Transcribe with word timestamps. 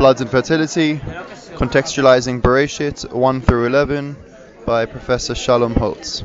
Floods 0.00 0.22
and 0.22 0.30
Fertility, 0.30 0.96
Contextualizing 0.96 2.40
Bereshit 2.40 3.12
1 3.12 3.40
through 3.42 3.66
11 3.66 4.16
by 4.64 4.86
Professor 4.86 5.34
Shalom 5.34 5.74
Holtz. 5.74 6.22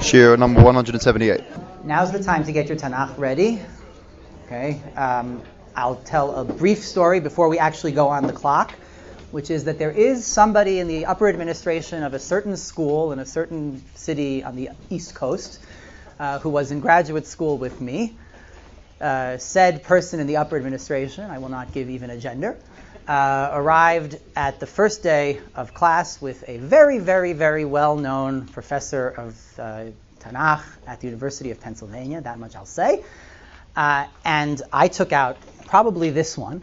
Shiur 0.00 0.38
number 0.38 0.62
178. 0.62 1.40
Now's 1.82 2.12
the 2.12 2.22
time 2.22 2.44
to 2.44 2.52
get 2.52 2.68
your 2.68 2.76
Tanakh 2.76 3.16
ready. 3.16 3.62
Okay, 4.44 4.82
um, 4.96 5.40
I'll 5.74 5.96
tell 5.96 6.36
a 6.36 6.44
brief 6.44 6.84
story 6.84 7.20
before 7.20 7.48
we 7.48 7.58
actually 7.58 7.92
go 7.92 8.08
on 8.08 8.26
the 8.26 8.34
clock, 8.34 8.72
which 9.30 9.50
is 9.50 9.64
that 9.64 9.78
there 9.78 9.92
is 9.92 10.26
somebody 10.26 10.78
in 10.78 10.86
the 10.86 11.06
upper 11.06 11.26
administration 11.26 12.02
of 12.02 12.12
a 12.12 12.18
certain 12.18 12.58
school 12.58 13.12
in 13.12 13.18
a 13.18 13.24
certain 13.24 13.82
city 13.94 14.44
on 14.44 14.56
the 14.56 14.68
East 14.90 15.14
Coast 15.14 15.58
uh, 16.20 16.38
who 16.40 16.50
was 16.50 16.70
in 16.70 16.80
graduate 16.80 17.26
school 17.26 17.56
with 17.56 17.80
me. 17.80 18.14
Uh, 19.00 19.38
said 19.38 19.82
person 19.82 20.20
in 20.20 20.26
the 20.26 20.36
upper 20.36 20.56
administration, 20.56 21.30
I 21.30 21.38
will 21.38 21.50
not 21.50 21.72
give 21.72 21.88
even 21.88 22.08
a 22.08 22.18
gender, 22.18 22.58
uh, 23.08 23.50
arrived 23.52 24.18
at 24.34 24.60
the 24.60 24.66
first 24.66 25.02
day 25.02 25.40
of 25.54 25.74
class 25.74 26.20
with 26.20 26.44
a 26.48 26.58
very, 26.58 26.98
very, 26.98 27.32
very 27.32 27.64
well 27.64 27.96
known 27.96 28.46
professor 28.46 29.08
of 29.08 29.58
uh, 29.58 29.84
Tanakh 30.20 30.64
at 30.86 31.00
the 31.00 31.06
University 31.06 31.50
of 31.50 31.60
Pennsylvania, 31.60 32.20
that 32.20 32.38
much 32.38 32.56
I'll 32.56 32.66
say. 32.66 33.04
Uh, 33.76 34.06
and 34.24 34.60
I 34.72 34.88
took 34.88 35.12
out 35.12 35.36
probably 35.66 36.10
this 36.10 36.36
one. 36.36 36.62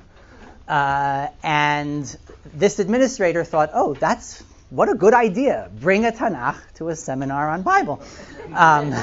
Uh, 0.68 1.28
and 1.44 2.18
this 2.54 2.80
administrator 2.80 3.44
thought, 3.44 3.72
oh, 3.74 3.94
that's 3.94 4.44
what 4.70 4.90
a 4.90 4.96
good 4.96 5.14
idea. 5.14 5.70
Bring 5.80 6.06
a 6.06 6.12
Tanakh 6.12 6.58
to 6.76 6.90
a 6.90 6.96
seminar 6.96 7.50
on 7.50 7.62
Bible. 7.62 8.02
Um, 8.54 8.94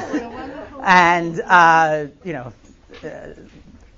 and, 0.83 1.37
you 2.25 2.33
know, 2.33 2.53
uh, 3.05 3.29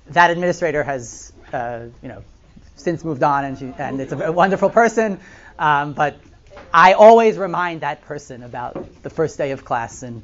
that 0.07 0.31
administrator 0.31 0.83
has, 0.83 1.33
uh, 1.51 1.87
you 2.01 2.09
know, 2.09 2.23
since 2.75 3.03
moved 3.03 3.23
on, 3.23 3.45
and, 3.45 3.57
she, 3.57 3.73
and 3.77 4.01
it's 4.01 4.11
a 4.11 4.31
wonderful 4.31 4.69
person. 4.69 5.19
Um, 5.57 5.93
but 5.93 6.17
I 6.73 6.93
always 6.93 7.37
remind 7.37 7.81
that 7.81 8.01
person 8.01 8.43
about 8.43 9.03
the 9.03 9.09
first 9.09 9.37
day 9.37 9.51
of 9.51 9.63
class 9.63 10.03
in 10.03 10.23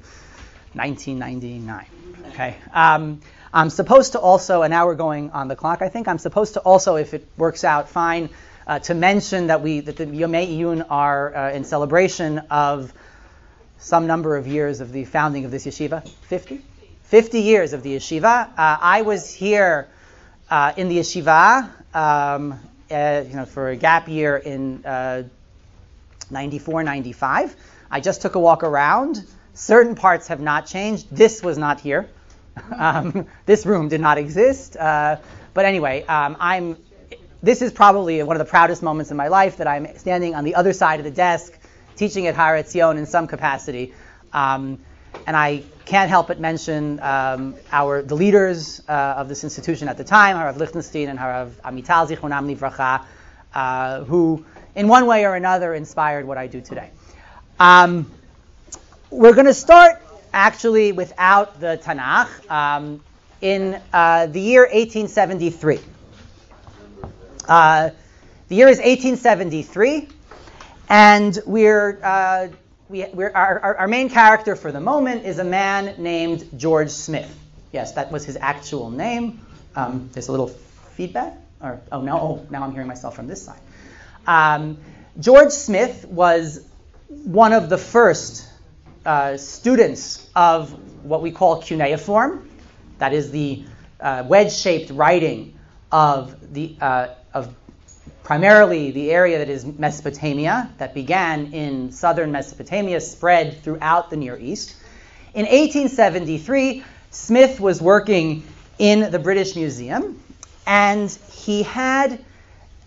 1999. 0.74 1.86
Okay. 2.30 2.56
Um, 2.74 3.22
I'm 3.52 3.70
supposed 3.70 4.12
to 4.12 4.20
also, 4.20 4.62
and 4.62 4.72
now 4.72 4.86
we're 4.86 4.96
going 4.96 5.32
on 5.32 5.48
the 5.48 5.56
clock. 5.56 5.82
I 5.82 5.90
think 5.90 6.08
I'm 6.08 6.20
supposed 6.20 6.54
to 6.54 6.60
also, 6.60 6.96
if 6.96 7.14
it 7.14 7.28
works 7.38 7.64
out 7.64 7.90
fine, 7.90 8.30
uh, 8.68 8.80
to 8.80 8.94
mention 8.94 9.48
that 9.48 9.62
we 9.62 9.80
that 9.80 9.98
the 9.98 10.06
Yomei 10.06 10.48
Iyun 10.60 10.86
are 10.90 11.36
uh, 11.36 11.52
in 11.52 11.64
celebration 11.64 12.40
of 12.52 12.94
some 13.80 14.06
number 14.06 14.38
of 14.38 14.46
years 14.46 14.82
of 14.82 14.92
the 14.92 15.06
founding 15.06 15.46
of 15.46 15.52
this 15.52 15.66
yeshiva. 15.66 16.08
50. 16.08 16.62
50 17.04 17.42
years 17.42 17.74
of 17.74 17.82
the 17.82 17.96
yeshiva. 17.96 18.50
Uh, 18.50 18.52
I 18.58 19.02
was 19.02 19.34
here 19.34 19.88
uh, 20.52 20.74
in 20.78 20.90
the 20.90 21.00
yeshiva, 21.00 21.70
um, 21.94 22.60
uh, 22.92 23.24
you 23.28 23.36
know, 23.36 23.46
for 23.46 23.70
a 23.70 23.76
gap 23.76 24.08
year 24.08 24.38
in 24.38 24.86
uh, 24.86 25.24
94, 26.30 26.84
95. 26.84 27.56
I 27.92 28.00
just 28.00 28.22
took 28.22 28.36
a 28.36 28.40
walk 28.40 28.64
around. 28.64 29.24
Certain 29.54 29.96
parts 29.96 30.28
have 30.28 30.40
not 30.40 30.66
changed. 30.66 31.08
This 31.12 31.44
was 31.44 31.58
not 31.58 31.80
here. 31.82 32.10
um, 32.78 33.28
this 33.46 33.66
room 33.66 33.90
did 33.90 34.02
not 34.02 34.18
exist. 34.18 34.76
Uh, 34.78 35.18
but 35.54 35.66
anyway, 35.66 36.04
um, 36.04 36.38
I'm. 36.40 36.78
This 37.42 37.62
is 37.62 37.72
probably 37.72 38.22
one 38.22 38.36
of 38.36 38.46
the 38.46 38.50
proudest 38.50 38.84
moments 38.84 39.12
in 39.12 39.18
my 39.18 39.30
life 39.30 39.58
that 39.58 39.68
I'm 39.68 39.98
standing 39.98 40.36
on 40.36 40.44
the 40.44 40.56
other 40.56 40.74
side 40.74 41.00
of 41.00 41.06
the 41.06 41.12
desk, 41.12 41.58
teaching 41.96 42.28
at 42.28 42.36
Har 42.36 42.56
Etzion 42.56 42.98
in 42.98 43.06
some 43.06 43.28
capacity. 43.28 43.94
Um, 44.34 44.80
and 45.26 45.38
I 45.38 45.64
can't 45.90 46.10
help 46.12 46.28
but 46.28 46.40
mention 46.40 47.00
um, 47.00 47.56
our 47.72 48.04
the 48.04 48.16
leaders 48.16 48.80
uh, 48.88 49.16
of 49.18 49.28
this 49.28 49.44
institution 49.44 49.88
at 49.88 49.98
the 49.98 50.04
time, 50.04 50.36
Harav 50.36 50.58
Lichtenstein 50.58 51.10
and 51.10 51.18
Harav 51.18 51.50
Amital 51.66 52.08
Zichronam 52.08 52.56
Livracha, 52.56 53.04
uh, 53.56 54.04
who 54.04 54.46
in 54.76 54.88
one 54.88 55.08
way 55.08 55.26
or 55.26 55.34
another 55.34 55.74
inspired 55.74 56.28
what 56.28 56.38
I 56.38 56.46
do 56.46 56.62
today. 56.62 56.92
Um, 57.60 58.10
we're 59.10 59.34
going 59.34 59.48
to 59.48 59.54
start 59.54 60.00
actually 60.32 60.92
without 60.92 61.60
the 61.60 61.82
Tanakh 61.84 62.52
um, 62.52 63.04
in 63.42 63.82
uh, 63.92 64.28
the 64.28 64.40
year 64.40 64.62
1873. 64.62 65.80
Uh, 67.48 67.90
the 68.48 68.56
year 68.56 68.68
is 68.68 68.78
1873, 68.78 70.08
and 70.88 71.40
we're 71.48 72.00
uh, 72.04 72.50
we, 72.90 73.06
our, 73.06 73.78
our, 73.78 73.88
main 73.88 74.10
character 74.10 74.56
for 74.56 74.72
the 74.72 74.80
moment 74.80 75.24
is 75.24 75.38
a 75.38 75.44
man 75.44 76.02
named 76.02 76.50
George 76.58 76.90
Smith. 76.90 77.34
Yes, 77.72 77.92
that 77.94 78.12
was 78.12 78.26
his 78.26 78.36
actual 78.36 78.90
name. 78.90 79.46
Um, 79.76 80.10
there's 80.14 80.28
a 80.28 80.32
little 80.32 80.48
feedback. 80.48 81.38
Or 81.62 81.80
oh 81.92 82.02
no, 82.02 82.20
oh, 82.20 82.48
now 82.50 82.64
I'm 82.64 82.72
hearing 82.72 82.88
myself 82.88 83.16
from 83.16 83.28
this 83.28 83.44
side. 83.44 83.60
Um, 84.26 84.78
George 85.20 85.52
Smith 85.52 86.06
was 86.06 86.66
one 87.08 87.54
of 87.54 87.70
the 87.70 87.78
first 87.78 88.48
uh, 89.06 89.38
students 89.38 90.28
of 90.36 90.72
what 91.04 91.22
we 91.22 91.32
call 91.32 91.62
cuneiform. 91.62 92.50
That 92.98 93.14
is 93.14 93.30
the 93.30 93.66
uh, 94.00 94.24
wedge-shaped 94.28 94.92
writing 94.92 95.58
of 95.92 96.54
the 96.54 96.76
uh, 96.82 97.10
of 97.34 97.54
primarily 98.30 98.92
the 98.92 99.10
area 99.10 99.40
that 99.40 99.50
is 99.50 99.66
Mesopotamia, 99.66 100.70
that 100.78 100.94
began 100.94 101.52
in 101.52 101.92
southern 101.92 102.32
Mesopotamia, 102.32 103.02
spread 103.02 103.60
throughout 103.64 104.12
the 104.12 104.18
Near 104.18 104.38
East. 104.38 104.76
In 105.34 105.48
1873, 105.48 106.84
Smith 107.10 107.60
was 107.60 107.82
working 107.82 108.44
in 108.78 109.10
the 109.10 109.18
British 109.18 109.56
Museum, 109.56 110.22
and 110.68 111.10
he 111.32 111.64
had 111.64 112.24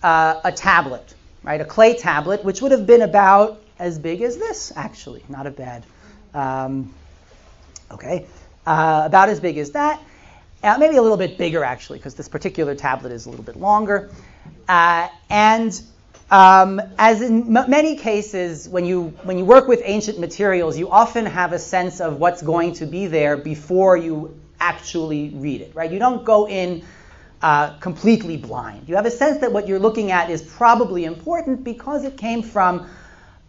uh, 0.04 0.40
a 0.44 0.52
tablet, 0.52 1.12
right, 1.42 1.60
a 1.60 1.64
clay 1.64 1.96
tablet, 1.96 2.44
which 2.44 2.62
would 2.62 2.70
have 2.70 2.86
been 2.86 3.02
about 3.02 3.60
as 3.80 3.98
big 3.98 4.22
as 4.22 4.36
this, 4.36 4.72
actually, 4.76 5.24
not 5.28 5.48
a 5.48 5.50
bad, 5.50 5.84
um, 6.34 6.94
okay, 7.90 8.26
uh, 8.64 9.02
about 9.06 9.28
as 9.28 9.40
big 9.40 9.58
as 9.58 9.72
that, 9.72 10.00
uh, 10.62 10.78
maybe 10.78 10.98
a 10.98 11.02
little 11.02 11.16
bit 11.16 11.36
bigger 11.36 11.64
actually, 11.64 11.98
because 11.98 12.14
this 12.14 12.28
particular 12.28 12.76
tablet 12.76 13.10
is 13.10 13.26
a 13.26 13.30
little 13.30 13.44
bit 13.44 13.56
longer. 13.56 14.08
Uh, 14.68 15.08
and 15.30 15.82
um, 16.30 16.80
as 16.98 17.20
in 17.20 17.56
m- 17.56 17.70
many 17.70 17.96
cases, 17.96 18.68
when 18.68 18.86
you 18.86 19.08
when 19.24 19.36
you 19.36 19.44
work 19.44 19.68
with 19.68 19.82
ancient 19.84 20.18
materials, 20.18 20.78
you 20.78 20.88
often 20.88 21.26
have 21.26 21.52
a 21.52 21.58
sense 21.58 22.00
of 22.00 22.18
what's 22.18 22.40
going 22.42 22.72
to 22.74 22.86
be 22.86 23.06
there 23.06 23.36
before 23.36 23.96
you 23.98 24.34
actually 24.58 25.30
read 25.34 25.60
it, 25.60 25.74
right? 25.74 25.90
You 25.92 25.98
don't 25.98 26.24
go 26.24 26.48
in 26.48 26.84
uh, 27.42 27.76
completely 27.80 28.36
blind. 28.36 28.88
You 28.88 28.96
have 28.96 29.04
a 29.04 29.10
sense 29.10 29.38
that 29.38 29.52
what 29.52 29.68
you're 29.68 29.78
looking 29.78 30.10
at 30.10 30.30
is 30.30 30.40
probably 30.40 31.04
important 31.04 31.64
because 31.64 32.04
it 32.04 32.16
came 32.16 32.42
from. 32.42 32.88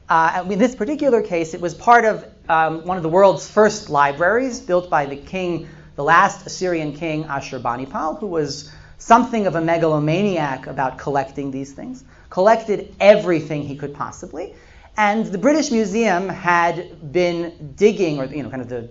Uh, 0.09 0.45
in 0.49 0.59
this 0.59 0.75
particular 0.75 1.21
case, 1.21 1.53
it 1.53 1.61
was 1.61 1.73
part 1.73 2.03
of 2.03 2.25
um, 2.49 2.85
one 2.85 2.97
of 2.97 3.03
the 3.03 3.09
world's 3.09 3.49
first 3.49 3.89
libraries 3.89 4.59
built 4.59 4.89
by 4.89 5.05
the 5.05 5.15
king, 5.15 5.67
the 5.95 6.03
last 6.03 6.45
Assyrian 6.45 6.93
king 6.93 7.23
Ashurbanipal, 7.23 8.19
who 8.19 8.27
was 8.27 8.69
something 9.03 9.47
of 9.47 9.56
a 9.56 9.62
megalomaniac 9.62 10.66
about 10.68 10.97
collecting 10.97 11.52
these 11.52 11.74
things, 11.74 12.06
collected 12.30 12.96
everything 13.02 13.62
he 13.62 13.75
could 13.75 13.94
possibly. 13.94 14.56
And 14.96 15.25
the 15.25 15.38
British 15.38 15.72
Museum 15.72 16.30
had 16.30 17.12
been 17.12 17.74
digging, 17.75 18.18
or 18.18 18.25
you 18.25 18.44
know, 18.44 18.50
kind 18.50 18.62
of 18.62 18.69
the 18.69 18.88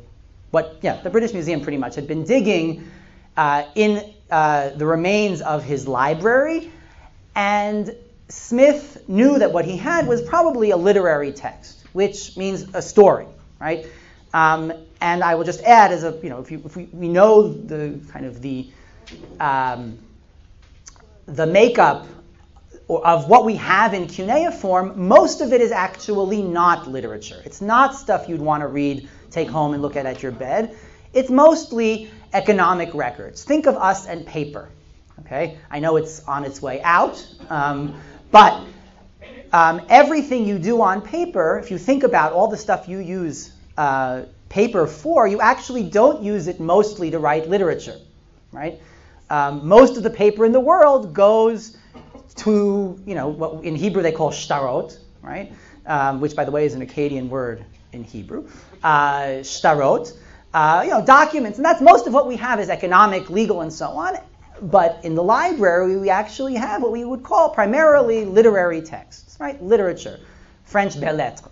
what, 0.51 0.77
yeah, 0.83 1.01
the 1.01 1.09
British 1.09 1.33
Museum 1.33 1.63
pretty 1.63 1.79
much 1.79 1.95
had 1.95 2.07
been 2.07 2.25
digging 2.25 2.87
uh, 3.39 3.65
in 3.75 4.13
uh, 4.31 4.69
the 4.71 4.85
remains 4.85 5.41
of 5.41 5.65
his 5.65 5.89
library, 5.89 6.71
and 7.35 7.97
Smith 8.29 9.03
knew 9.09 9.39
that 9.39 9.51
what 9.51 9.65
he 9.65 9.79
had 9.79 10.07
was 10.07 10.21
probably 10.21 10.73
a 10.73 10.77
literary 10.77 11.33
text, 11.33 11.87
which 11.95 12.37
means 12.37 12.67
a 12.75 12.83
story, 12.83 13.27
right? 13.59 13.87
Um, 14.35 14.75
and 15.01 15.25
I 15.25 15.37
will 15.37 15.45
just 15.45 15.63
add, 15.63 15.91
as 15.91 16.05
a 16.05 16.19
you 16.23 16.29
know, 16.29 16.41
if, 16.41 16.51
you, 16.51 16.61
if 16.67 16.77
we, 16.77 16.85
we 16.93 17.09
know 17.09 17.51
the 17.51 17.99
kind 18.13 18.27
of 18.27 18.43
the 18.43 18.67
um, 19.41 19.99
the 21.27 21.47
makeup 21.47 22.07
of 22.89 23.29
what 23.29 23.45
we 23.45 23.55
have 23.57 23.95
in 23.95 24.07
cuneiform, 24.07 25.09
most 25.09 25.41
of 25.41 25.53
it 25.53 25.61
is 25.61 25.73
actually 25.73 26.43
not 26.43 26.89
literature. 26.89 27.41
It's 27.45 27.61
not 27.61 27.95
stuff 27.95 28.29
you'd 28.29 28.41
want 28.41 28.63
to 28.63 28.67
read, 28.67 29.09
take 29.31 29.49
home, 29.49 29.73
and 29.73 29.83
look 29.83 29.97
at 29.97 30.05
at 30.05 30.23
your 30.23 30.33
bed. 30.33 30.77
It's 31.15 31.31
mostly 31.31 32.11
economic 32.33 32.95
records. 32.95 33.45
Think 33.45 33.67
of 33.67 33.77
us 33.77 34.07
and 34.07 34.27
paper. 34.27 34.69
Okay, 35.21 35.59
I 35.71 35.79
know 35.79 35.97
it's 35.97 36.25
on 36.25 36.45
its 36.45 36.61
way 36.61 36.83
out, 36.83 37.25
um, 37.49 37.95
but 38.31 38.65
um, 39.53 39.83
everything 39.89 40.47
you 40.47 40.59
do 40.59 40.81
on 40.83 41.03
paper, 41.03 41.59
if 41.63 41.71
you 41.71 41.79
think 41.79 42.03
about 42.03 42.33
all 42.33 42.49
the 42.49 42.57
stuff 42.57 42.89
you 42.89 42.99
use 42.99 43.53
uh, 43.77 44.23
paper 44.49 44.87
for, 44.87 45.27
you 45.29 45.41
actually 45.41 45.83
don't 45.85 46.23
use 46.23 46.49
it 46.49 46.59
mostly 46.61 47.11
to 47.11 47.19
write 47.19 47.49
literature, 47.49 47.99
right? 48.51 48.81
Um, 49.33 49.67
most 49.67 49.97
of 49.97 50.03
the 50.03 50.11
paper 50.11 50.45
in 50.45 50.53
the 50.53 50.61
world 50.61 51.15
goes 51.15 51.79
to, 52.37 53.01
you 53.07 53.15
know, 53.15 53.29
what 53.29 53.65
in 53.65 53.75
Hebrew 53.75 54.03
they 54.03 54.13
call 54.13 54.31
shtarot, 54.31 54.99
right? 55.23 55.53
Um, 55.87 56.21
which, 56.21 56.37
by 56.37 56.45
the 56.45 56.51
way, 56.51 56.67
is 56.67 56.75
an 56.75 56.87
Akkadian 56.87 57.31
word 57.31 57.65
in 57.93 58.05
Hebrew. 58.05 58.49
Uh, 58.85 59.41
shtarot, 59.43 60.13
uh, 60.55 60.83
you 60.85 60.91
know, 60.91 61.05
documents, 61.05 61.59
and 61.59 61.65
that's 61.65 61.81
most 61.81 62.07
of 62.07 62.13
what 62.13 62.29
we 62.29 62.37
have 62.37 62.61
is 62.61 62.69
economic, 62.69 63.31
legal, 63.31 63.63
and 63.63 63.73
so 63.73 63.89
on. 63.89 64.19
but 64.63 65.01
in 65.05 65.15
the 65.15 65.23
library, 65.23 65.97
we 65.97 66.11
actually 66.11 66.55
have 66.55 66.83
what 66.83 66.93
we 66.93 67.05
would 67.05 67.23
call 67.23 67.51
primarily 67.51 68.27
literary 68.27 68.83
texts, 68.83 69.39
right? 69.41 69.63
Literature, 69.63 70.21
French 70.65 71.01
belles 71.01 71.19
lettres. 71.19 71.49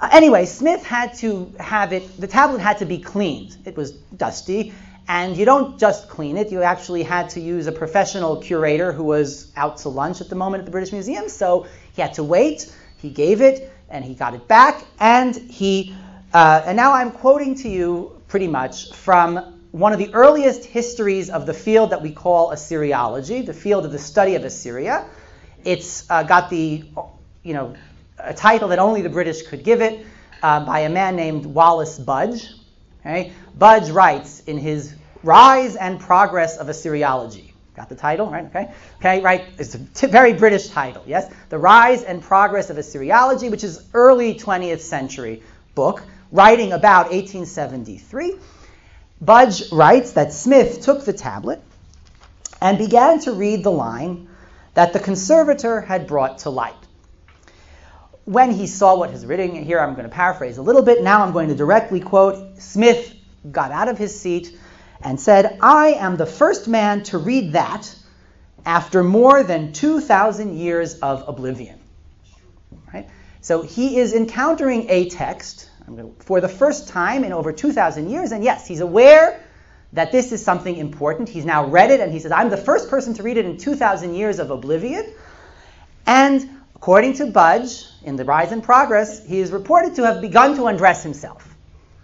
Uh, 0.00 0.08
anyway, 0.12 0.46
Smith 0.46 0.84
had 0.84 1.14
to 1.14 1.52
have 1.58 1.92
it, 1.92 2.20
the 2.20 2.28
tablet 2.28 2.60
had 2.60 2.78
to 2.78 2.86
be 2.86 2.98
cleaned. 2.98 3.56
It 3.64 3.76
was 3.76 3.92
dusty, 3.92 4.72
and 5.08 5.36
you 5.36 5.44
don't 5.44 5.78
just 5.78 6.08
clean 6.08 6.36
it, 6.36 6.50
you 6.50 6.62
actually 6.62 7.02
had 7.02 7.30
to 7.30 7.40
use 7.40 7.66
a 7.66 7.72
professional 7.72 8.36
curator 8.36 8.92
who 8.92 9.04
was 9.04 9.52
out 9.56 9.78
to 9.78 9.88
lunch 9.88 10.20
at 10.20 10.28
the 10.28 10.34
moment 10.34 10.60
at 10.60 10.64
the 10.64 10.72
British 10.72 10.92
Museum, 10.92 11.28
so 11.28 11.66
he 11.94 12.02
had 12.02 12.14
to 12.14 12.24
wait. 12.24 12.74
He 12.98 13.10
gave 13.10 13.40
it, 13.40 13.72
and 13.88 14.04
he 14.04 14.14
got 14.14 14.34
it 14.34 14.48
back, 14.48 14.84
and 14.98 15.34
he, 15.34 15.94
uh, 16.34 16.62
and 16.66 16.76
now 16.76 16.92
I'm 16.92 17.12
quoting 17.12 17.54
to 17.56 17.68
you 17.68 18.20
pretty 18.26 18.48
much 18.48 18.92
from 18.94 19.60
one 19.70 19.92
of 19.92 19.98
the 19.98 20.12
earliest 20.14 20.64
histories 20.64 21.30
of 21.30 21.46
the 21.46 21.54
field 21.54 21.90
that 21.90 22.02
we 22.02 22.10
call 22.10 22.50
Assyriology, 22.50 23.44
the 23.44 23.54
field 23.54 23.84
of 23.84 23.92
the 23.92 23.98
study 23.98 24.34
of 24.34 24.44
Assyria. 24.44 25.06
It's 25.64 26.08
uh, 26.10 26.22
got 26.22 26.50
the, 26.50 26.84
you 27.42 27.54
know, 27.54 27.76
a 28.18 28.32
title 28.32 28.68
that 28.68 28.78
only 28.78 29.02
the 29.02 29.08
British 29.08 29.42
could 29.42 29.62
give 29.62 29.82
it 29.82 30.06
uh, 30.42 30.64
by 30.64 30.80
a 30.80 30.88
man 30.88 31.14
named 31.14 31.44
Wallace 31.44 31.98
Budge. 31.98 32.55
Okay? 33.06 33.32
Budge 33.56 33.90
writes 33.90 34.40
in 34.40 34.58
his 34.58 34.92
Rise 35.22 35.76
and 35.76 36.00
Progress 36.00 36.56
of 36.56 36.66
Assyriology. 36.66 37.52
Got 37.76 37.88
the 37.88 37.94
title, 37.94 38.28
right? 38.30 38.46
Okay, 38.46 38.72
okay, 38.98 39.20
right. 39.20 39.44
It's 39.58 39.74
a 39.74 39.78
t- 39.78 40.06
very 40.06 40.32
British 40.32 40.68
title. 40.68 41.02
Yes, 41.06 41.32
the 41.50 41.58
Rise 41.58 42.02
and 42.02 42.22
Progress 42.22 42.70
of 42.70 42.78
Assyriology, 42.78 43.50
which 43.50 43.62
is 43.62 43.86
early 43.92 44.34
20th 44.34 44.80
century 44.80 45.42
book, 45.74 46.02
writing 46.32 46.72
about 46.72 47.10
1873. 47.10 48.36
Budge 49.20 49.70
writes 49.70 50.12
that 50.12 50.32
Smith 50.32 50.80
took 50.82 51.04
the 51.04 51.12
tablet 51.12 51.60
and 52.60 52.78
began 52.78 53.20
to 53.20 53.32
read 53.32 53.62
the 53.62 53.70
line 53.70 54.28
that 54.74 54.92
the 54.92 54.98
conservator 54.98 55.80
had 55.80 56.06
brought 56.06 56.38
to 56.38 56.50
light. 56.50 56.74
When 58.26 58.50
he 58.50 58.66
saw 58.66 58.96
what 58.96 59.10
his 59.10 59.24
written, 59.24 59.54
here 59.54 59.78
I'm 59.78 59.94
going 59.94 60.08
to 60.08 60.14
paraphrase 60.14 60.58
a 60.58 60.62
little 60.62 60.82
bit, 60.82 61.02
now 61.02 61.22
I'm 61.22 61.32
going 61.32 61.48
to 61.48 61.54
directly 61.54 62.00
quote 62.00 62.58
Smith 62.60 63.14
got 63.50 63.70
out 63.70 63.86
of 63.86 63.98
his 63.98 64.18
seat 64.18 64.58
and 65.00 65.20
said, 65.20 65.58
I 65.60 65.92
am 65.92 66.16
the 66.16 66.26
first 66.26 66.66
man 66.66 67.04
to 67.04 67.18
read 67.18 67.52
that 67.52 67.94
after 68.64 69.04
more 69.04 69.44
than 69.44 69.72
2,000 69.72 70.58
years 70.58 70.98
of 70.98 71.28
oblivion. 71.28 71.78
Right? 72.92 73.08
So 73.42 73.62
he 73.62 73.98
is 73.98 74.12
encountering 74.12 74.90
a 74.90 75.08
text 75.08 75.70
for 76.18 76.40
the 76.40 76.48
first 76.48 76.88
time 76.88 77.22
in 77.22 77.32
over 77.32 77.52
2,000 77.52 78.10
years. 78.10 78.32
And 78.32 78.42
yes, 78.42 78.66
he's 78.66 78.80
aware 78.80 79.40
that 79.92 80.10
this 80.10 80.32
is 80.32 80.44
something 80.44 80.76
important. 80.76 81.28
He's 81.28 81.44
now 81.44 81.66
read 81.66 81.92
it 81.92 82.00
and 82.00 82.12
he 82.12 82.18
says, 82.18 82.32
I'm 82.32 82.50
the 82.50 82.56
first 82.56 82.90
person 82.90 83.14
to 83.14 83.22
read 83.22 83.36
it 83.36 83.46
in 83.46 83.56
2,000 83.56 84.14
years 84.14 84.40
of 84.40 84.50
oblivion. 84.50 85.14
And 86.06 86.55
according 86.86 87.14
to 87.14 87.26
Budge, 87.26 87.84
in 88.04 88.14
The 88.14 88.24
Rise 88.24 88.52
and 88.52 88.62
Progress, 88.62 89.26
he 89.26 89.40
is 89.40 89.50
reported 89.50 89.96
to 89.96 90.06
have 90.06 90.20
begun 90.20 90.54
to 90.54 90.66
undress 90.66 91.02
himself. 91.02 91.56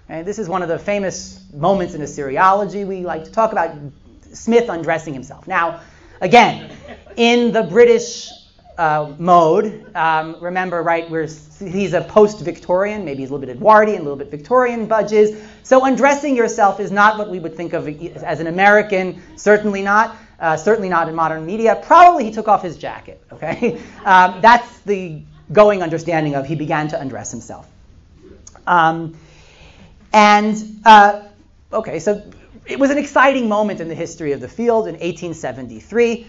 And 0.08 0.26
this 0.26 0.40
is 0.40 0.48
one 0.48 0.60
of 0.60 0.68
the 0.68 0.76
famous 0.76 1.40
moments 1.52 1.94
in 1.94 2.00
Assyriology. 2.00 2.84
We 2.84 3.04
like 3.04 3.22
to 3.22 3.30
talk 3.30 3.52
about 3.52 3.76
Smith 4.32 4.68
undressing 4.68 5.14
himself. 5.14 5.46
Now, 5.46 5.82
again, 6.20 6.76
in 7.14 7.52
the 7.52 7.62
British 7.62 8.28
uh, 8.76 9.12
mode. 9.18 9.86
Um, 9.94 10.36
remember, 10.40 10.82
right, 10.82 11.06
he's 11.06 11.92
a 11.92 12.00
post-Victorian, 12.00 13.04
maybe 13.04 13.20
he's 13.20 13.30
a 13.30 13.34
little 13.34 13.46
bit 13.46 13.54
Edwardian, 13.54 14.00
a 14.00 14.02
little 14.02 14.16
bit 14.16 14.32
Victorian 14.32 14.86
budges. 14.86 15.40
So 15.62 15.84
undressing 15.84 16.34
yourself 16.34 16.80
is 16.80 16.90
not 16.90 17.18
what 17.18 17.30
we 17.30 17.38
would 17.38 17.54
think 17.54 17.72
of 17.72 17.86
as 17.86 18.40
an 18.40 18.48
American, 18.48 19.22
certainly 19.36 19.82
not. 19.82 20.16
Uh, 20.42 20.56
certainly 20.56 20.88
not 20.88 21.08
in 21.08 21.14
modern 21.14 21.46
media. 21.46 21.80
Probably 21.84 22.24
he 22.24 22.32
took 22.32 22.48
off 22.48 22.62
his 22.62 22.76
jacket, 22.76 23.22
okay? 23.32 23.80
Um, 24.04 24.40
that's 24.40 24.80
the 24.80 25.22
going 25.52 25.80
understanding 25.80 26.34
of 26.34 26.44
he 26.44 26.56
began 26.56 26.88
to 26.88 27.00
undress 27.00 27.30
himself. 27.30 27.68
Um, 28.66 29.16
and, 30.12 30.80
uh, 30.84 31.22
okay, 31.72 32.00
so 32.00 32.28
it 32.66 32.80
was 32.80 32.90
an 32.90 32.98
exciting 32.98 33.48
moment 33.48 33.80
in 33.80 33.86
the 33.86 33.94
history 33.94 34.32
of 34.32 34.40
the 34.40 34.48
field 34.48 34.88
in 34.88 34.94
1873. 34.94 36.26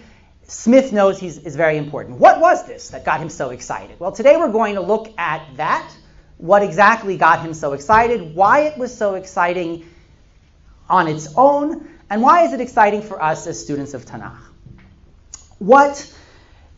Smith 0.48 0.94
knows 0.94 1.20
he's, 1.20 1.40
is 1.40 1.56
very 1.56 1.78
important. 1.78 2.20
What 2.20 2.40
was 2.40 2.68
this 2.68 2.90
that 2.90 3.06
got 3.06 3.20
him 3.20 3.30
so 3.30 3.50
excited? 3.50 4.00
Well, 4.00 4.12
today 4.12 4.38
we're 4.38 4.52
going 4.52 4.76
to 4.76 4.82
look 4.82 5.12
at 5.18 5.58
that, 5.58 5.92
what 6.38 6.62
exactly 6.62 7.18
got 7.18 7.42
him 7.42 7.56
so 7.56 7.74
excited, 7.74 8.36
why 8.36 8.62
it 8.62 8.78
was 8.78 8.96
so 8.96 9.16
exciting 9.16 9.88
on 10.88 11.08
its 11.08 11.30
own, 11.36 11.90
and 12.14 12.22
why 12.22 12.44
is 12.44 12.54
it 12.54 12.62
exciting 12.62 13.02
for 13.02 13.20
us 13.20 13.48
as 13.48 13.60
students 13.60 13.96
of 13.96 14.06
Tanakh. 14.06 14.38
What 15.58 16.14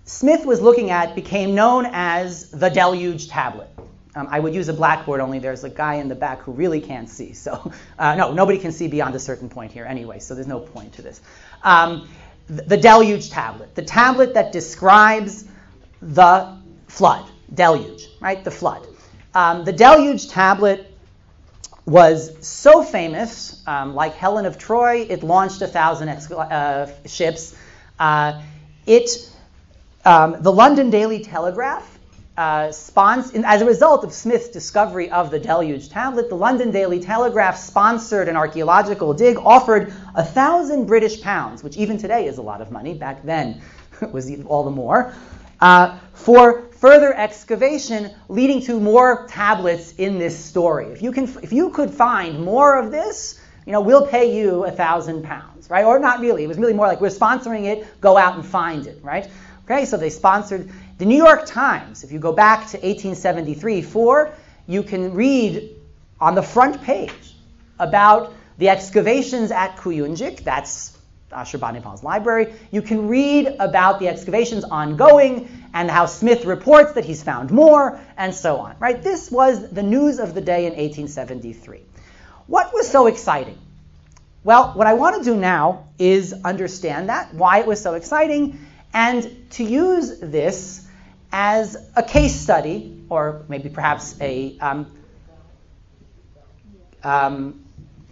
Smith 0.05 0.45
was 0.45 0.61
looking 0.61 0.91
at 0.91 1.13
became 1.13 1.53
known 1.53 1.85
as 1.91 2.49
the 2.51 2.69
Deluge 2.69 3.27
Tablet. 3.27 3.67
Um, 4.15 4.29
I 4.31 4.39
would 4.39 4.55
use 4.55 4.69
a 4.69 4.73
blackboard, 4.73 5.19
only 5.19 5.39
there's 5.39 5.65
a 5.65 5.69
guy 5.69 5.95
in 5.95 6.07
the 6.07 6.15
back 6.15 6.39
who 6.43 6.53
really 6.53 6.79
can't 6.79 7.09
see. 7.09 7.33
So, 7.33 7.73
uh, 7.99 8.15
no, 8.15 8.31
nobody 8.31 8.57
can 8.57 8.71
see 8.71 8.87
beyond 8.87 9.13
a 9.13 9.19
certain 9.19 9.49
point 9.49 9.73
here 9.73 9.83
anyway, 9.83 10.19
so 10.19 10.35
there's 10.35 10.47
no 10.47 10.61
point 10.61 10.93
to 10.93 11.01
this. 11.01 11.19
Um, 11.63 12.07
the 12.47 12.77
deluge 12.77 13.29
tablet, 13.29 13.75
the 13.75 13.83
tablet 13.83 14.35
that 14.35 14.53
describes 14.53 15.43
the 16.01 16.57
flood, 16.87 17.29
deluge, 17.53 18.07
right? 18.21 18.41
The 18.41 18.51
flood. 18.51 18.87
Um, 19.33 19.65
the 19.65 19.73
deluge 19.73 20.29
tablet 20.29 20.94
was 21.85 22.35
so 22.45 22.83
famous, 22.83 23.61
um, 23.67 23.93
like 23.93 24.15
Helen 24.15 24.45
of 24.45 24.57
Troy, 24.57 25.05
it 25.07 25.23
launched 25.23 25.61
a 25.61 25.67
thousand 25.67 26.09
uh, 26.09 26.91
ships. 27.05 27.55
Uh, 27.99 28.41
it, 28.87 29.31
um, 30.03 30.37
the 30.41 30.51
London 30.51 30.89
Daily 30.89 31.23
Telegraph 31.23 31.95
uh, 32.37 32.69
as 32.69 33.61
a 33.61 33.65
result 33.65 34.03
of 34.03 34.11
Smith's 34.11 34.49
discovery 34.49 35.09
of 35.09 35.31
the 35.31 35.39
Deluge 35.39 35.89
tablet, 35.89 36.27
the 36.27 36.35
London 36.35 36.69
Daily 36.69 36.99
Telegraph 36.99 37.57
sponsored 37.57 38.27
an 38.27 38.35
archaeological 38.35 39.13
dig, 39.13 39.37
offered 39.37 39.93
a 40.15 40.23
thousand 40.23 40.85
British 40.85 41.21
pounds, 41.21 41.63
which 41.63 41.77
even 41.77 41.97
today 41.97 42.27
is 42.27 42.37
a 42.37 42.41
lot 42.41 42.59
of 42.59 42.71
money. 42.71 42.93
Back 42.93 43.23
then, 43.23 43.61
it 44.01 44.11
was 44.11 44.29
all 44.45 44.63
the 44.63 44.71
more. 44.71 45.13
Uh, 45.59 45.97
for 46.13 46.63
further 46.73 47.13
excavation, 47.13 48.11
leading 48.29 48.61
to 48.61 48.79
more 48.79 49.27
tablets 49.27 49.93
in 49.93 50.19
this 50.19 50.37
story. 50.37 50.87
If 50.87 51.01
you 51.01 51.11
can, 51.11 51.23
if 51.41 51.53
you 51.53 51.69
could 51.69 51.91
find 51.91 52.43
more 52.43 52.77
of 52.77 52.91
this, 52.91 53.39
you 53.65 53.71
know, 53.71 53.81
we'll 53.81 54.07
pay 54.07 54.37
you 54.37 54.65
a 54.65 54.71
thousand 54.71 55.23
pounds, 55.23 55.69
right? 55.69 55.85
Or 55.85 55.99
not 55.99 56.19
really. 56.19 56.43
It 56.43 56.47
was 56.47 56.57
really 56.57 56.73
more 56.73 56.87
like 56.87 57.01
we're 57.01 57.09
sponsoring 57.09 57.65
it. 57.65 57.99
Go 58.01 58.17
out 58.17 58.35
and 58.35 58.45
find 58.45 58.85
it, 58.85 58.99
right? 59.03 59.29
Okay, 59.65 59.85
so 59.85 59.97
they 59.97 60.11
sponsored 60.11 60.69
the 60.99 61.05
New 61.05 61.17
York 61.17 61.45
Times. 61.45 62.03
If 62.03 62.11
you 62.11 62.19
go 62.19 62.31
back 62.31 62.59
to 62.69 62.77
1873 62.77 63.81
4, 63.81 64.33
you 64.67 64.83
can 64.83 65.13
read 65.13 65.75
on 66.19 66.35
the 66.35 66.43
front 66.43 66.81
page 66.83 67.35
about 67.79 68.33
the 68.57 68.69
excavations 68.69 69.51
at 69.51 69.75
Kuyunjik. 69.77 70.43
That's 70.43 70.94
Ashurbanipal's 71.35 72.03
library. 72.03 72.53
You 72.71 72.81
can 72.81 73.07
read 73.07 73.47
about 73.59 73.99
the 73.99 74.07
excavations 74.07 74.63
ongoing 74.63 75.49
and 75.73 75.91
how 75.91 76.05
Smith 76.05 76.45
reports 76.45 76.93
that 76.93 77.05
he's 77.05 77.21
found 77.21 77.51
more 77.51 77.99
and 78.17 78.33
so 78.33 78.57
on. 78.57 78.75
Right? 78.79 79.01
This 79.01 79.29
was 79.29 79.69
the 79.69 79.83
news 79.83 80.19
of 80.19 80.33
the 80.33 80.41
day 80.41 80.65
in 80.65 80.73
1873. 80.73 81.81
What 82.47 82.73
was 82.73 82.89
so 82.89 83.07
exciting? 83.07 83.57
Well, 84.43 84.73
what 84.73 84.85
I 84.85 84.93
want 84.93 85.17
to 85.17 85.23
do 85.23 85.35
now 85.35 85.87
is 85.97 86.33
understand 86.43 87.09
that, 87.09 87.33
why 87.33 87.59
it 87.59 87.65
was 87.65 87.81
so 87.81 87.95
exciting, 87.95 88.59
and 88.93 89.49
to 89.51 89.63
use 89.63 90.19
this 90.19 90.87
as 91.31 91.75
a 91.95 92.03
case 92.03 92.35
study, 92.35 93.03
or 93.09 93.43
maybe 93.49 93.69
perhaps 93.69 94.15
a, 94.21 94.57
um, 94.59 94.91
um, 97.03 97.65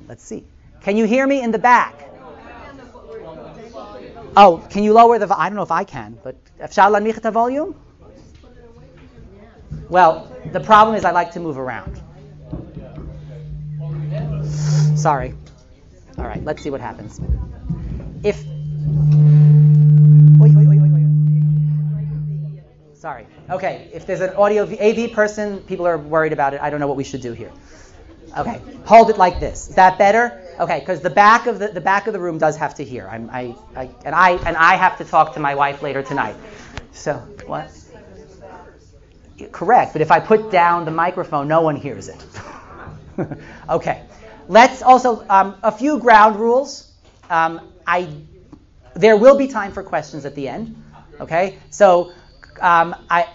let's 0.07 0.23
see. 0.23 0.43
Can 0.81 0.97
you 0.97 1.05
hear 1.05 1.25
me 1.25 1.41
in 1.41 1.51
the 1.51 1.59
back? 1.59 2.12
Oh, 4.35 4.65
can 4.69 4.83
you 4.83 4.93
lower 4.93 5.19
the? 5.19 5.27
I 5.37 5.49
don't 5.49 5.55
know 5.55 5.63
if 5.63 5.71
I 5.71 5.83
can, 5.83 6.17
but 6.23 6.35
Afshalan 6.59 7.05
Michata 7.05 7.31
volume. 7.31 7.75
Well, 9.89 10.31
the 10.51 10.59
problem 10.59 10.95
is 10.95 11.05
I 11.05 11.11
like 11.11 11.31
to 11.31 11.39
move 11.39 11.57
around. 11.57 12.01
Sorry. 14.97 15.35
All 16.17 16.25
right, 16.25 16.43
let's 16.43 16.61
see 16.63 16.69
what 16.69 16.81
happens. 16.81 17.19
If 18.23 18.43
wait, 20.39 20.53
wait, 20.55 20.67
wait, 20.67 20.79
wait, 20.79 20.91
wait. 20.91 21.03
Sorry. 22.95 23.27
Okay, 23.49 23.89
if 23.93 24.05
there's 24.05 24.21
an 24.21 24.31
audio 24.31 24.63
AV 24.63 25.11
person, 25.11 25.59
people 25.61 25.85
are 25.85 25.97
worried 25.97 26.33
about 26.33 26.53
it. 26.53 26.61
I 26.61 26.69
don't 26.69 26.79
know 26.79 26.87
what 26.87 26.97
we 26.97 27.03
should 27.03 27.21
do 27.21 27.33
here. 27.33 27.51
Okay, 28.37 28.61
hold 28.85 29.09
it 29.09 29.17
like 29.17 29.39
this. 29.39 29.69
Is 29.69 29.75
that 29.75 29.97
better? 29.97 30.42
Okay, 30.59 30.79
because 30.79 31.01
the 31.01 31.09
back 31.09 31.47
of 31.47 31.59
the, 31.59 31.69
the 31.69 31.81
back 31.81 32.07
of 32.07 32.13
the 32.13 32.19
room 32.19 32.37
does 32.37 32.55
have 32.57 32.75
to 32.75 32.83
hear. 32.83 33.07
I'm, 33.07 33.29
I, 33.31 33.55
I, 33.75 33.89
and 34.05 34.13
I 34.13 34.31
and 34.47 34.55
I 34.55 34.75
have 34.75 34.97
to 34.99 35.05
talk 35.05 35.33
to 35.33 35.39
my 35.39 35.55
wife 35.55 35.81
later 35.81 36.03
tonight. 36.03 36.35
So 36.91 37.15
what? 37.45 37.71
Correct, 39.51 39.93
but 39.93 40.01
if 40.01 40.11
I 40.11 40.19
put 40.19 40.51
down 40.51 40.85
the 40.85 40.91
microphone, 40.91 41.47
no 41.47 41.61
one 41.61 41.75
hears 41.75 42.07
it. 42.07 42.23
okay, 43.69 44.03
let's 44.47 44.81
also 44.83 45.25
um, 45.27 45.55
a 45.63 45.71
few 45.71 45.99
ground 45.99 46.35
rules. 46.35 46.91
Um, 47.29 47.71
I 47.87 48.07
there 48.95 49.17
will 49.17 49.37
be 49.37 49.47
time 49.47 49.71
for 49.71 49.81
questions 49.81 50.23
at 50.25 50.35
the 50.35 50.47
end. 50.47 50.75
Okay, 51.19 51.57
so 51.71 52.13
um, 52.61 52.95
I 53.09 53.27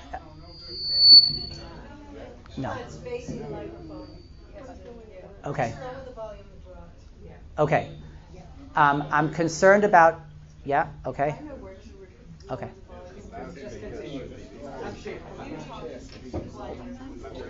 no. 2.56 2.76
Okay. 5.46 5.74
Okay. 7.58 7.90
Um, 8.76 9.04
I'm 9.10 9.32
concerned 9.34 9.84
about. 9.84 10.20
Yeah. 10.64 10.88
Okay. 11.04 11.34
Okay. 12.50 12.70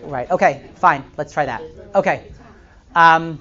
Right. 0.03 0.31
Okay. 0.31 0.71
Fine. 0.77 1.05
Let's 1.17 1.33
try 1.33 1.47
that. 1.47 1.63
Okay. 1.95 2.33
Um, 2.95 3.41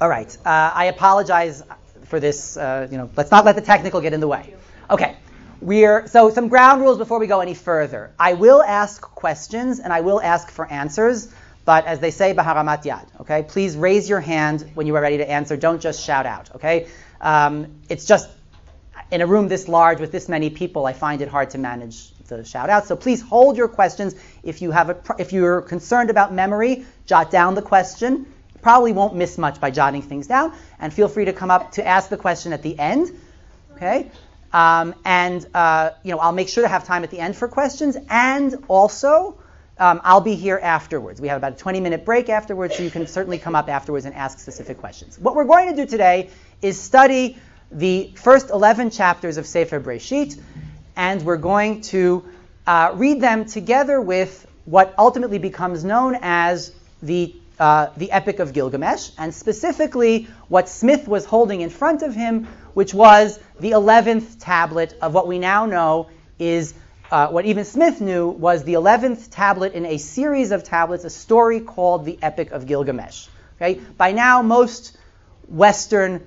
all 0.00 0.08
right. 0.08 0.36
Uh, 0.44 0.70
I 0.74 0.84
apologize 0.86 1.62
for 2.04 2.20
this. 2.20 2.56
Uh, 2.56 2.88
you 2.90 2.98
know, 2.98 3.10
let's 3.16 3.30
not 3.30 3.44
let 3.44 3.56
the 3.56 3.62
technical 3.62 4.00
get 4.00 4.12
in 4.12 4.20
the 4.20 4.28
way. 4.28 4.54
Okay. 4.90 5.16
We're 5.62 6.08
so 6.08 6.28
some 6.30 6.48
ground 6.48 6.82
rules 6.82 6.98
before 6.98 7.20
we 7.20 7.28
go 7.28 7.40
any 7.40 7.54
further. 7.54 8.12
I 8.18 8.34
will 8.34 8.62
ask 8.62 9.00
questions 9.00 9.78
and 9.78 9.92
I 9.92 10.00
will 10.00 10.20
ask 10.20 10.50
for 10.50 10.66
answers, 10.66 11.32
but 11.64 11.86
as 11.86 12.00
they 12.00 12.10
say, 12.10 12.34
baharamat 12.34 12.84
yad. 12.84 13.06
Okay. 13.20 13.44
Please 13.46 13.76
raise 13.76 14.08
your 14.08 14.20
hand 14.20 14.70
when 14.74 14.86
you 14.86 14.96
are 14.96 15.02
ready 15.02 15.18
to 15.18 15.30
answer. 15.30 15.56
Don't 15.56 15.80
just 15.80 16.02
shout 16.02 16.26
out. 16.26 16.54
Okay. 16.56 16.88
Um, 17.20 17.80
it's 17.88 18.04
just 18.04 18.28
in 19.10 19.20
a 19.20 19.26
room 19.26 19.46
this 19.48 19.68
large 19.68 20.00
with 20.00 20.10
this 20.10 20.28
many 20.28 20.50
people, 20.50 20.86
I 20.86 20.92
find 20.92 21.20
it 21.20 21.28
hard 21.28 21.50
to 21.50 21.58
manage 21.58 22.10
the 22.26 22.44
shout 22.44 22.70
out. 22.70 22.86
So 22.86 22.96
please 22.96 23.20
hold 23.20 23.56
your 23.56 23.68
questions. 23.68 24.14
If 24.42 24.62
you 24.62 24.70
have 24.70 24.90
a, 24.90 24.96
if 25.18 25.32
you're 25.32 25.60
concerned 25.60 26.10
about 26.10 26.32
memory, 26.32 26.84
jot 27.06 27.30
down 27.30 27.54
the 27.54 27.62
question. 27.62 28.26
Probably 28.62 28.92
won't 28.92 29.14
miss 29.14 29.38
much 29.38 29.60
by 29.60 29.70
jotting 29.70 30.02
things 30.02 30.26
down. 30.26 30.54
And 30.78 30.92
feel 30.92 31.08
free 31.08 31.26
to 31.26 31.32
come 31.32 31.50
up 31.50 31.72
to 31.72 31.86
ask 31.86 32.08
the 32.08 32.16
question 32.16 32.52
at 32.52 32.62
the 32.62 32.78
end. 32.78 33.10
Okay. 33.74 34.10
Um, 34.52 34.94
and 35.04 35.46
uh, 35.54 35.90
you 36.02 36.12
know, 36.12 36.18
I'll 36.18 36.32
make 36.32 36.48
sure 36.48 36.62
to 36.62 36.68
have 36.68 36.84
time 36.84 37.04
at 37.04 37.10
the 37.10 37.18
end 37.18 37.36
for 37.36 37.48
questions. 37.48 37.96
And 38.08 38.64
also, 38.68 39.38
um, 39.82 40.00
I'll 40.04 40.20
be 40.20 40.36
here 40.36 40.60
afterwards. 40.62 41.20
We 41.20 41.26
have 41.26 41.38
about 41.38 41.60
a 41.60 41.64
20-minute 41.64 42.04
break 42.04 42.28
afterwards, 42.28 42.76
so 42.76 42.84
you 42.84 42.90
can 42.90 43.04
certainly 43.08 43.36
come 43.36 43.56
up 43.56 43.68
afterwards 43.68 44.06
and 44.06 44.14
ask 44.14 44.38
specific 44.38 44.78
questions. 44.78 45.18
What 45.18 45.34
we're 45.34 45.44
going 45.44 45.70
to 45.70 45.74
do 45.74 45.90
today 45.90 46.30
is 46.62 46.80
study 46.80 47.36
the 47.72 48.12
first 48.14 48.50
11 48.50 48.90
chapters 48.90 49.38
of 49.38 49.44
Sefer 49.44 49.80
Breshit, 49.80 50.40
and 50.94 51.20
we're 51.22 51.36
going 51.36 51.80
to 51.80 52.24
uh, 52.64 52.92
read 52.94 53.20
them 53.20 53.44
together 53.44 54.00
with 54.00 54.46
what 54.66 54.94
ultimately 54.96 55.38
becomes 55.38 55.82
known 55.82 56.16
as 56.22 56.72
the 57.02 57.34
uh, 57.58 57.88
the 57.96 58.10
Epic 58.10 58.38
of 58.38 58.52
Gilgamesh, 58.52 59.10
and 59.18 59.34
specifically 59.34 60.28
what 60.48 60.68
Smith 60.68 61.06
was 61.06 61.24
holding 61.24 61.60
in 61.60 61.70
front 61.70 62.02
of 62.02 62.14
him, 62.14 62.46
which 62.74 62.94
was 62.94 63.38
the 63.60 63.72
11th 63.72 64.36
tablet 64.40 64.96
of 65.02 65.12
what 65.12 65.28
we 65.28 65.38
now 65.38 65.66
know 65.66 66.08
is 66.38 66.74
uh, 67.12 67.28
what 67.28 67.44
even 67.44 67.66
Smith 67.66 68.00
knew 68.00 68.26
was 68.26 68.64
the 68.64 68.72
11th 68.72 69.28
tablet 69.30 69.74
in 69.74 69.84
a 69.84 69.98
series 69.98 70.50
of 70.50 70.64
tablets, 70.64 71.04
a 71.04 71.10
story 71.10 71.60
called 71.60 72.06
the 72.06 72.18
Epic 72.22 72.52
of 72.52 72.66
Gilgamesh. 72.66 73.28
Okay? 73.56 73.74
By 73.98 74.12
now, 74.12 74.40
most 74.40 74.96
Western 75.46 76.26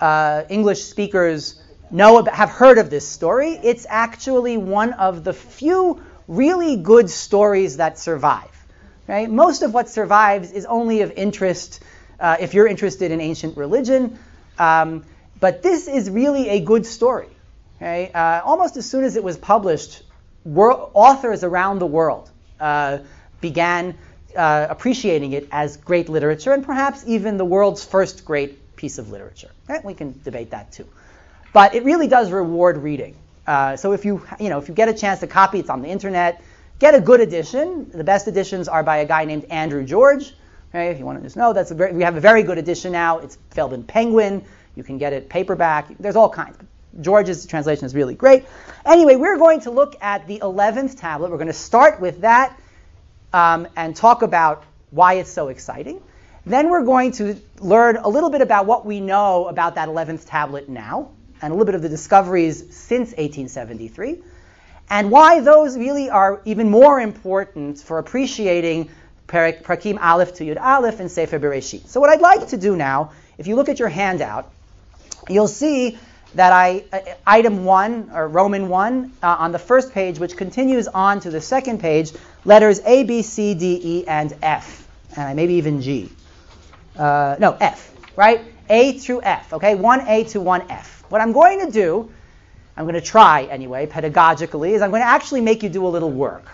uh, 0.00 0.44
English 0.48 0.84
speakers 0.84 1.62
know 1.90 2.16
about, 2.16 2.34
have 2.34 2.48
heard 2.48 2.78
of 2.78 2.88
this 2.88 3.06
story. 3.06 3.50
It's 3.62 3.84
actually 3.86 4.56
one 4.56 4.94
of 4.94 5.22
the 5.22 5.34
few 5.34 6.02
really 6.26 6.76
good 6.76 7.10
stories 7.10 7.76
that 7.76 7.98
survive. 7.98 8.64
Okay? 9.04 9.26
Most 9.26 9.60
of 9.60 9.74
what 9.74 9.90
survives 9.90 10.50
is 10.50 10.64
only 10.64 11.02
of 11.02 11.10
interest 11.10 11.82
uh, 12.18 12.38
if 12.40 12.54
you're 12.54 12.66
interested 12.66 13.10
in 13.10 13.20
ancient 13.20 13.58
religion. 13.58 14.18
Um, 14.58 15.04
but 15.38 15.62
this 15.62 15.88
is 15.88 16.08
really 16.08 16.48
a 16.48 16.60
good 16.60 16.86
story. 16.86 17.28
Okay? 17.76 18.10
Uh, 18.14 18.40
almost 18.42 18.78
as 18.78 18.88
soon 18.88 19.04
as 19.04 19.16
it 19.16 19.22
was 19.22 19.36
published, 19.36 20.02
authors 20.44 21.44
around 21.44 21.78
the 21.78 21.86
world 21.86 22.30
uh, 22.60 22.98
began 23.40 23.96
uh, 24.36 24.66
appreciating 24.70 25.32
it 25.32 25.48
as 25.50 25.76
great 25.76 26.08
literature, 26.08 26.52
and 26.52 26.64
perhaps 26.64 27.04
even 27.06 27.36
the 27.36 27.44
world's 27.44 27.84
first 27.84 28.24
great 28.24 28.76
piece 28.76 28.98
of 28.98 29.10
literature. 29.10 29.50
Right? 29.68 29.84
We 29.84 29.94
can 29.94 30.18
debate 30.24 30.50
that 30.50 30.72
too. 30.72 30.86
But 31.52 31.74
it 31.74 31.84
really 31.84 32.08
does 32.08 32.30
reward 32.30 32.78
reading. 32.78 33.16
Uh, 33.46 33.76
so 33.76 33.92
if 33.92 34.04
you, 34.04 34.26
you 34.40 34.48
know, 34.48 34.58
if 34.58 34.68
you 34.68 34.74
get 34.74 34.88
a 34.88 34.94
chance 34.94 35.20
to 35.20 35.26
copy, 35.26 35.58
it's 35.58 35.70
on 35.70 35.82
the 35.82 35.88
internet. 35.88 36.42
Get 36.78 36.94
a 36.94 37.00
good 37.00 37.20
edition. 37.20 37.90
The 37.90 38.04
best 38.04 38.26
editions 38.26 38.68
are 38.68 38.82
by 38.82 38.98
a 38.98 39.04
guy 39.04 39.24
named 39.24 39.44
Andrew 39.50 39.84
George. 39.84 40.34
If 40.74 40.98
you 40.98 41.04
want 41.04 41.18
to 41.18 41.22
just 41.22 41.36
know, 41.36 41.52
that's 41.52 41.70
very, 41.70 41.92
we 41.92 42.02
have 42.02 42.16
a 42.16 42.20
very 42.20 42.42
good 42.42 42.56
edition 42.56 42.92
now. 42.92 43.18
It's 43.18 43.36
Feldman 43.50 43.84
Penguin. 43.84 44.42
You 44.74 44.82
can 44.82 44.96
get 44.96 45.12
it 45.12 45.28
paperback. 45.28 45.88
There's 45.98 46.16
all 46.16 46.30
kinds. 46.30 46.56
George's 47.00 47.46
translation 47.46 47.86
is 47.86 47.94
really 47.94 48.14
great. 48.14 48.44
Anyway, 48.84 49.16
we're 49.16 49.38
going 49.38 49.60
to 49.60 49.70
look 49.70 49.96
at 50.02 50.26
the 50.26 50.38
11th 50.40 50.98
tablet. 50.98 51.30
We're 51.30 51.38
going 51.38 51.46
to 51.46 51.52
start 51.52 52.00
with 52.00 52.20
that 52.20 52.58
um, 53.32 53.68
and 53.76 53.96
talk 53.96 54.22
about 54.22 54.64
why 54.90 55.14
it's 55.14 55.30
so 55.30 55.48
exciting. 55.48 56.02
Then 56.44 56.70
we're 56.70 56.84
going 56.84 57.12
to 57.12 57.36
learn 57.60 57.96
a 57.96 58.08
little 58.08 58.30
bit 58.30 58.40
about 58.40 58.66
what 58.66 58.84
we 58.84 59.00
know 59.00 59.46
about 59.46 59.76
that 59.76 59.88
11th 59.88 60.24
tablet 60.26 60.68
now, 60.68 61.10
and 61.40 61.52
a 61.52 61.54
little 61.54 61.66
bit 61.66 61.74
of 61.74 61.82
the 61.82 61.88
discoveries 61.88 62.76
since 62.76 63.10
1873, 63.10 64.22
and 64.90 65.10
why 65.10 65.40
those 65.40 65.76
really 65.78 66.10
are 66.10 66.42
even 66.44 66.68
more 66.68 67.00
important 67.00 67.78
for 67.78 67.98
appreciating 67.98 68.90
Prakim 69.28 69.98
Aleph 70.02 70.34
to 70.34 70.44
Yud 70.44 70.60
Aleph 70.60 71.00
in 71.00 71.08
Sefer 71.08 71.38
Bereshit. 71.38 71.86
So 71.86 72.00
what 72.00 72.10
I'd 72.10 72.20
like 72.20 72.48
to 72.48 72.56
do 72.56 72.76
now, 72.76 73.12
if 73.38 73.46
you 73.46 73.56
look 73.56 73.68
at 73.68 73.78
your 73.78 73.88
handout, 73.88 74.52
you'll 75.28 75.48
see 75.48 75.98
that 76.34 76.52
I, 76.52 76.84
uh, 76.92 77.00
item 77.26 77.64
one, 77.64 78.10
or 78.14 78.28
Roman 78.28 78.68
one, 78.68 79.12
uh, 79.22 79.36
on 79.38 79.52
the 79.52 79.58
first 79.58 79.92
page, 79.92 80.18
which 80.18 80.36
continues 80.36 80.88
on 80.88 81.20
to 81.20 81.30
the 81.30 81.40
second 81.40 81.80
page, 81.80 82.12
letters 82.44 82.80
A, 82.84 83.04
B, 83.04 83.22
C, 83.22 83.54
D, 83.54 83.80
E, 83.82 84.06
and 84.06 84.34
F, 84.42 84.86
and 85.16 85.36
maybe 85.36 85.54
even 85.54 85.80
G 85.82 86.10
uh, 86.96 87.36
no, 87.38 87.56
F, 87.60 87.92
right? 88.16 88.40
A 88.68 88.98
through 88.98 89.22
F, 89.22 89.52
okay? 89.52 89.74
1A 89.74 90.30
to 90.30 90.40
1F. 90.40 91.02
What 91.10 91.20
I'm 91.20 91.32
going 91.32 91.64
to 91.64 91.70
do, 91.70 92.10
I'm 92.76 92.84
going 92.84 92.94
to 92.94 93.00
try 93.00 93.44
anyway, 93.44 93.86
pedagogically, 93.86 94.72
is 94.72 94.82
I'm 94.82 94.90
going 94.90 95.02
to 95.02 95.08
actually 95.08 95.40
make 95.40 95.62
you 95.62 95.68
do 95.68 95.86
a 95.86 95.88
little 95.88 96.10
work, 96.10 96.44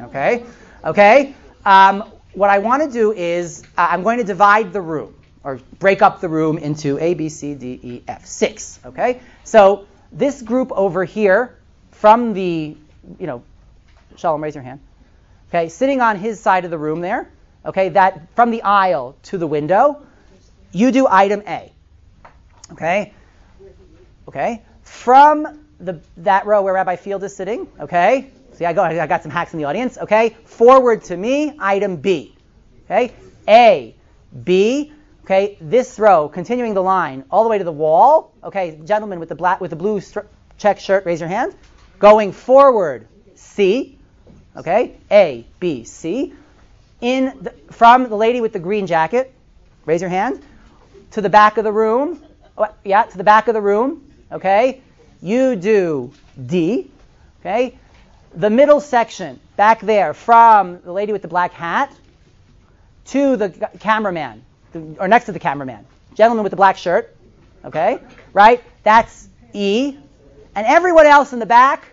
okay? 0.00 0.44
Okay? 0.84 1.34
Um, 1.64 2.10
what 2.32 2.50
I 2.50 2.58
want 2.58 2.82
to 2.82 2.90
do 2.90 3.12
is 3.12 3.62
uh, 3.76 3.88
I'm 3.90 4.02
going 4.02 4.18
to 4.18 4.24
divide 4.24 4.72
the 4.72 4.80
room, 4.80 5.14
or 5.46 5.60
break 5.78 6.02
up 6.02 6.20
the 6.20 6.28
room 6.28 6.58
into 6.58 6.98
A, 6.98 7.14
B, 7.14 7.28
C, 7.28 7.54
D, 7.54 7.78
E, 7.80 8.02
F, 8.08 8.26
six, 8.26 8.80
okay? 8.84 9.20
So 9.44 9.86
this 10.10 10.42
group 10.42 10.72
over 10.72 11.04
here, 11.04 11.56
from 11.92 12.34
the, 12.34 12.76
you 13.20 13.26
know, 13.28 13.44
Shalom, 14.16 14.42
raise 14.42 14.56
your 14.56 14.64
hand. 14.64 14.80
Okay, 15.48 15.68
sitting 15.68 16.00
on 16.00 16.18
his 16.18 16.40
side 16.40 16.64
of 16.64 16.72
the 16.72 16.78
room 16.78 17.00
there, 17.00 17.30
okay, 17.64 17.90
that 17.90 18.34
from 18.34 18.50
the 18.50 18.62
aisle 18.62 19.16
to 19.24 19.38
the 19.38 19.46
window, 19.46 20.02
you 20.72 20.90
do 20.90 21.06
item 21.08 21.42
A. 21.46 21.70
Okay? 22.72 23.12
Okay? 24.26 24.64
From 24.82 25.60
the, 25.78 26.00
that 26.18 26.44
row 26.46 26.62
where 26.62 26.74
Rabbi 26.74 26.96
Field 26.96 27.22
is 27.22 27.36
sitting, 27.36 27.68
okay? 27.78 28.32
See, 28.54 28.64
I, 28.64 28.72
go, 28.72 28.82
I 28.82 29.06
got 29.06 29.22
some 29.22 29.30
hacks 29.30 29.52
in 29.52 29.58
the 29.60 29.66
audience, 29.66 29.96
okay? 29.98 30.36
Forward 30.44 31.04
to 31.04 31.16
me, 31.16 31.54
item 31.60 31.98
B. 31.98 32.34
Okay? 32.86 33.12
A, 33.46 33.94
B, 34.42 34.92
okay? 35.26 35.58
This 35.60 35.98
row, 35.98 36.30
continuing 36.30 36.72
the 36.72 36.82
line 36.82 37.24
all 37.30 37.42
the 37.42 37.50
way 37.50 37.58
to 37.58 37.64
the 37.64 37.72
wall, 37.72 38.32
okay? 38.42 38.80
Gentlemen 38.86 39.20
with 39.20 39.28
the 39.28 39.34
black 39.34 39.60
with 39.60 39.70
the 39.70 39.76
blue 39.76 40.00
stri- 40.00 40.26
check 40.56 40.80
shirt, 40.80 41.04
raise 41.04 41.20
your 41.20 41.28
hand. 41.28 41.54
Going 41.98 42.32
forward, 42.32 43.06
C, 43.34 43.98
okay? 44.56 44.96
A, 45.10 45.44
B, 45.60 45.84
C 45.84 46.32
in 47.00 47.36
the, 47.40 47.50
from 47.72 48.08
the 48.08 48.16
lady 48.16 48.40
with 48.40 48.52
the 48.52 48.58
green 48.58 48.86
jacket, 48.86 49.32
raise 49.84 50.00
your 50.00 50.10
hand, 50.10 50.42
to 51.12 51.20
the 51.20 51.28
back 51.28 51.58
of 51.58 51.64
the 51.64 51.72
room. 51.72 52.22
Oh, 52.56 52.68
yeah, 52.84 53.02
to 53.04 53.18
the 53.18 53.24
back 53.24 53.48
of 53.48 53.54
the 53.54 53.60
room. 53.60 54.10
Okay. 54.32 54.80
You 55.20 55.56
do 55.56 56.12
D. 56.46 56.90
Okay. 57.40 57.78
The 58.34 58.50
middle 58.50 58.80
section 58.80 59.40
back 59.56 59.80
there 59.80 60.14
from 60.14 60.80
the 60.82 60.92
lady 60.92 61.12
with 61.12 61.22
the 61.22 61.28
black 61.28 61.52
hat 61.52 61.92
to 63.06 63.36
the 63.36 63.50
cameraman, 63.78 64.44
or 64.98 65.08
next 65.08 65.26
to 65.26 65.32
the 65.32 65.38
cameraman, 65.38 65.86
gentleman 66.14 66.42
with 66.42 66.50
the 66.50 66.56
black 66.56 66.76
shirt. 66.76 67.14
Okay. 67.64 67.98
Right. 68.32 68.62
That's 68.82 69.28
E. 69.52 69.96
And 70.54 70.66
everyone 70.66 71.06
else 71.06 71.32
in 71.32 71.38
the 71.38 71.46
back, 71.46 71.84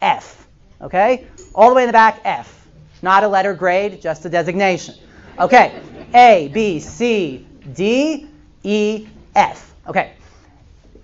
F. 0.00 0.46
Okay. 0.80 1.26
All 1.54 1.68
the 1.70 1.74
way 1.74 1.82
in 1.82 1.88
the 1.88 1.92
back, 1.92 2.20
F. 2.24 2.66
Not 3.02 3.24
a 3.24 3.28
letter 3.28 3.54
grade, 3.54 4.00
just 4.00 4.24
a 4.24 4.28
designation. 4.28 4.94
Okay, 5.38 5.80
A, 6.14 6.48
B, 6.54 6.78
C, 6.78 7.46
D, 7.72 8.28
E, 8.62 9.08
F. 9.34 9.74
Okay. 9.86 10.12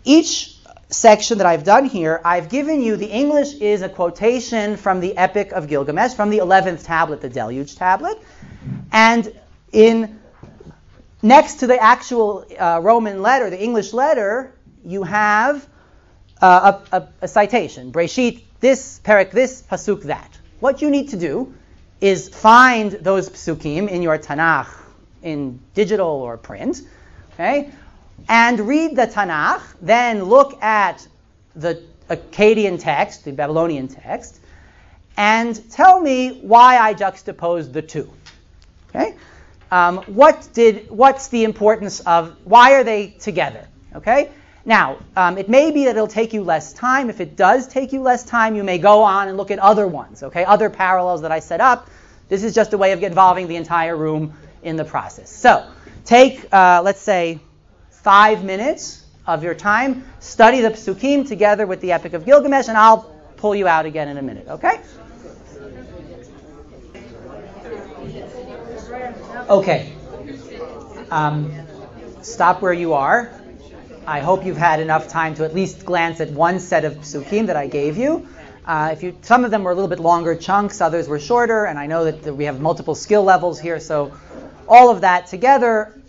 Each 0.04 0.56
section 0.88 1.38
that 1.38 1.46
I've 1.46 1.64
done 1.64 1.84
here, 1.84 2.20
I've 2.24 2.48
given 2.48 2.80
you 2.80 2.96
the 2.96 3.10
English 3.10 3.54
is 3.54 3.82
a 3.82 3.88
quotation 3.88 4.76
from 4.76 5.00
the 5.00 5.16
Epic 5.16 5.52
of 5.52 5.66
Gilgamesh, 5.68 6.14
from 6.14 6.30
the 6.30 6.38
11th 6.38 6.84
tablet, 6.84 7.20
the 7.20 7.28
Deluge 7.28 7.74
tablet. 7.74 8.18
And 8.92 9.32
in 9.72 10.19
next 11.22 11.56
to 11.56 11.66
the 11.66 11.80
actual 11.82 12.44
uh, 12.58 12.80
Roman 12.82 13.22
letter, 13.22 13.50
the 13.50 13.62
English 13.62 13.92
letter, 13.92 14.54
you 14.84 15.02
have 15.02 15.66
uh, 16.40 16.80
a, 16.92 16.96
a, 16.96 17.08
a 17.22 17.28
citation. 17.28 17.92
Breshit, 17.92 18.42
this, 18.60 19.00
Perek, 19.04 19.30
this, 19.30 19.62
Pasuk, 19.62 20.02
that. 20.04 20.38
What 20.60 20.82
you 20.82 20.90
need 20.90 21.10
to 21.10 21.16
do 21.16 21.54
is 22.00 22.28
find 22.28 22.92
those 22.92 23.28
psukim 23.28 23.88
in 23.88 24.02
your 24.02 24.18
Tanakh 24.18 24.68
in 25.22 25.60
digital 25.74 26.06
or 26.06 26.38
print, 26.38 26.80
okay, 27.34 27.70
and 28.28 28.60
read 28.60 28.96
the 28.96 29.06
Tanakh, 29.06 29.62
then 29.82 30.24
look 30.24 30.62
at 30.62 31.06
the 31.54 31.82
Akkadian 32.08 32.80
text, 32.80 33.24
the 33.24 33.32
Babylonian 33.32 33.88
text, 33.88 34.40
and 35.16 35.70
tell 35.70 36.00
me 36.00 36.40
why 36.40 36.78
I 36.78 36.94
juxtaposed 36.94 37.72
the 37.72 37.82
two. 37.82 38.10
Okay? 38.88 39.14
Um, 39.70 39.98
what 40.06 40.48
did? 40.52 40.90
What's 40.90 41.28
the 41.28 41.44
importance 41.44 42.00
of? 42.00 42.36
Why 42.44 42.74
are 42.74 42.84
they 42.84 43.08
together? 43.08 43.66
Okay. 43.94 44.30
Now, 44.64 44.98
um, 45.16 45.38
it 45.38 45.48
may 45.48 45.70
be 45.70 45.84
that 45.84 45.96
it'll 45.96 46.06
take 46.06 46.34
you 46.34 46.42
less 46.42 46.72
time. 46.74 47.08
If 47.08 47.20
it 47.20 47.34
does 47.34 47.66
take 47.66 47.92
you 47.92 48.02
less 48.02 48.24
time, 48.24 48.54
you 48.54 48.62
may 48.62 48.78
go 48.78 49.02
on 49.02 49.28
and 49.28 49.36
look 49.36 49.50
at 49.50 49.58
other 49.58 49.86
ones. 49.86 50.22
Okay, 50.22 50.44
other 50.44 50.68
parallels 50.68 51.22
that 51.22 51.32
I 51.32 51.38
set 51.38 51.60
up. 51.60 51.88
This 52.28 52.44
is 52.44 52.54
just 52.54 52.72
a 52.72 52.78
way 52.78 52.92
of 52.92 53.02
involving 53.02 53.48
the 53.48 53.56
entire 53.56 53.96
room 53.96 54.34
in 54.62 54.76
the 54.76 54.84
process. 54.84 55.30
So, 55.30 55.66
take 56.04 56.52
uh, 56.52 56.82
let's 56.84 57.00
say 57.00 57.40
five 57.90 58.44
minutes 58.44 59.04
of 59.26 59.42
your 59.44 59.54
time, 59.54 60.04
study 60.18 60.60
the 60.60 60.70
psukim 60.70 61.26
together 61.26 61.66
with 61.66 61.80
the 61.80 61.92
Epic 61.92 62.12
of 62.12 62.24
Gilgamesh, 62.24 62.68
and 62.68 62.76
I'll 62.76 63.14
pull 63.36 63.54
you 63.54 63.66
out 63.66 63.86
again 63.86 64.08
in 64.08 64.18
a 64.18 64.22
minute. 64.22 64.46
Okay? 64.48 64.80
Okay. 69.48 69.92
Um, 71.10 71.52
stop 72.22 72.62
where 72.62 72.72
you 72.72 72.94
are. 72.94 73.32
I 74.06 74.20
hope 74.20 74.44
you've 74.44 74.56
had 74.56 74.80
enough 74.80 75.08
time 75.08 75.34
to 75.36 75.44
at 75.44 75.54
least 75.54 75.84
glance 75.84 76.20
at 76.20 76.30
one 76.30 76.58
set 76.60 76.84
of 76.84 76.94
psukim 76.98 77.46
that 77.46 77.56
I 77.56 77.66
gave 77.66 77.96
you. 77.96 78.26
Uh, 78.64 78.90
if 78.92 79.02
you, 79.02 79.16
some 79.22 79.44
of 79.44 79.50
them 79.50 79.64
were 79.64 79.70
a 79.70 79.74
little 79.74 79.88
bit 79.88 79.98
longer 79.98 80.34
chunks, 80.36 80.80
others 80.80 81.08
were 81.08 81.18
shorter, 81.18 81.64
and 81.64 81.78
I 81.78 81.86
know 81.86 82.10
that, 82.10 82.34
we 82.34 82.44
have 82.44 82.60
multiple 82.60 82.94
skill 82.94 83.22
levels 83.24 83.58
here, 83.58 83.80
so 83.80 84.12
all 84.68 84.90
of 84.90 85.00
that 85.00 85.26
together, 85.26 86.00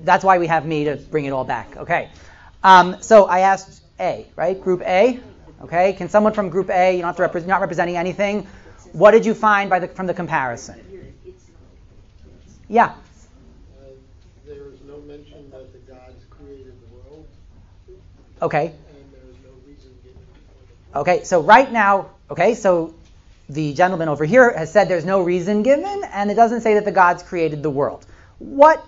that's 0.00 0.24
why 0.24 0.38
we 0.38 0.46
have 0.46 0.66
me 0.66 0.84
to 0.84 0.96
bring 0.96 1.24
it 1.24 1.30
all 1.30 1.44
back. 1.44 1.76
Okay. 1.76 2.10
Um, 2.62 2.96
so 3.00 3.24
I 3.24 3.40
asked 3.40 3.82
A, 3.98 4.26
right? 4.36 4.60
Group 4.60 4.82
A. 4.82 5.18
Okay. 5.62 5.94
Can 5.94 6.08
someone 6.08 6.32
from 6.32 6.50
Group 6.50 6.70
A, 6.70 6.94
you 6.94 6.98
don't 6.98 7.08
have 7.08 7.16
to 7.16 7.22
represent, 7.22 7.48
not 7.48 7.60
representing 7.60 7.96
anything. 7.96 8.46
What 8.92 9.10
did 9.10 9.26
you 9.26 9.34
find 9.34 9.68
by 9.68 9.80
the, 9.80 9.88
from 9.88 10.06
the 10.06 10.14
comparison? 10.14 10.93
Yeah. 12.74 12.86
Uh, 12.86 13.84
there 14.44 14.66
is 14.72 14.80
no 14.84 14.98
mention 15.02 15.48
that 15.52 15.72
the 15.72 15.78
gods 15.92 16.24
created 16.28 16.74
the 16.82 16.96
world, 16.96 17.24
Okay. 18.42 18.66
and 18.66 19.12
there 19.12 19.30
is 19.30 19.36
no 19.44 19.52
reason 19.64 19.92
given 20.02 20.20
for 20.34 20.92
the 20.92 20.98
Okay. 20.98 21.22
So 21.22 21.40
right 21.40 21.70
now, 21.70 22.10
okay. 22.28 22.56
So 22.56 22.92
the 23.48 23.74
gentleman 23.74 24.08
over 24.08 24.24
here 24.24 24.52
has 24.58 24.72
said 24.72 24.88
there's 24.88 25.04
no 25.04 25.22
reason 25.22 25.62
given, 25.62 26.02
and 26.12 26.32
it 26.32 26.34
doesn't 26.34 26.62
say 26.62 26.74
that 26.74 26.84
the 26.84 26.90
gods 26.90 27.22
created 27.22 27.62
the 27.62 27.70
world. 27.70 28.06
What? 28.40 28.84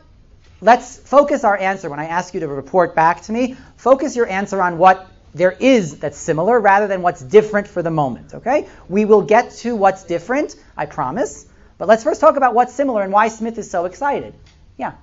Let's 0.60 0.98
focus 0.98 1.44
our 1.44 1.56
answer 1.56 1.88
when 1.88 2.00
I 2.00 2.06
ask 2.06 2.34
you 2.34 2.40
to 2.40 2.48
report 2.48 2.96
back 2.96 3.22
to 3.22 3.32
me. 3.32 3.54
Focus 3.76 4.16
your 4.16 4.28
answer 4.28 4.60
on 4.60 4.78
what 4.78 5.06
there 5.32 5.52
is 5.52 6.00
that's 6.00 6.18
similar 6.18 6.58
rather 6.58 6.88
than 6.88 7.02
what's 7.02 7.20
different 7.22 7.68
for 7.68 7.84
the 7.84 7.90
moment. 7.92 8.34
Okay? 8.34 8.66
We 8.88 9.04
will 9.04 9.22
get 9.22 9.52
to 9.58 9.76
what's 9.76 10.02
different, 10.02 10.56
I 10.76 10.86
promise. 10.86 11.46
But 11.77 11.87
let's 11.87 12.03
first 12.03 12.21
talk 12.21 12.37
about 12.37 12.53
what's 12.53 12.73
similar 12.73 13.01
and 13.01 13.11
why 13.11 13.27
Smith 13.29 13.57
is 13.57 13.69
so 13.69 13.85
excited. 13.85 14.33
Yeah. 14.77 14.93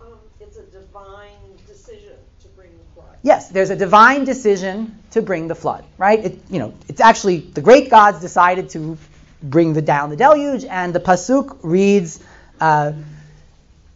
Um, 0.00 0.18
it's 0.40 0.56
a 0.56 0.62
divine 0.62 1.56
decision 1.66 2.14
to 2.42 2.48
bring 2.48 2.70
the 2.78 2.94
flood. 2.94 3.16
Yes, 3.22 3.48
there's 3.48 3.70
a 3.70 3.76
divine 3.76 4.24
decision 4.24 4.98
to 5.10 5.22
bring 5.22 5.48
the 5.48 5.54
flood, 5.54 5.84
right? 5.96 6.24
It, 6.24 6.38
you 6.48 6.60
know, 6.60 6.74
it's 6.88 7.00
actually 7.00 7.38
the 7.38 7.60
great 7.60 7.90
gods 7.90 8.20
decided 8.20 8.70
to 8.70 8.96
bring 9.42 9.72
the 9.72 9.82
down 9.82 10.10
the 10.10 10.16
deluge, 10.16 10.64
and 10.64 10.94
the 10.94 11.00
pasuk 11.00 11.58
reads, 11.62 12.20
uh, 12.60 12.92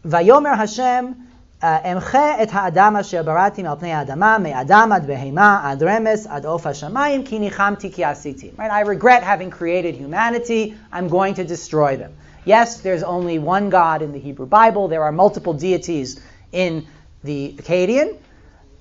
"Vayomer 0.04 0.56
Hashem." 0.56 1.28
אמחה 1.64 2.42
את 2.42 2.48
האדם 2.52 2.96
אשר 2.96 3.22
בראתי 3.22 3.62
מעל 3.62 3.76
פני 3.76 3.92
האדמה, 3.92 4.38
מאדם 4.38 4.92
עד 4.94 5.06
בהמה, 5.06 5.60
עד 5.64 5.82
רמס, 5.82 6.26
עד 6.26 6.46
עוף 6.46 6.66
השמיים, 6.66 7.24
כי 7.24 7.38
ניחמתי 7.38 7.92
כי 7.92 8.04
עשיתי. 8.04 8.50
Right? 8.58 8.70
I 8.70 8.80
regret 8.80 9.22
having 9.22 9.50
created 9.50 9.94
humanity. 9.94 10.74
I'm 10.92 11.08
going 11.08 11.34
to 11.34 11.44
destroy 11.44 11.96
them. 11.96 12.10
Yes, 12.47 12.79
there's 12.79 13.03
only 13.03 13.39
one 13.39 13.69
God 13.69 14.01
in 14.01 14.13
the 14.13 14.19
Hebrew 14.19 14.45
Bible. 14.45 14.87
There 14.87 15.03
are 15.03 15.11
multiple 15.11 15.53
deities 15.53 16.21
in 16.53 16.87
the 17.21 17.53
Akkadian. 17.57 18.17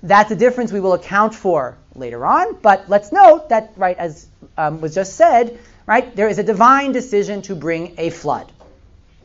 That's 0.01 0.31
a 0.31 0.37
difference 0.37 0.71
we 0.71 0.79
will 0.79 0.93
account 0.93 1.35
for 1.35 1.77
later 1.93 2.25
on. 2.25 2.55
But 2.61 2.87
let's 2.87 3.11
note 3.11 3.49
that, 3.49 3.73
right, 3.75 3.97
as 3.97 4.25
um, 4.57 4.79
was 4.79 4.95
just 4.95 5.17
said, 5.17 5.59
right, 5.85 6.15
there 6.15 6.29
is 6.29 6.39
a 6.39 6.43
divine 6.43 6.93
decision 6.93 7.41
to 7.41 7.55
bring 7.55 7.95
a 7.97 8.09
flood. 8.09 8.49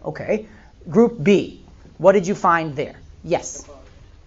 Okay. 0.04 0.48
Group 0.90 1.22
B. 1.22 1.62
What 1.98 2.12
did 2.12 2.26
you 2.26 2.34
find 2.34 2.74
there? 2.74 2.96
Yes. 3.22 3.64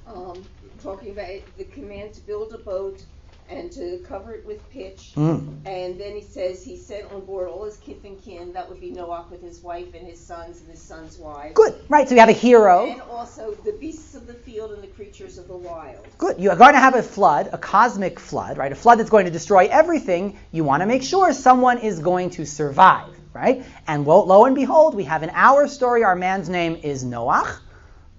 Um, 0.08 0.46
talking 0.82 1.12
about 1.12 1.42
the 1.58 1.66
command 1.66 2.14
to 2.14 2.22
build 2.22 2.54
a 2.54 2.58
boat 2.58 3.04
and 3.50 3.72
to 3.72 4.00
cover 4.08 4.34
it 4.34 4.46
with 4.46 4.68
pitch. 4.72 5.12
Mm. 5.16 5.58
And 5.66 6.00
then 6.00 6.16
he 6.16 6.22
says 6.22 6.64
he 6.64 6.78
sent 6.78 7.12
on 7.12 7.26
board 7.26 7.48
all 7.48 7.64
his 7.64 7.78
kith 7.78 8.04
and 8.04 8.22
kin. 8.22 8.54
That 8.54 8.68
would 8.68 8.82
be 8.82 8.92
Noach 8.92 9.30
with 9.30 9.42
his 9.42 9.62
wife 9.62 9.94
and 9.94 10.08
his 10.08 10.20
sons 10.20 10.62
and 10.62 10.70
his 10.70 10.82
sons' 10.82 11.18
wives. 11.18 11.54
Good. 11.54 11.76
Right. 11.88 12.08
So 12.08 12.16
you 12.16 12.20
have 12.22 12.30
a 12.30 12.34
hero. 12.34 12.88
And 12.88 13.02
also 13.02 13.54
the 13.64 13.74
beasts 13.74 14.16
of 14.16 14.26
the 14.26 14.34
field 14.34 14.72
and 14.72 14.82
the 14.82 14.88
creatures 14.88 15.38
of 15.38 15.48
the 15.48 15.56
wild. 15.56 16.08
Good. 16.18 16.40
You 16.40 16.50
are 16.50 16.56
going 16.56 16.74
to 16.74 16.80
have 16.80 16.96
a 16.96 17.04
flood, 17.04 17.50
a 17.52 17.58
cosmic 17.58 18.20
flood, 18.20 18.58
right? 18.58 18.72
A 18.72 18.76
flood 18.76 19.00
that's 19.00 19.10
going 19.10 19.26
to 19.26 19.32
destroy 19.32 19.68
everything. 19.70 20.40
You 20.52 20.64
want 20.64 20.82
to 20.82 20.88
make 20.88 21.04
sure 21.04 21.32
someone 21.32 21.78
is 21.78 22.00
going 22.00 22.32
to 22.32 22.46
survive, 22.46 23.16
right? 23.34 23.64
And 23.88 24.06
lo, 24.08 24.24
lo 24.24 24.46
and 24.46 24.56
behold, 24.56 24.96
we 24.96 25.04
have 25.04 25.22
in 25.22 25.30
our 25.34 25.68
story, 25.68 26.04
our 26.04 26.16
man's 26.16 26.50
name 26.50 26.78
is 26.82 27.04
Noach, 27.06 27.60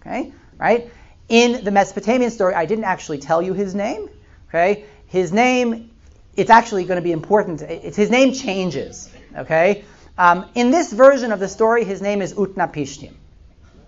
okay? 0.00 0.32
Right? 0.56 0.90
In 1.28 1.64
the 1.64 1.72
Mesopotamian 1.72 2.30
story, 2.30 2.54
I 2.54 2.66
didn't 2.66 2.84
actually 2.84 3.18
tell 3.18 3.42
you 3.42 3.52
his 3.52 3.74
name, 3.74 4.08
okay? 4.48 4.84
His 5.16 5.32
name, 5.32 5.92
it's 6.36 6.50
actually 6.50 6.84
going 6.84 6.96
to 6.96 7.02
be 7.02 7.12
important. 7.12 7.62
It's, 7.62 7.96
his 7.96 8.10
name 8.10 8.34
changes, 8.34 9.08
okay? 9.34 9.86
Um, 10.18 10.44
in 10.54 10.70
this 10.70 10.92
version 10.92 11.32
of 11.32 11.40
the 11.40 11.48
story, 11.48 11.84
his 11.84 12.02
name 12.02 12.20
is 12.20 12.34
Utnapishtim, 12.34 13.14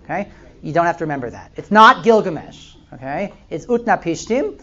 okay? 0.05 0.31
You 0.63 0.73
don't 0.73 0.87
have 0.87 0.97
to 0.97 1.05
remember 1.05 1.29
that. 1.29 1.53
It's 1.57 1.71
not 1.71 2.03
Gilgamesh, 2.03 2.73
okay? 2.95 3.35
It's 3.51 3.67
Utnapishtim. 3.67 4.59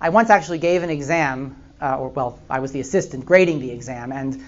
I 0.00 0.08
once 0.08 0.30
actually 0.30 0.56
gave 0.56 0.82
an 0.82 0.88
exam, 0.88 1.62
uh, 1.82 1.98
or 1.98 2.08
well, 2.08 2.38
I 2.48 2.60
was 2.60 2.72
the 2.72 2.80
assistant 2.80 3.26
grading 3.26 3.60
the 3.60 3.70
exam, 3.70 4.10
and 4.10 4.42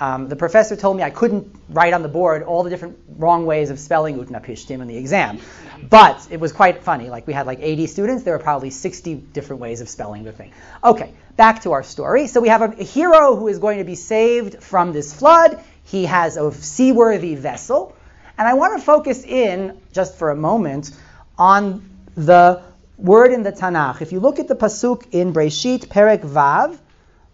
um, 0.00 0.28
the 0.28 0.36
professor 0.36 0.76
told 0.76 0.96
me 0.96 1.02
I 1.02 1.10
couldn't 1.10 1.54
write 1.68 1.92
on 1.92 2.02
the 2.02 2.08
board 2.08 2.44
all 2.44 2.62
the 2.62 2.70
different 2.70 2.98
wrong 3.16 3.46
ways 3.46 3.70
of 3.70 3.80
spelling 3.80 4.16
Utnapishtim 4.18 4.80
in 4.80 4.86
the 4.86 4.96
exam. 4.96 5.40
But 5.88 6.28
it 6.30 6.38
was 6.38 6.52
quite 6.52 6.84
funny. 6.84 7.10
Like 7.10 7.26
we 7.26 7.32
had 7.32 7.46
like 7.46 7.58
80 7.60 7.86
students, 7.88 8.22
there 8.22 8.34
were 8.34 8.42
probably 8.42 8.70
60 8.70 9.14
different 9.14 9.60
ways 9.60 9.80
of 9.80 9.88
spelling 9.88 10.22
the 10.22 10.32
thing. 10.32 10.52
Okay, 10.84 11.12
back 11.36 11.62
to 11.62 11.72
our 11.72 11.82
story. 11.82 12.28
So 12.28 12.40
we 12.40 12.48
have 12.48 12.62
a, 12.62 12.82
hero 12.82 13.34
who 13.34 13.48
is 13.48 13.58
going 13.58 13.78
to 13.78 13.84
be 13.84 13.96
saved 13.96 14.62
from 14.62 14.92
this 14.92 15.12
flood. 15.12 15.62
He 15.84 16.04
has 16.04 16.36
a 16.36 16.52
seaworthy 16.52 17.34
vessel. 17.34 17.96
And 18.36 18.46
I 18.46 18.54
want 18.54 18.78
to 18.78 18.84
focus 18.84 19.24
in, 19.24 19.80
just 19.92 20.16
for 20.16 20.30
a 20.30 20.36
moment, 20.36 20.92
on 21.36 21.88
the 22.14 22.62
word 22.96 23.32
in 23.32 23.42
the 23.42 23.52
Tanakh. 23.52 24.00
If 24.00 24.12
you 24.12 24.20
look 24.20 24.38
at 24.38 24.46
the 24.46 24.54
pasuk 24.54 25.12
in 25.12 25.32
Breshit, 25.32 25.88
Perek 25.88 26.20
Vav, 26.20 26.78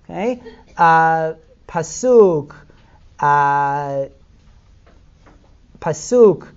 okay, 0.04 0.42
uh, 0.78 1.34
pasuk, 1.74 2.54
uh, 3.18 4.06
pasuk 5.80 6.48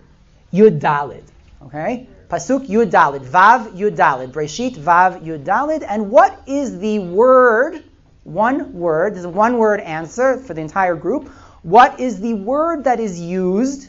Yud 0.53 0.79
Dalid, 0.79 1.23
okay, 1.63 2.07
pasuk 2.29 2.67
Yud 2.67 2.91
Dalid, 2.91 3.25
Vav 3.25 3.75
Yud 3.75 3.95
Dalid, 3.95 4.31
Breshit 4.31 4.75
Vav 4.75 5.23
Yud 5.25 5.43
Dalid, 5.43 5.83
and 5.89 6.11
what 6.11 6.43
is 6.45 6.77
the 6.77 6.99
word? 6.99 7.83
One 8.25 8.73
word. 8.73 9.13
This 9.13 9.19
is 9.19 9.25
a 9.25 9.29
one-word 9.29 9.79
answer 9.79 10.37
for 10.37 10.53
the 10.53 10.59
entire 10.59 10.95
group. 10.95 11.29
What 11.63 11.99
is 11.99 12.19
the 12.19 12.33
word 12.33 12.83
that 12.83 12.99
is 12.99 13.19
used 13.19 13.87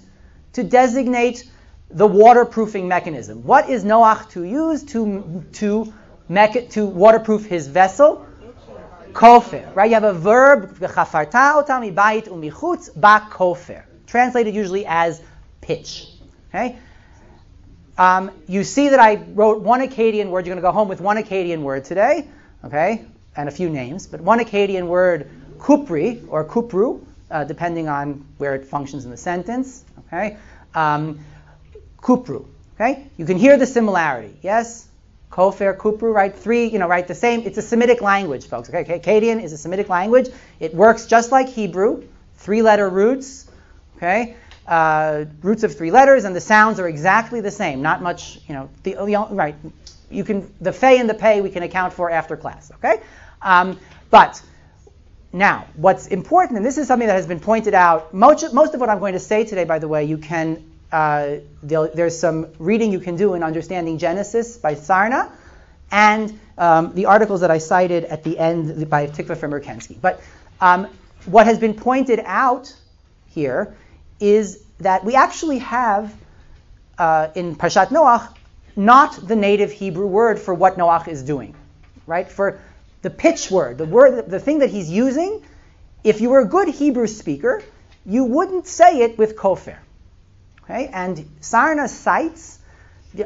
to 0.52 0.62
designate 0.62 1.50
the 1.90 2.06
waterproofing 2.06 2.86
mechanism? 2.86 3.42
What 3.42 3.68
is 3.68 3.84
Noach 3.84 4.30
to 4.30 4.44
use 4.44 4.84
to 4.92 5.44
to 5.54 5.92
make 6.28 6.70
to 6.70 6.86
waterproof 6.86 7.46
his 7.46 7.66
vessel? 7.66 8.27
Kofer, 9.12 9.74
right? 9.74 9.88
You 9.90 9.94
have 9.94 10.04
a 10.04 10.12
verb, 10.12 10.78
v'chafarta 10.78 11.54
otam 11.62 11.92
mibayit 11.92 12.28
umichutz 12.28 12.90
ba 12.94 13.26
kofer, 13.30 13.84
translated 14.06 14.54
usually 14.54 14.86
as 14.86 15.22
pitch. 15.60 16.08
Okay. 16.48 16.78
Um, 17.96 18.30
you 18.46 18.64
see 18.64 18.90
that 18.90 19.00
I 19.00 19.16
wrote 19.16 19.60
one 19.60 19.80
Akkadian 19.80 20.30
word. 20.30 20.46
You're 20.46 20.54
going 20.54 20.62
to 20.62 20.62
go 20.62 20.72
home 20.72 20.88
with 20.88 21.00
one 21.00 21.16
Akkadian 21.16 21.62
word 21.62 21.84
today, 21.84 22.28
okay, 22.64 23.04
and 23.36 23.48
a 23.48 23.52
few 23.52 23.68
names, 23.68 24.06
but 24.06 24.20
one 24.20 24.38
Akkadian 24.38 24.86
word, 24.86 25.28
kupri 25.58 26.24
or 26.28 26.44
kupru, 26.44 27.04
uh, 27.30 27.44
depending 27.44 27.88
on 27.88 28.24
where 28.38 28.54
it 28.54 28.64
functions 28.64 29.04
in 29.04 29.10
the 29.10 29.16
sentence. 29.16 29.84
Okay. 30.06 30.36
Um, 30.74 31.20
kupru. 31.98 32.46
Okay. 32.76 33.08
You 33.16 33.26
can 33.26 33.36
hear 33.36 33.56
the 33.56 33.66
similarity. 33.66 34.36
Yes. 34.42 34.87
Kofer, 35.30 35.76
Kupru, 35.76 36.12
right? 36.12 36.34
Three, 36.34 36.66
you 36.66 36.78
know, 36.78 36.88
right? 36.88 37.06
The 37.06 37.14
same. 37.14 37.42
It's 37.42 37.58
a 37.58 37.62
Semitic 37.62 38.00
language, 38.00 38.46
folks. 38.46 38.68
Okay, 38.68 38.98
Akkadian 38.98 39.42
is 39.42 39.52
a 39.52 39.58
Semitic 39.58 39.88
language. 39.88 40.28
It 40.60 40.74
works 40.74 41.06
just 41.06 41.32
like 41.32 41.48
Hebrew, 41.48 42.04
three-letter 42.36 42.88
roots. 42.88 43.50
Okay, 43.96 44.36
uh, 44.66 45.24
roots 45.42 45.64
of 45.64 45.76
three 45.76 45.90
letters, 45.90 46.24
and 46.24 46.34
the 46.34 46.40
sounds 46.40 46.80
are 46.80 46.88
exactly 46.88 47.40
the 47.40 47.50
same. 47.50 47.82
Not 47.82 48.02
much, 48.02 48.40
you 48.48 48.54
know. 48.54 48.70
The, 48.82 48.96
right? 49.30 49.54
You 50.10 50.24
can 50.24 50.52
the 50.60 50.72
fey 50.72 50.98
and 50.98 51.08
the 51.08 51.14
pay 51.14 51.40
we 51.40 51.50
can 51.50 51.62
account 51.62 51.92
for 51.92 52.10
after 52.10 52.36
class. 52.36 52.70
Okay, 52.76 53.02
um, 53.42 53.78
but 54.10 54.42
now, 55.32 55.66
what's 55.74 56.06
important, 56.06 56.56
and 56.56 56.64
this 56.64 56.78
is 56.78 56.86
something 56.86 57.06
that 57.06 57.14
has 57.14 57.26
been 57.26 57.40
pointed 57.40 57.74
out, 57.74 58.14
most, 58.14 58.54
most 58.54 58.72
of 58.72 58.80
what 58.80 58.88
I'm 58.88 58.98
going 58.98 59.12
to 59.12 59.20
say 59.20 59.44
today, 59.44 59.64
by 59.64 59.78
the 59.78 59.88
way, 59.88 60.04
you 60.04 60.16
can, 60.16 60.64
uh, 60.92 61.36
there's 61.62 62.18
some 62.18 62.48
reading 62.58 62.92
you 62.92 63.00
can 63.00 63.16
do 63.16 63.34
in 63.34 63.42
Understanding 63.42 63.98
Genesis 63.98 64.56
by 64.56 64.74
Sarna, 64.74 65.30
and 65.90 66.38
um, 66.56 66.94
the 66.94 67.06
articles 67.06 67.40
that 67.40 67.50
I 67.50 67.58
cited 67.58 68.04
at 68.04 68.24
the 68.24 68.38
end 68.38 68.88
by 68.90 69.06
Tikva 69.06 69.36
Frymer-Kensky. 69.36 70.00
But 70.00 70.20
um, 70.60 70.88
what 71.26 71.46
has 71.46 71.58
been 71.58 71.74
pointed 71.74 72.20
out 72.24 72.74
here 73.28 73.74
is 74.20 74.64
that 74.80 75.04
we 75.04 75.14
actually 75.14 75.58
have 75.58 76.14
uh, 76.98 77.28
in 77.34 77.56
Parshat 77.56 77.88
Noach 77.88 78.34
not 78.76 79.26
the 79.26 79.36
native 79.36 79.72
Hebrew 79.72 80.06
word 80.06 80.38
for 80.38 80.54
what 80.54 80.76
Noach 80.76 81.08
is 81.08 81.22
doing, 81.22 81.54
right? 82.06 82.30
For 82.30 82.60
the 83.02 83.10
pitch 83.10 83.50
word, 83.50 83.78
the 83.78 83.84
word, 83.84 84.30
the 84.30 84.40
thing 84.40 84.60
that 84.60 84.70
he's 84.70 84.90
using, 84.90 85.42
if 86.04 86.20
you 86.20 86.30
were 86.30 86.40
a 86.40 86.44
good 86.44 86.68
Hebrew 86.68 87.06
speaker, 87.06 87.62
you 88.06 88.24
wouldn't 88.24 88.66
say 88.66 89.00
it 89.00 89.18
with 89.18 89.36
kofir. 89.36 89.78
Okay? 90.68 90.90
And 90.92 91.16
Sarna 91.40 91.88
cites 91.88 92.58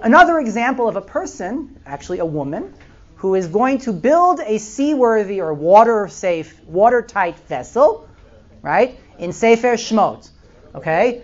another 0.02 0.38
example 0.38 0.88
of 0.88 0.96
a 0.96 1.00
person, 1.00 1.80
actually 1.84 2.20
a 2.20 2.26
woman, 2.26 2.72
who 3.16 3.34
is 3.34 3.48
going 3.48 3.78
to 3.78 3.92
build 3.92 4.40
a 4.40 4.58
seaworthy 4.58 5.40
or 5.40 5.52
water-safe, 5.54 6.60
watertight 6.64 7.38
vessel, 7.48 8.08
right, 8.62 8.98
in 9.18 9.32
Sefer 9.32 9.74
Shmot. 9.74 10.28
Okay? 10.74 11.22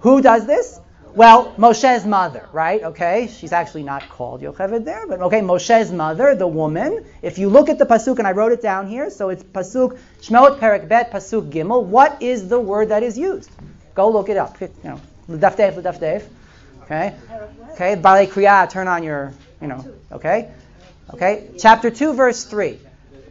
Who 0.00 0.22
does 0.22 0.46
this? 0.46 0.80
Well, 1.14 1.52
Moshe's 1.56 2.06
mother, 2.06 2.48
right? 2.52 2.82
Okay, 2.84 3.26
she's 3.26 3.52
actually 3.52 3.82
not 3.82 4.08
called 4.08 4.42
Yocheved 4.42 4.84
there, 4.84 5.08
but 5.08 5.20
okay, 5.22 5.40
Moshe's 5.40 5.90
mother, 5.90 6.36
the 6.36 6.46
woman. 6.46 7.04
If 7.20 7.38
you 7.38 7.48
look 7.48 7.68
at 7.68 7.78
the 7.78 7.84
pasuk, 7.84 8.18
and 8.18 8.28
I 8.28 8.32
wrote 8.32 8.52
it 8.52 8.62
down 8.62 8.86
here, 8.86 9.10
so 9.10 9.28
it's 9.28 9.42
pasuk 9.42 9.98
Shmot 10.22 10.60
Perek 10.60 10.88
Bet 10.88 11.10
pasuk 11.10 11.50
Gimel. 11.50 11.82
What 11.84 12.22
is 12.22 12.48
the 12.48 12.60
word 12.60 12.90
that 12.90 13.02
is 13.02 13.18
used? 13.18 13.50
Go 13.96 14.08
look 14.08 14.28
it 14.28 14.36
up. 14.36 14.60
You 14.60 14.70
know, 14.84 15.00
L'daf 15.30 15.56
Dev, 15.56 15.78
L'daf 15.78 16.00
Dev. 16.00 16.28
Okay, 16.82 17.14
okay, 17.70 17.96
Balei 17.96 18.26
Kriya. 18.26 18.68
Turn 18.68 18.88
on 18.88 19.02
your, 19.02 19.32
you 19.62 19.68
know, 19.68 19.84
okay, 20.12 20.50
okay. 21.14 21.48
Chapter 21.58 21.90
two, 21.90 22.12
verse 22.12 22.44
three. 22.44 22.78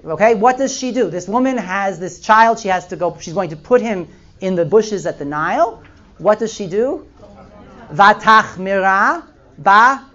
Okay, 0.06 0.34
what 0.36 0.58
does 0.58 0.76
she 0.76 0.92
do? 0.94 1.10
This 1.10 1.28
woman 1.28 1.58
has 1.58 2.00
this 2.00 2.22
child. 2.22 2.60
She 2.60 2.70
has 2.70 2.88
to 2.88 2.96
go. 2.96 3.18
She's 3.20 3.34
going 3.34 3.50
to 3.50 3.58
put 3.58 3.82
him 3.82 4.08
in 4.40 4.56
the 4.56 4.64
bushes 4.66 5.06
at 5.06 5.20
the 5.20 5.26
Nile. 5.26 5.84
What 6.18 6.40
does 6.40 6.54
she 6.54 6.68
do? 6.68 7.06
Vatachmira 7.92 9.24
ba 9.58 10.06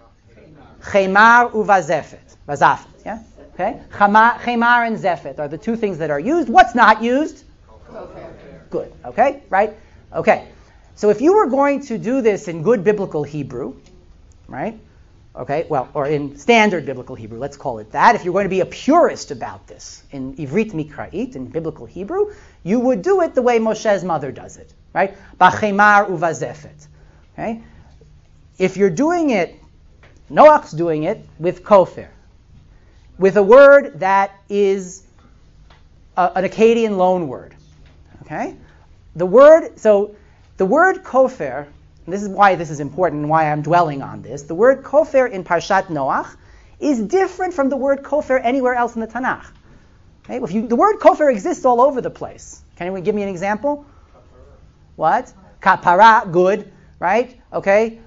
chemar 0.80 1.50
uvazefet. 1.52 2.36
Vazafet, 2.48 2.86
yeah? 3.04 3.22
Okay? 3.54 3.80
Chemar 3.90 4.86
and 4.86 4.98
zefet 4.98 5.38
are 5.38 5.48
the 5.48 5.58
two 5.58 5.76
things 5.76 5.98
that 5.98 6.10
are 6.10 6.20
used. 6.20 6.48
What's 6.48 6.74
not 6.74 7.02
used? 7.02 7.44
Good, 8.70 8.92
okay? 9.04 9.42
Right? 9.48 9.74
Okay. 10.12 10.48
So 10.96 11.10
if 11.10 11.20
you 11.20 11.34
were 11.34 11.46
going 11.46 11.80
to 11.86 11.98
do 11.98 12.22
this 12.22 12.48
in 12.48 12.62
good 12.62 12.84
biblical 12.84 13.24
Hebrew, 13.24 13.74
right? 14.48 14.78
Okay, 15.36 15.66
well, 15.68 15.88
or 15.94 16.06
in 16.06 16.36
standard 16.36 16.86
biblical 16.86 17.16
Hebrew, 17.16 17.40
let's 17.40 17.56
call 17.56 17.80
it 17.80 17.90
that. 17.90 18.14
If 18.14 18.24
you're 18.24 18.32
going 18.32 18.44
to 18.44 18.50
be 18.50 18.60
a 18.60 18.66
purist 18.66 19.32
about 19.32 19.66
this 19.66 20.04
in 20.12 20.36
Ivrit 20.36 20.70
Mikra'it, 20.70 21.34
in 21.34 21.46
biblical 21.46 21.86
Hebrew, 21.86 22.32
you 22.62 22.78
would 22.78 23.02
do 23.02 23.20
it 23.22 23.34
the 23.34 23.42
way 23.42 23.58
Moshe's 23.58 24.04
mother 24.04 24.30
does 24.30 24.56
it, 24.58 24.72
right? 24.92 25.16
Bachemar 25.40 26.06
uvazefet. 26.06 26.86
Okay? 27.32 27.62
If 28.58 28.76
you're 28.76 28.90
doing 28.90 29.30
it, 29.30 29.56
Noach's 30.30 30.70
doing 30.70 31.02
it 31.02 31.26
with 31.40 31.64
kofir, 31.64 32.08
with 33.18 33.36
a 33.36 33.42
word 33.42 33.98
that 33.98 34.40
is 34.48 35.02
a, 36.16 36.30
an 36.36 36.44
Akkadian 36.44 36.96
loan 36.96 37.26
word. 37.26 37.56
Okay? 38.22 38.54
The 39.16 39.26
word, 39.26 39.80
so 39.80 40.14
the 40.56 40.66
word 40.66 41.04
kofir, 41.04 41.66
this 42.06 42.22
is 42.22 42.28
why 42.28 42.54
this 42.54 42.70
is 42.70 42.80
important 42.80 43.22
and 43.22 43.30
why 43.30 43.50
I'm 43.50 43.62
dwelling 43.62 44.02
on 44.02 44.22
this. 44.22 44.42
The 44.42 44.54
word 44.54 44.82
kofir 44.82 45.30
in 45.30 45.44
Parshat 45.44 45.86
Noach 45.86 46.36
is 46.80 47.00
different 47.00 47.54
from 47.54 47.68
the 47.68 47.76
word 47.76 48.02
kofir 48.02 48.40
anywhere 48.42 48.74
else 48.74 48.94
in 48.94 49.00
the 49.00 49.06
Tanakh. 49.06 49.46
Okay? 50.24 50.40
You, 50.52 50.66
the 50.66 50.76
word 50.76 50.96
kofir 51.00 51.30
exists 51.30 51.64
all 51.64 51.80
over 51.80 52.00
the 52.00 52.10
place. 52.10 52.62
Can 52.76 52.86
anyone 52.86 53.02
give 53.02 53.14
me 53.14 53.22
an 53.22 53.28
example? 53.28 53.86
What? 54.96 55.32
Kapara, 55.60 56.30
good 56.30 56.70
right? 56.98 57.38
Okay. 57.52 58.00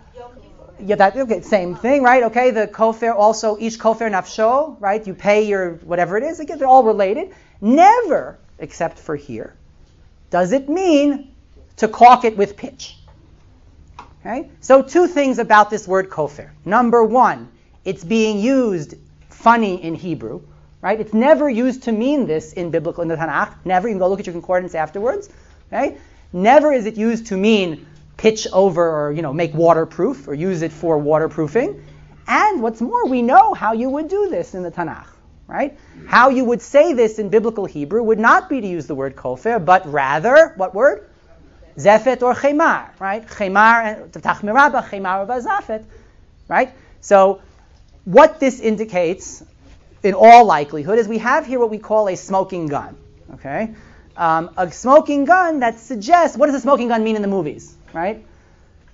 Yeah, 0.79 0.95
that 0.95 1.15
okay, 1.15 1.41
same 1.41 1.75
thing, 1.75 2.03
right? 2.03 2.23
Okay, 2.23 2.51
the 2.51 2.67
kofir 2.67 3.13
also 3.15 3.57
each 3.59 3.79
kofir 3.79 4.11
nafsho, 4.11 4.75
right? 4.79 5.05
You 5.07 5.15
pay 5.15 5.47
your 5.47 5.73
whatever 5.91 6.17
it 6.17 6.23
is. 6.23 6.39
Again, 6.39 6.59
they're 6.59 6.67
all 6.67 6.83
related. 6.83 7.33
Never, 7.61 8.37
except 8.59 8.99
for 8.99 9.15
here, 9.15 9.55
does 10.29 10.51
it 10.51 10.69
mean 10.69 11.33
to 11.77 11.87
caulk 11.87 12.25
it 12.25 12.37
with 12.37 12.57
pitch. 12.57 12.95
Okay. 14.21 14.49
So 14.59 14.81
two 14.81 15.07
things 15.07 15.39
about 15.39 15.69
this 15.69 15.87
word 15.87 16.09
kofir. 16.09 16.49
Number 16.65 17.03
one, 17.03 17.49
it's 17.85 18.03
being 18.03 18.39
used 18.39 18.95
funny 19.29 19.81
in 19.81 19.95
Hebrew, 19.95 20.41
right? 20.81 20.99
It's 20.99 21.13
never 21.13 21.49
used 21.49 21.83
to 21.83 21.91
mean 21.91 22.27
this 22.27 22.53
in 22.53 22.71
biblical 22.71 23.03
in 23.03 23.07
the 23.07 23.15
Tanakh. 23.15 23.53
Never. 23.63 23.87
You 23.87 23.93
can 23.93 23.99
go 23.99 24.09
look 24.09 24.19
at 24.19 24.25
your 24.25 24.33
concordance 24.33 24.75
afterwards. 24.75 25.29
Okay. 25.71 25.97
Never 26.33 26.73
is 26.73 26.85
it 26.85 26.97
used 26.97 27.27
to 27.27 27.37
mean 27.37 27.85
pitch 28.17 28.47
over 28.51 28.83
or 28.83 29.11
you 29.13 29.21
know 29.21 29.31
make 29.31 29.53
waterproof 29.53 30.27
or 30.27 30.33
use 30.33 30.61
it 30.61 30.71
for 30.71 30.97
waterproofing. 30.97 31.83
And 32.27 32.61
what's 32.61 32.81
more, 32.81 33.07
we 33.07 33.21
know 33.21 33.53
how 33.53 33.71
you 33.71 33.89
would 33.89 34.09
do 34.09 34.27
this 34.29 34.53
in 34.53 34.61
the 34.61 34.71
Tanakh, 34.71 35.07
right? 35.47 35.79
How 36.07 36.29
you 36.29 36.43
would 36.43 36.61
say 36.61 36.91
this 36.91 37.19
in 37.19 37.29
biblical 37.29 37.65
Hebrew 37.65 38.03
would 38.03 38.19
not 38.19 38.49
be 38.49 38.59
to 38.59 38.67
use 38.67 38.85
the 38.85 38.95
word 38.95 39.15
kofir, 39.15 39.63
but 39.63 39.89
rather 39.89 40.53
what 40.57 40.75
word? 40.75 41.06
Zefet 41.77 42.21
or 42.23 42.33
chemar, 42.33 42.89
right? 42.99 43.27
Chemar, 43.27 44.09
tachmiraba, 44.09 44.83
chemar 44.89 45.27
zafet, 45.27 45.85
right? 46.47 46.71
So 47.01 47.41
what 48.05 48.39
this 48.39 48.59
indicates, 48.59 49.43
in 50.03 50.13
all 50.13 50.45
likelihood, 50.45 50.97
is 50.99 51.07
we 51.07 51.19
have 51.19 51.45
here 51.45 51.59
what 51.59 51.69
we 51.69 51.77
call 51.77 52.07
a 52.09 52.15
smoking 52.15 52.67
gun. 52.67 52.97
Okay, 53.33 53.75
um, 54.15 54.49
a 54.57 54.71
smoking 54.71 55.25
gun 55.25 55.59
that 55.59 55.79
suggests 55.79 56.37
what 56.37 56.47
does 56.47 56.55
a 56.55 56.61
smoking 56.61 56.87
gun 56.87 57.03
mean 57.03 57.15
in 57.15 57.21
the 57.21 57.27
movies? 57.27 57.77
right? 57.93 58.23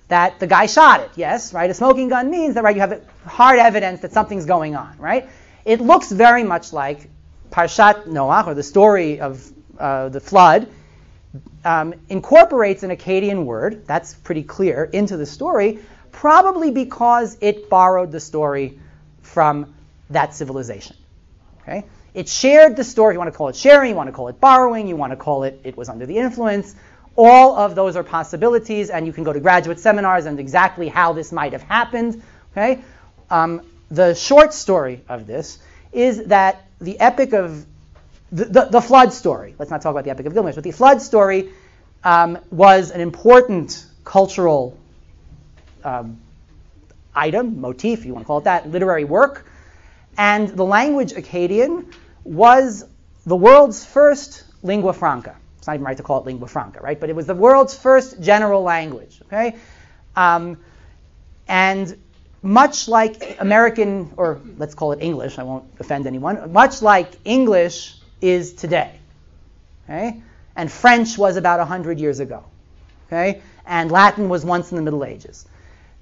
That 0.08 0.38
the 0.38 0.46
guy 0.46 0.66
shot 0.66 1.00
it, 1.00 1.10
yes, 1.16 1.52
right? 1.52 1.70
A 1.70 1.74
smoking 1.74 2.08
gun 2.08 2.30
means 2.30 2.54
that, 2.54 2.64
right, 2.64 2.74
you 2.74 2.80
have 2.80 3.02
hard 3.26 3.58
evidence 3.58 4.00
that 4.00 4.12
something's 4.12 4.44
going 4.44 4.76
on, 4.76 4.96
right? 4.98 5.28
It 5.64 5.80
looks 5.80 6.12
very 6.12 6.44
much 6.44 6.72
like 6.72 7.08
Parshat 7.50 8.06
Noach, 8.06 8.46
or 8.46 8.54
the 8.54 8.62
story 8.62 9.20
of 9.20 9.50
uh, 9.78 10.08
the 10.08 10.20
flood, 10.20 10.68
um, 11.64 11.94
incorporates 12.08 12.82
an 12.82 12.90
Akkadian 12.90 13.44
word, 13.44 13.86
that's 13.86 14.14
pretty 14.14 14.42
clear, 14.42 14.84
into 14.84 15.16
the 15.16 15.26
story, 15.26 15.78
probably 16.12 16.70
because 16.70 17.36
it 17.40 17.68
borrowed 17.68 18.12
the 18.12 18.20
story 18.20 18.78
from 19.22 19.74
that 20.10 20.34
civilization. 20.34 20.96
Okay? 21.62 21.84
It 22.14 22.28
shared 22.28 22.76
the 22.76 22.84
story. 22.84 23.14
You 23.14 23.18
want 23.18 23.32
to 23.32 23.36
call 23.36 23.48
it 23.48 23.56
sharing, 23.56 23.90
you 23.90 23.96
want 23.96 24.08
to 24.08 24.12
call 24.12 24.28
it 24.28 24.40
borrowing, 24.40 24.86
you 24.86 24.96
want 24.96 25.12
to 25.12 25.16
call 25.16 25.42
it 25.42 25.60
it 25.64 25.76
was 25.76 25.88
under 25.88 26.06
the 26.06 26.16
influence. 26.16 26.76
All 27.16 27.56
of 27.56 27.74
those 27.74 27.96
are 27.96 28.04
possibilities, 28.04 28.90
and 28.90 29.06
you 29.06 29.12
can 29.12 29.24
go 29.24 29.32
to 29.32 29.40
graduate 29.40 29.78
seminars 29.78 30.26
and 30.26 30.38
exactly 30.38 30.88
how 30.88 31.12
this 31.12 31.32
might 31.32 31.52
have 31.52 31.62
happened. 31.62 32.22
Okay, 32.52 32.82
um, 33.30 33.62
the 33.90 34.14
short 34.14 34.52
story 34.52 35.00
of 35.08 35.26
this 35.26 35.58
is 35.92 36.26
that 36.26 36.66
the 36.80 36.98
epic 37.00 37.32
of 37.32 37.66
the, 38.34 38.64
the, 38.64 38.80
flood 38.80 39.12
story. 39.12 39.54
Let's 39.58 39.70
not 39.70 39.80
talk 39.80 39.92
about 39.92 40.04
the 40.04 40.10
epic 40.10 40.26
of 40.26 40.34
Gilgamesh, 40.34 40.56
but 40.56 40.64
the 40.64 40.72
flood 40.72 41.00
story 41.00 41.50
um, 42.02 42.38
was 42.50 42.90
an 42.90 43.00
important 43.00 43.86
cultural 44.02 44.76
um, 45.84 46.18
item, 47.14 47.60
motif, 47.60 48.04
you 48.04 48.12
want 48.12 48.24
to 48.24 48.26
call 48.26 48.38
it 48.38 48.44
that, 48.44 48.68
literary 48.68 49.04
work, 49.04 49.46
and 50.18 50.48
the 50.48 50.64
language 50.64 51.12
Akkadian 51.12 51.92
was 52.24 52.84
the 53.24 53.36
world's 53.36 53.84
first 53.84 54.44
lingua 54.62 54.92
franca. 54.92 55.36
It's 55.58 55.68
not 55.68 55.74
even 55.74 55.84
right 55.86 55.96
to 55.96 56.02
call 56.02 56.18
it 56.18 56.26
lingua 56.26 56.48
franca, 56.48 56.80
right? 56.80 56.98
But 56.98 57.10
it 57.10 57.16
was 57.16 57.26
the 57.26 57.34
world's 57.34 57.76
first 57.76 58.20
general 58.20 58.62
language, 58.62 59.20
okay? 59.26 59.56
Um, 60.16 60.58
and 61.46 61.96
much 62.42 62.88
like 62.88 63.36
American, 63.38 64.12
or 64.16 64.40
let's 64.58 64.74
call 64.74 64.90
it 64.90 64.98
English, 65.00 65.38
I 65.38 65.44
won't 65.44 65.64
offend 65.78 66.08
anyone, 66.08 66.52
much 66.52 66.82
like 66.82 67.12
English 67.24 68.00
is 68.24 68.54
today, 68.54 68.98
okay? 69.84 70.22
And 70.56 70.72
French 70.72 71.18
was 71.18 71.36
about 71.36 71.58
100 71.58 72.00
years 72.00 72.20
ago, 72.20 72.44
okay? 73.06 73.42
And 73.66 73.90
Latin 73.90 74.28
was 74.28 74.44
once 74.44 74.70
in 74.72 74.76
the 74.76 74.82
Middle 74.82 75.04
Ages. 75.04 75.46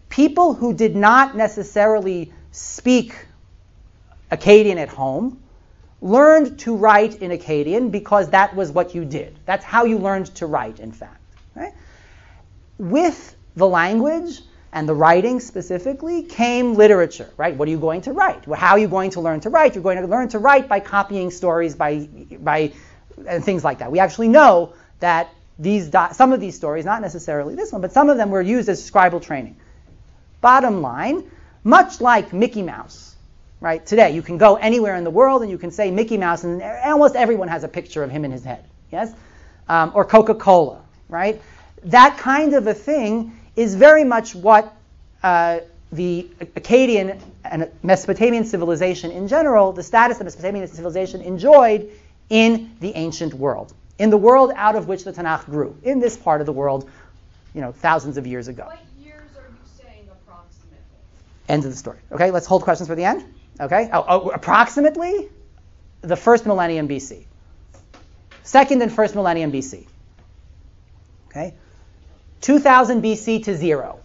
People 0.09 0.55
who 0.55 0.73
did 0.73 0.95
not 0.95 1.37
necessarily 1.37 2.33
speak 2.53 3.15
Akkadian 4.31 4.77
at 4.77 4.89
home 4.89 5.43
learned 6.01 6.59
to 6.61 6.77
write 6.77 7.23
in 7.23 7.31
Akkadian 7.31 7.91
because 7.91 8.31
that 8.31 8.55
was 8.55 8.71
what 8.71 8.95
you 8.95 9.05
did. 9.05 9.39
That's 9.45 9.65
how 9.65 9.85
you 9.85 9.99
learned 9.99 10.27
to 10.37 10.47
write, 10.47 10.81
in 10.81 10.93
fact. 10.93 11.21
Right? 11.55 11.73
With 12.79 13.37
the 13.57 13.67
language 13.67 14.41
and 14.73 14.89
the 14.89 14.95
writing 14.95 15.39
specifically 15.39 16.23
came 16.23 16.75
literature, 16.75 17.29
right? 17.37 17.55
What 17.55 17.69
are 17.69 17.71
you 17.71 17.79
going 17.79 18.01
to 18.03 18.13
write? 18.13 18.45
How 18.47 18.73
are 18.73 18.79
you 18.79 18.89
going 18.89 19.11
to 19.11 19.21
learn 19.21 19.41
to 19.41 19.51
write? 19.51 19.75
You're 19.75 19.83
going 19.83 20.01
to 20.01 20.07
learn 20.07 20.29
to 20.31 20.39
write 20.39 20.69
by 20.69 20.81
copying 20.81 21.31
stories, 21.31 21.75
by, 21.75 22.09
by 22.39 22.73
and 23.27 23.45
things 23.45 23.65
like 23.65 23.79
that. 23.79 23.93
We 23.93 23.99
actually 23.99 24.29
know 24.29 24.73
that 25.01 25.29
these 25.59 25.91
some 26.13 26.33
of 26.33 26.41
these 26.41 26.57
stories, 26.57 26.85
not 26.85 27.03
necessarily 27.03 27.55
this 27.55 27.73
one, 27.73 27.83
but 27.83 27.93
some 27.93 28.09
of 28.09 28.17
them 28.17 28.31
were 28.31 28.41
used 28.41 28.69
as 28.69 28.91
scribal 28.91 29.23
training. 29.23 29.57
Bottom 30.41 30.81
line, 30.81 31.31
much 31.63 32.01
like 32.01 32.33
Mickey 32.33 32.63
Mouse, 32.63 33.15
right? 33.61 33.85
Today, 33.85 34.13
you 34.13 34.23
can 34.23 34.39
go 34.39 34.57
anywhere 34.57 34.97
in 34.97 35.05
the 35.05 35.11
world 35.11 35.43
and 35.43 35.51
you 35.51 35.59
can 35.59 35.71
say 35.71 35.91
Mickey 35.91 36.17
Mouse, 36.17 36.45
and 36.45 36.63
almost 36.63 37.15
everyone 37.15 37.49
has 37.49 37.63
a 37.63 37.69
picture 37.69 38.03
of 38.03 38.11
him 38.11 38.25
in 38.25 38.33
his 38.33 38.43
head, 38.43 38.65
yes? 38.91 39.13
Um, 39.69 39.93
or 39.95 40.05
Coca 40.05 40.35
Cola, 40.35 40.83
right? 41.09 41.41
That 41.85 42.17
kind 42.19 42.55
of 42.55 42.67
a 42.67 42.75
thing 42.75 43.37
is 43.57 43.75
very 43.75 44.05
much 44.05 44.35
what 44.35 44.75
uh, 45.23 45.61
the 45.93 46.27
Akkadian 46.41 47.21
and 47.45 47.71
Mesopotamian 47.83 48.45
civilization 48.45 49.11
in 49.11 49.29
general, 49.29 49.73
the 49.73 49.83
status 49.83 50.19
of 50.19 50.25
Mesopotamian 50.25 50.67
civilization 50.67 51.21
enjoyed 51.21 51.91
in 52.31 52.75
the 52.81 52.95
ancient 52.95 53.35
world, 53.35 53.75
in 53.99 54.09
the 54.09 54.17
world 54.17 54.53
out 54.57 54.75
of 54.75 54.89
which 54.89 55.05
the 55.05 55.13
Tanakh 55.13 55.45
grew, 55.45 55.77
in 55.83 56.01
this 56.01 56.17
part 56.17 56.41
of 56.41 56.47
the 56.47 56.53
world, 56.53 56.89
you 57.55 57.61
know, 57.61 57.73
thousands 57.73 58.17
of 58.17 58.27
years 58.27 58.49
ago. 58.49 58.65
What 58.65 58.79
years 58.99 59.21
are 59.37 59.49
you 59.49 59.85
saying 59.85 60.09
approximately? 60.11 60.79
End 61.49 61.65
of 61.67 61.71
the 61.71 61.77
story. 61.77 61.99
Okay, 62.11 62.31
let's 62.31 62.47
hold 62.47 62.63
questions 62.63 62.89
for 62.89 62.95
the 62.95 63.05
end. 63.05 63.23
Okay, 63.61 63.91
oh, 63.93 64.05
oh, 64.09 64.31
approximately 64.31 65.29
the 66.01 66.17
first 66.17 66.47
millennium 66.47 66.89
BC, 66.89 67.25
second 68.45 68.81
and 68.81 68.91
first 68.91 69.15
millennium 69.15 69.53
BC. 69.53 69.87
Okay, 71.29 71.53
2000 72.43 73.03
BC 73.03 73.45
to 73.45 73.57
zero. 73.57 74.01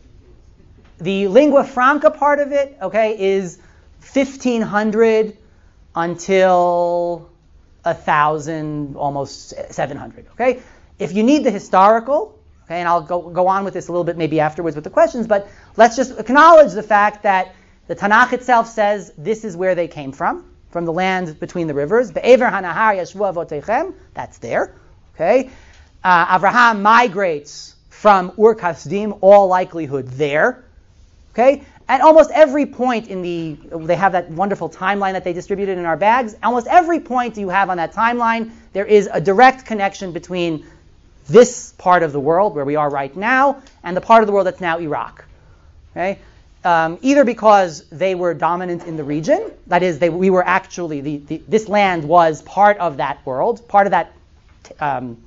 The 0.99 1.27
lingua 1.27 1.63
franca 1.63 2.09
part 2.11 2.39
of 2.39 2.51
it, 2.51 2.77
okay, 2.81 3.19
is 3.19 3.59
1500 4.13 5.37
until 5.95 7.29
1000, 7.83 8.95
almost 8.95 9.53
700. 9.71 10.27
Okay, 10.31 10.61
if 10.99 11.13
you 11.13 11.23
need 11.23 11.43
the 11.43 11.51
historical, 11.51 12.39
okay, 12.65 12.79
and 12.79 12.87
I'll 12.87 13.01
go, 13.01 13.21
go 13.29 13.47
on 13.47 13.63
with 13.63 13.73
this 13.73 13.87
a 13.87 13.91
little 13.91 14.03
bit 14.03 14.17
maybe 14.17 14.39
afterwards 14.39 14.75
with 14.75 14.83
the 14.83 14.91
questions, 14.91 15.27
but 15.27 15.47
let's 15.75 15.95
just 15.95 16.17
acknowledge 16.19 16.73
the 16.73 16.83
fact 16.83 17.23
that 17.23 17.55
the 17.87 17.95
Tanakh 17.95 18.33
itself 18.33 18.67
says 18.67 19.13
this 19.17 19.45
is 19.45 19.57
where 19.57 19.73
they 19.73 19.87
came 19.87 20.11
from, 20.11 20.45
from 20.69 20.85
the 20.85 20.93
land 20.93 21.39
between 21.39 21.67
the 21.67 21.73
rivers. 21.73 22.11
Be'ever 22.11 22.45
hanahar 22.45 23.93
that's 24.13 24.37
there. 24.39 24.75
Okay, 25.15 25.49
uh, 26.03 26.35
Abraham 26.35 26.83
migrates 26.83 27.76
from 27.97 28.31
Ur 28.37 28.55
Kasdim, 28.55 29.17
all 29.21 29.47
likelihood 29.47 30.07
there. 30.09 30.63
Okay, 31.33 31.63
at 31.89 32.01
almost 32.01 32.29
every 32.31 32.65
point 32.65 33.07
in 33.07 33.21
the, 33.21 33.57
they 33.85 33.95
have 33.95 34.11
that 34.11 34.29
wonderful 34.29 34.69
timeline 34.69 35.13
that 35.13 35.23
they 35.23 35.33
distributed 35.33 35.77
in 35.77 35.85
our 35.85 35.97
bags. 35.97 36.35
Almost 36.43 36.67
every 36.67 36.99
point 36.99 37.37
you 37.37 37.49
have 37.49 37.69
on 37.69 37.77
that 37.77 37.93
timeline, 37.93 38.51
there 38.73 38.85
is 38.85 39.09
a 39.11 39.19
direct 39.19 39.65
connection 39.65 40.11
between 40.11 40.65
this 41.27 41.73
part 41.73 42.03
of 42.03 42.11
the 42.11 42.19
world 42.19 42.55
where 42.55 42.65
we 42.65 42.75
are 42.75 42.89
right 42.89 43.15
now 43.15 43.61
and 43.83 43.97
the 43.97 44.01
part 44.01 44.21
of 44.21 44.27
the 44.27 44.33
world 44.33 44.45
that's 44.45 44.61
now 44.61 44.79
Iraq. 44.79 45.25
Okay, 45.91 46.19
um, 46.63 46.99
either 47.01 47.23
because 47.23 47.83
they 47.89 48.13
were 48.13 48.33
dominant 48.35 48.83
in 48.85 48.95
the 48.95 49.03
region, 49.03 49.51
that 49.67 49.81
is, 49.81 49.97
they, 49.97 50.09
we 50.09 50.29
were 50.29 50.45
actually 50.45 51.01
the, 51.01 51.17
the, 51.17 51.41
this 51.47 51.67
land 51.67 52.03
was 52.03 52.43
part 52.43 52.77
of 52.77 52.97
that 52.97 53.25
world, 53.25 53.67
part 53.67 53.87
of 53.87 53.91
that 53.91 54.13
um, 54.79 55.17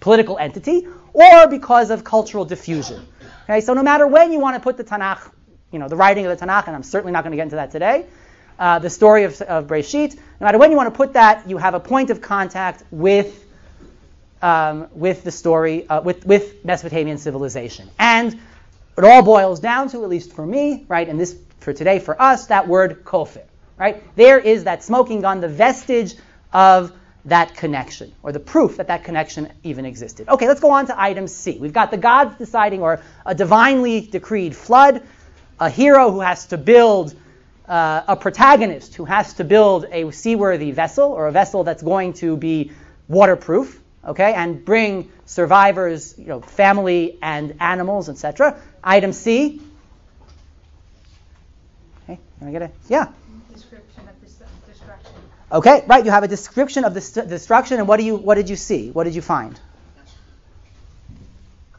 political 0.00 0.36
entity, 0.38 0.86
or 1.12 1.46
because 1.48 1.90
of 1.90 2.04
cultural 2.04 2.44
diffusion. 2.44 3.06
Okay, 3.44 3.60
so 3.60 3.74
no 3.74 3.82
matter 3.82 4.06
when 4.06 4.32
you 4.32 4.38
want 4.38 4.56
to 4.56 4.60
put 4.60 4.76
the 4.76 4.84
Tanakh, 4.84 5.30
you 5.70 5.78
know, 5.78 5.88
the 5.88 5.96
writing 5.96 6.26
of 6.26 6.38
the 6.38 6.46
Tanakh, 6.46 6.66
and 6.66 6.76
I'm 6.76 6.82
certainly 6.82 7.12
not 7.12 7.24
going 7.24 7.32
to 7.32 7.36
get 7.36 7.44
into 7.44 7.56
that 7.56 7.70
today, 7.70 8.06
uh, 8.58 8.78
the 8.78 8.90
story 8.90 9.24
of, 9.24 9.40
of 9.42 9.66
Breshit, 9.66 10.14
no 10.14 10.44
matter 10.44 10.58
when 10.58 10.70
you 10.70 10.76
want 10.76 10.92
to 10.92 10.96
put 10.96 11.14
that, 11.14 11.48
you 11.48 11.56
have 11.56 11.74
a 11.74 11.80
point 11.80 12.10
of 12.10 12.20
contact 12.20 12.84
with, 12.90 13.44
um, 14.40 14.88
with 14.92 15.24
the 15.24 15.32
story, 15.32 15.88
uh, 15.88 16.00
with, 16.00 16.24
with 16.24 16.64
Mesopotamian 16.64 17.18
civilization. 17.18 17.90
And 17.98 18.38
it 18.96 19.04
all 19.04 19.22
boils 19.22 19.60
down 19.60 19.88
to, 19.90 20.04
at 20.04 20.08
least 20.08 20.32
for 20.32 20.46
me, 20.46 20.84
right, 20.88 21.08
and 21.08 21.18
this 21.18 21.36
for 21.60 21.72
today, 21.72 21.98
for 21.98 22.20
us, 22.20 22.46
that 22.46 22.68
word 22.68 23.04
kofir, 23.04 23.44
right? 23.78 24.02
There 24.16 24.38
is 24.38 24.64
that 24.64 24.84
smoking 24.84 25.22
gun, 25.22 25.40
the 25.40 25.48
vestige 25.48 26.14
of 26.52 26.92
that 27.24 27.54
connection, 27.54 28.12
or 28.22 28.32
the 28.32 28.40
proof 28.40 28.78
that 28.78 28.88
that 28.88 29.04
connection 29.04 29.52
even 29.62 29.84
existed. 29.84 30.28
Okay, 30.28 30.48
let's 30.48 30.60
go 30.60 30.70
on 30.70 30.86
to 30.86 31.00
item 31.00 31.28
C. 31.28 31.56
We've 31.58 31.72
got 31.72 31.90
the 31.90 31.96
gods 31.96 32.36
deciding, 32.36 32.82
or 32.82 33.00
a 33.24 33.34
divinely 33.34 34.00
decreed 34.00 34.56
flood, 34.56 35.02
a 35.60 35.70
hero 35.70 36.10
who 36.10 36.20
has 36.20 36.46
to 36.46 36.58
build, 36.58 37.14
uh, 37.68 38.02
a 38.08 38.16
protagonist 38.16 38.96
who 38.96 39.04
has 39.04 39.34
to 39.34 39.44
build 39.44 39.86
a 39.90 40.10
seaworthy 40.10 40.72
vessel, 40.72 41.12
or 41.12 41.28
a 41.28 41.32
vessel 41.32 41.62
that's 41.62 41.82
going 41.82 42.14
to 42.14 42.36
be 42.36 42.72
waterproof, 43.06 43.80
okay, 44.04 44.34
and 44.34 44.64
bring 44.64 45.10
survivors, 45.24 46.18
you 46.18 46.26
know, 46.26 46.40
family 46.40 47.18
and 47.22 47.54
animals, 47.60 48.08
etc. 48.08 48.60
Item 48.82 49.12
C. 49.12 49.60
Okay, 52.04 52.18
can 52.38 52.48
I 52.48 52.50
get 52.50 52.62
a 52.62 52.70
yeah? 52.88 53.06
Description 53.54 54.08
of 54.08 54.20
this 54.20 54.42
destruction. 54.66 55.12
Okay, 55.52 55.84
right. 55.86 56.02
You 56.02 56.10
have 56.10 56.22
a 56.22 56.28
description 56.28 56.84
of 56.84 56.94
the 56.94 57.02
st- 57.02 57.28
destruction, 57.28 57.78
and 57.78 57.86
what 57.86 57.98
do 57.98 58.04
you 58.04 58.16
what 58.16 58.36
did 58.36 58.48
you 58.48 58.56
see? 58.56 58.90
What 58.90 59.04
did 59.04 59.14
you 59.14 59.20
find? 59.20 59.60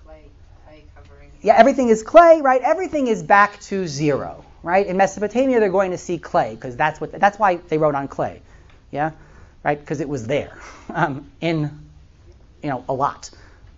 clay, 0.06 0.30
clay 0.68 0.84
covering. 0.96 1.32
Yeah, 1.42 1.56
everything 1.58 1.90
is 1.90 2.04
clay, 2.04 2.40
right? 2.42 2.62
Everything 2.62 3.08
is 3.08 3.24
back 3.24 3.60
to 3.62 3.88
zero, 3.88 4.46
right? 4.62 4.86
In 4.86 4.96
Mesopotamia, 4.98 5.60
they're 5.60 5.70
going 5.70 5.90
to 5.90 5.98
see 5.98 6.20
clay 6.20 6.54
because 6.54 6.76
that's 6.76 7.02
what 7.02 7.20
that's 7.20 7.40
why 7.40 7.56
they 7.56 7.80
wrote 7.80 7.96
on 7.96 8.08
clay, 8.08 8.44
yeah, 8.92 9.12
right? 9.64 9.80
Because 9.80 10.02
it 10.02 10.10
was 10.10 10.28
there 10.28 10.56
um, 10.94 11.32
in 11.42 11.72
you 12.62 12.70
know 12.70 12.86
a 12.88 12.94
lot. 12.94 13.32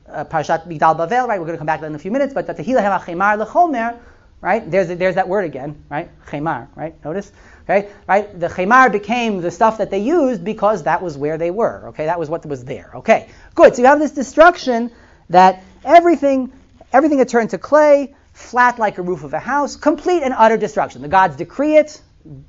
Uh, 0.10 0.26
Parashat 0.26 0.68
Migdal 0.68 0.98
Bavel, 0.98 1.26
right? 1.26 1.40
We're 1.40 1.48
going 1.48 1.54
to 1.54 1.58
come 1.58 1.68
back 1.68 1.80
to 1.80 1.84
that 1.84 1.88
in 1.88 1.96
a 1.96 2.00
few 2.00 2.12
minutes, 2.12 2.34
but 2.34 2.48
the 2.48 2.54
Tehillah 2.54 2.82
Hema 2.84 3.02
Chemar 3.02 3.44
Lechomer, 3.44 3.98
right? 4.42 4.70
There's 4.70 4.90
there's 4.90 5.16
that 5.16 5.30
word 5.30 5.46
again, 5.46 5.86
right? 5.90 6.10
Chemar, 6.28 6.68
right? 6.76 6.94
Notice, 7.06 7.32
okay, 7.66 7.90
right? 8.08 8.40
The 8.40 8.48
Chemar 8.48 8.92
became 8.92 9.42
the 9.42 9.52
stuff 9.52 9.80
that 9.80 9.92
they 9.92 10.00
used 10.00 10.44
because 10.44 10.84
that 10.84 11.02
was 11.02 11.18
where 11.18 11.38
they 11.38 11.52
were, 11.52 11.90
okay? 11.90 12.06
That 12.06 12.20
was 12.20 12.30
what 12.30 12.46
was 12.46 12.64
there, 12.64 12.92
okay? 12.96 13.28
Good. 13.54 13.76
So 13.76 13.82
you 13.82 13.88
have 13.88 14.00
this 14.00 14.12
destruction 14.12 14.92
that 15.30 15.64
everything 15.84 16.52
everything 16.94 17.20
had 17.20 17.30
turned 17.30 17.50
to 17.50 17.58
clay, 17.58 18.16
flat 18.34 18.80
like 18.80 18.98
a 18.98 19.02
roof 19.02 19.24
of 19.24 19.34
a 19.34 19.40
house, 19.40 19.76
complete 19.76 20.24
and 20.24 20.34
utter 20.34 20.58
destruction. 20.58 21.02
The 21.02 21.08
gods 21.08 21.36
decree 21.36 21.78
it, 21.78 22.02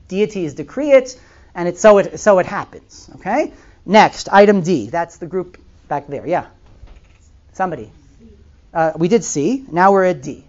deities 0.09 0.55
decree 0.55 0.93
it, 0.93 1.19
and 1.55 1.69
it's 1.69 1.81
so 1.81 1.99
it 1.99 2.21
so 2.21 2.39
it 2.39 2.47
happens. 2.47 3.11
Okay. 3.17 3.53
Next, 3.85 4.29
item 4.33 4.63
D. 4.63 4.91
That's 4.91 5.19
the 5.19 5.27
group 5.27 5.59
back 5.89 6.09
there. 6.09 6.27
Yeah. 6.27 6.47
Somebody. 7.53 7.91
Uh, 8.75 8.93
we 8.97 9.09
did 9.09 9.25
C. 9.25 9.65
Now 9.71 9.93
we're 9.93 10.05
at 10.05 10.23
D. 10.23 10.45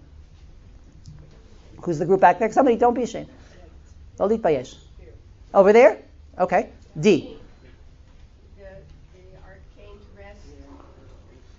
Who's 1.81 1.99
the 1.99 2.05
group 2.05 2.19
back 2.19 2.39
there? 2.39 2.51
Somebody. 2.51 2.77
Don't 2.77 2.93
be 2.93 3.03
ashamed. 3.03 3.29
Don't 4.17 4.41
Bayesh. 4.41 4.75
Over 5.53 5.73
there. 5.73 5.99
Okay. 6.37 6.69
D. 6.99 7.37
The, 8.57 8.63
the 8.63 9.37
ark 9.45 9.61
came 9.77 9.87
to 9.87 10.21
rest 10.21 10.39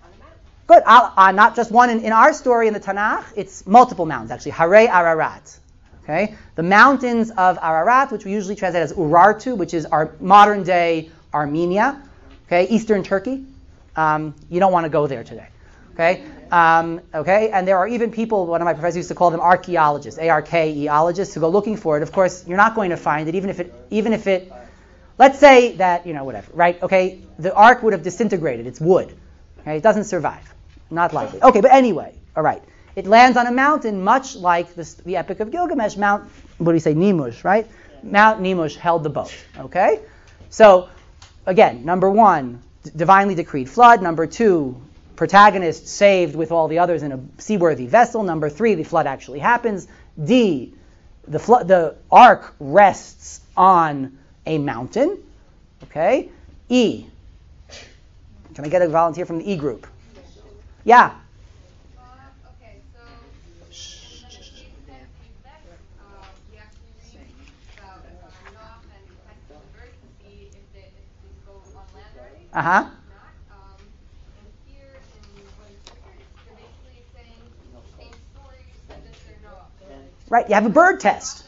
on 0.03 0.09
a 0.09 0.19
mountain. 0.19 0.39
Good. 0.67 0.83
Uh, 0.85 1.33
not 1.33 1.57
just 1.57 1.71
one 1.71 1.91
in, 1.91 2.01
in 2.01 2.13
our 2.13 2.33
story 2.33 2.67
in 2.69 2.75
the 2.75 2.81
Tanakh. 2.81 3.25
It's 3.37 3.67
multiple 3.67 4.07
mountains 4.07 4.31
actually. 4.31 4.53
Hare 4.53 4.89
Ararat. 4.89 5.59
Okay. 6.03 6.35
The 6.57 6.63
mountains 6.63 7.31
of 7.31 7.59
Ararat, 7.63 8.11
which 8.11 8.25
we 8.25 8.33
usually 8.33 8.57
translate 8.57 8.83
as 8.83 8.93
Urartu, 8.93 9.57
which 9.57 9.75
is 9.75 9.87
our 9.87 10.15
modern 10.21 10.65
day 10.65 11.11
Armenia. 11.33 12.03
Okay. 12.47 12.67
Eastern 12.69 13.03
Turkey. 13.03 13.45
Um, 13.95 14.35
you 14.49 14.61
don't 14.61 14.73
want 14.73 14.85
to 14.85 14.91
go 14.91 15.07
there 15.07 15.25
today. 15.25 15.49
Okay. 15.99 16.25
Um, 16.53 17.01
okay. 17.13 17.51
And 17.51 17.67
there 17.67 17.77
are 17.77 17.89
even 17.89 18.13
people. 18.13 18.47
One 18.47 18.61
of 18.61 18.65
my 18.65 18.73
professors 18.73 18.99
used 18.99 19.09
to 19.09 19.17
call 19.17 19.31
them 19.31 19.41
archaeologists, 19.41 20.21
A-R-K-eologists, 20.21 21.35
who 21.35 21.41
go 21.41 21.49
looking 21.49 21.77
for 21.77 21.97
it. 21.97 22.05
Of 22.05 22.13
course, 22.13 22.47
you're 22.47 22.57
not 22.57 22.77
going 22.77 22.91
to 22.91 22.97
find 22.97 23.29
it, 23.29 23.35
even 23.35 23.51
if 23.51 23.59
it, 23.59 23.75
even 23.91 24.13
if 24.13 24.29
it. 24.29 24.53
Let's 25.19 25.41
say 25.41 25.75
that 25.77 26.07
you 26.07 26.15
know 26.15 26.23
whatever, 26.23 26.53
right? 26.55 26.81
Okay. 26.81 27.21
The 27.41 27.53
ark 27.53 27.83
would 27.83 27.93
have 27.95 28.05
disintegrated. 28.05 28.67
It's 28.69 28.81
wood. 28.81 29.13
Okay. 29.61 29.79
It 29.79 29.83
doesn't 29.83 30.05
survive. 30.05 30.55
Not 30.91 31.13
likely. 31.13 31.43
Okay. 31.43 31.61
But 31.61 31.73
anyway, 31.73 32.15
all 32.37 32.45
right. 32.45 32.63
It 32.95 33.07
lands 33.07 33.37
on 33.37 33.47
a 33.47 33.53
mountain, 33.53 34.03
much 34.03 34.37
like 34.37 34.75
the 34.75 35.17
Epic 35.17 35.41
of 35.41 35.51
Gilgamesh. 35.51 35.97
Mount. 35.97 36.31
What 36.59 36.73
do 36.73 36.75
you 36.75 36.81
say? 36.81 36.95
Nimush, 36.95 37.43
right? 37.43 37.67
Mount 38.05 38.41
Nimush 38.41 38.77
held 38.77 39.03
the 39.03 39.11
boat. 39.11 39.35
Okay. 39.59 40.01
So 40.51 40.89
again, 41.45 41.85
number 41.85 42.09
one, 42.09 42.63
divinely 42.95 43.35
decreed 43.35 43.69
flood. 43.69 44.01
Number 44.01 44.27
two, 44.27 44.81
protagonist 45.19 45.89
saved 45.89 46.37
with 46.37 46.53
all 46.53 46.69
the 46.69 46.79
others 46.79 47.03
in 47.03 47.13
a 47.13 47.21
seaworthy 47.39 47.87
vessel. 47.87 48.23
Number 48.23 48.49
three, 48.49 48.75
the 48.75 48.85
flood 48.85 49.07
actually 49.07 49.41
happens. 49.41 49.89
D, 50.23 50.73
the, 51.27 51.41
flo- 51.41 51.65
the 51.65 51.97
ark 52.11 52.55
rests 52.61 53.41
on 53.57 54.17
a 54.47 54.59
mountain. 54.59 55.19
Okay? 55.85 56.29
E. 56.69 57.07
Can 58.55 58.65
I 58.65 58.69
get 58.69 58.83
a 58.83 58.89
volunteer 58.89 59.27
from 59.27 59.39
the 59.39 59.51
E 59.51 59.57
group? 59.57 59.87
Yeah. 60.85 61.11
Uh, 61.99 62.15
uh, 65.99 66.25
we 66.51 66.59
actually 66.59 66.91
read 66.99 67.51
about 67.77 68.03
uh, 68.03 68.51
Noah 68.55 68.79
and 68.95 69.05
tested 69.27 69.51
the 69.51 69.59
birds 69.79 69.99
to 69.99 70.09
see 70.23 70.47
if 70.47 70.53
they, 70.75 70.87
if 70.87 71.07
they 71.23 71.31
go 71.47 71.55
on 71.77 71.87
land 71.95 72.15
already. 72.19 72.47
Uh 72.53 72.63
huh. 72.63 72.83
Not. 72.83 72.93
Um, 73.51 73.79
and 74.39 74.49
here 74.67 74.99
in 74.99 75.23
one 75.59 75.71
of 75.71 75.79
the 75.79 75.95
scriptures, 75.95 76.27
they're 76.43 76.59
basically 76.59 77.03
saying 77.15 77.43
the 77.71 77.83
same 77.99 78.17
story, 78.35 78.61
except 78.67 79.05
that 79.07 79.15
they're 79.23 79.43
Noah. 79.47 79.71
Right? 80.31 80.49
You 80.49 80.55
have 80.55 80.67
a 80.67 80.71
bird 80.71 81.01
test. 81.01 81.45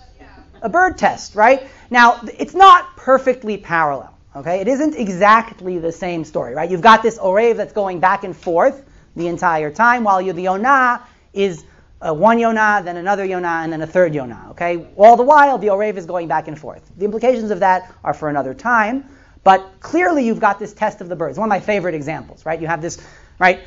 A 0.62 0.68
bird 0.68 0.98
test, 0.98 1.34
right? 1.34 1.66
Now, 1.88 2.20
it's 2.38 2.54
not 2.54 2.94
perfectly 2.96 3.56
parallel, 3.56 4.14
okay? 4.36 4.60
It 4.60 4.68
isn't 4.68 4.94
exactly 4.94 5.78
the 5.78 5.90
same 5.90 6.22
story, 6.22 6.54
right? 6.54 6.70
You've 6.70 6.82
got 6.82 7.02
this 7.02 7.18
Orev 7.18 7.56
that's 7.56 7.72
going 7.72 7.98
back 7.98 8.24
and 8.24 8.36
forth 8.36 8.84
the 9.16 9.26
entire 9.28 9.70
time, 9.70 10.04
while 10.04 10.20
you, 10.20 10.34
the 10.34 10.42
Yonah 10.42 11.02
is 11.32 11.64
uh, 12.02 12.12
one 12.12 12.38
Yonah, 12.38 12.82
then 12.84 12.98
another 12.98 13.24
Yonah, 13.24 13.60
and 13.62 13.72
then 13.72 13.80
a 13.80 13.86
third 13.86 14.14
Yonah, 14.14 14.48
okay? 14.50 14.86
All 14.96 15.16
the 15.16 15.22
while, 15.22 15.56
the 15.56 15.68
Orev 15.68 15.96
is 15.96 16.04
going 16.04 16.28
back 16.28 16.46
and 16.46 16.58
forth. 16.58 16.90
The 16.98 17.06
implications 17.06 17.50
of 17.50 17.60
that 17.60 17.90
are 18.04 18.12
for 18.12 18.28
another 18.28 18.52
time, 18.52 19.08
but 19.42 19.80
clearly 19.80 20.26
you've 20.26 20.40
got 20.40 20.58
this 20.58 20.74
test 20.74 21.00
of 21.00 21.08
the 21.08 21.16
birds. 21.16 21.38
One 21.38 21.48
of 21.48 21.50
my 21.50 21.60
favorite 21.60 21.94
examples, 21.94 22.44
right? 22.44 22.60
You 22.60 22.66
have 22.66 22.82
this, 22.82 23.02
right, 23.38 23.60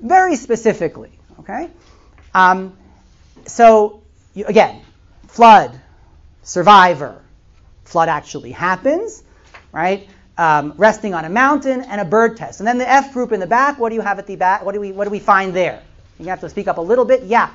very 0.00 0.36
specifically, 0.36 1.12
okay? 1.40 1.70
Um, 2.34 2.76
so, 3.46 4.02
you, 4.36 4.44
again, 4.44 4.82
flood, 5.28 5.80
survivor. 6.42 7.20
Flood 7.84 8.08
actually 8.08 8.52
happens, 8.52 9.22
right? 9.72 10.08
Um, 10.36 10.74
resting 10.76 11.14
on 11.14 11.24
a 11.24 11.30
mountain 11.30 11.80
and 11.80 12.00
a 12.00 12.04
bird 12.04 12.36
test. 12.36 12.60
And 12.60 12.66
then 12.66 12.76
the 12.76 12.88
F 12.88 13.14
group 13.14 13.32
in 13.32 13.40
the 13.40 13.46
back, 13.46 13.78
what 13.78 13.88
do 13.88 13.94
you 13.94 14.02
have 14.02 14.18
at 14.18 14.26
the 14.26 14.36
back? 14.36 14.64
What 14.64 14.74
do 14.74 14.80
we, 14.80 14.92
what 14.92 15.04
do 15.04 15.10
we 15.10 15.20
find 15.20 15.54
there? 15.54 15.82
You 16.20 16.26
have 16.26 16.40
to 16.40 16.50
speak 16.50 16.68
up 16.68 16.76
a 16.76 16.82
little 16.82 17.06
bit. 17.06 17.22
Yeah. 17.22 17.50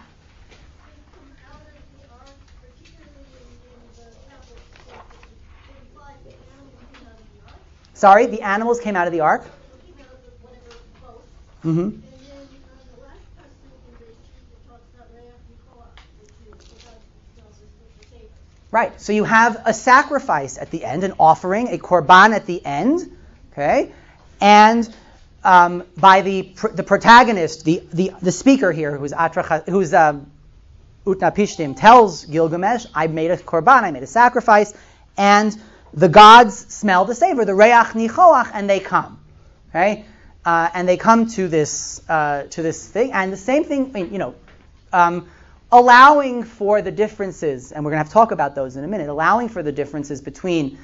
Sorry, 7.94 8.26
the 8.26 8.41
animals 8.41 8.80
came 8.80 8.96
out 8.96 9.06
of 9.06 9.13
the 9.13 9.20
ark. 9.20 9.46
Mm-hmm. 11.63 12.11
Right. 18.72 19.00
So 19.02 19.12
you 19.12 19.26
have 19.26 19.62
a 19.66 19.74
sacrifice 19.74 20.58
at 20.58 20.72
the 20.72 20.86
end, 20.86 21.04
an 21.04 21.14
offering, 21.20 21.68
a 21.68 21.78
korban 21.78 22.34
at 22.34 22.46
the 22.46 22.66
end, 22.66 23.18
okay, 23.52 23.92
and 24.40 24.90
um, 25.44 25.84
by 25.98 26.22
the 26.22 26.44
pr- 26.44 26.70
the 26.70 26.84
protagonist, 26.84 27.66
the, 27.66 27.84
the 27.92 28.14
the 28.22 28.32
speaker 28.32 28.72
here, 28.72 28.96
who's 28.96 29.12
Atra, 29.12 29.64
who's 29.70 29.94
um, 29.94 30.32
Utnapishtim, 31.06 31.76
tells 31.76 32.24
Gilgamesh, 32.24 32.86
"I 32.96 33.08
made 33.08 33.32
a 33.32 33.36
korban, 33.36 33.84
I 33.84 33.92
made 33.92 34.04
a 34.04 34.08
sacrifice, 34.08 34.74
and 35.18 35.54
the 35.94 36.08
gods 36.08 36.74
smell 36.74 37.04
the 37.04 37.16
savor, 37.16 37.44
the 37.44 37.54
reach 37.54 37.94
nichoach, 37.94 38.52
and 38.54 38.70
they 38.70 38.80
come, 38.80 39.20
okay, 39.72 40.06
uh, 40.46 40.70
and 40.74 40.88
they 40.88 40.96
come 40.96 41.28
to 41.32 41.50
this 41.50 42.02
uh, 42.08 42.44
to 42.52 42.62
this 42.62 42.88
thing, 42.88 43.12
and 43.12 43.34
the 43.34 43.38
same 43.38 43.66
thing, 43.66 44.14
you 44.14 44.18
know." 44.18 44.34
Um, 44.94 45.28
allowing 45.72 46.44
for 46.44 46.82
the 46.82 46.92
differences, 46.92 47.72
and 47.72 47.86
we're 47.86 47.92
going 47.92 48.00
to 48.00 48.04
have 48.04 48.10
to 48.10 48.14
talk 48.14 48.32
about 48.32 48.56
those 48.56 48.76
in 48.76 48.84
a 48.84 48.88
minute, 48.88 49.10
allowing 49.10 49.48
for 49.48 49.64
the 49.64 49.72
differences 49.72 50.22
between 50.22 50.78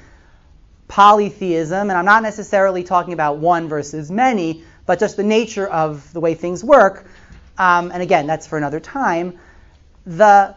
polytheism, 0.88 1.90
and 1.90 1.92
I'm 1.92 2.06
not 2.06 2.22
necessarily 2.22 2.82
talking 2.82 3.12
about 3.12 3.36
one 3.36 3.68
versus 3.68 4.10
many, 4.10 4.64
but 4.86 4.98
just 4.98 5.16
the 5.16 5.22
nature 5.22 5.66
of 5.66 6.10
the 6.14 6.20
way 6.20 6.34
things 6.34 6.64
work. 6.64 7.06
Um, 7.58 7.90
and 7.90 8.02
again, 8.02 8.26
that's 8.26 8.46
for 8.46 8.56
another 8.56 8.80
time. 8.80 9.38
The 10.06 10.54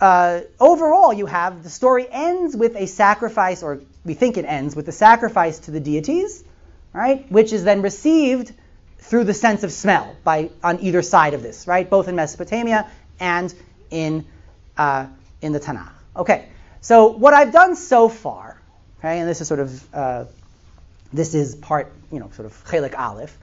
uh, 0.00 0.40
overall, 0.60 1.14
you 1.14 1.24
have 1.24 1.62
the 1.62 1.70
story 1.70 2.06
ends 2.10 2.54
with 2.54 2.76
a 2.76 2.86
sacrifice, 2.86 3.62
or 3.62 3.80
we 4.04 4.12
think 4.12 4.36
it 4.36 4.44
ends 4.44 4.76
with 4.76 4.84
the 4.84 4.92
sacrifice 4.92 5.60
to 5.60 5.70
the 5.70 5.80
deities, 5.80 6.44
right, 6.92 7.30
which 7.32 7.54
is 7.54 7.64
then 7.64 7.80
received 7.80 8.52
through 8.98 9.24
the 9.24 9.34
sense 9.34 9.62
of 9.62 9.72
smell 9.72 10.14
by 10.24 10.50
on 10.62 10.80
either 10.80 11.00
side 11.00 11.32
of 11.32 11.42
this, 11.42 11.66
right, 11.66 11.88
both 11.88 12.08
in 12.08 12.16
Mesopotamia 12.16 12.90
and 13.20 13.54
in 13.90 14.24
uh, 14.76 15.06
in 15.42 15.52
the 15.52 15.60
Tanakh. 15.60 15.92
Okay, 16.16 16.48
so 16.80 17.08
what 17.08 17.34
I've 17.34 17.52
done 17.52 17.76
so 17.76 18.08
far, 18.08 18.60
okay, 18.98 19.20
and 19.20 19.28
this 19.28 19.40
is 19.40 19.48
sort 19.48 19.60
of 19.60 19.94
uh, 19.94 20.24
this 21.14 21.34
is 21.34 21.54
part, 21.54 21.92
you 22.12 22.18
know, 22.18 22.30
sort 22.34 22.46
of 22.46 22.64
chelik 22.64 22.98
aleph, 22.98 23.36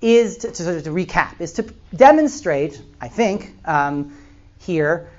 is 0.00 0.38
to, 0.38 0.48
to, 0.48 0.62
sort 0.62 0.76
of 0.76 0.84
to 0.84 0.90
recap, 0.90 1.40
is 1.40 1.52
to 1.52 1.62
demonstrate, 1.94 2.80
I 3.00 3.08
think, 3.08 3.54
um, 3.66 4.16
here 4.58 5.10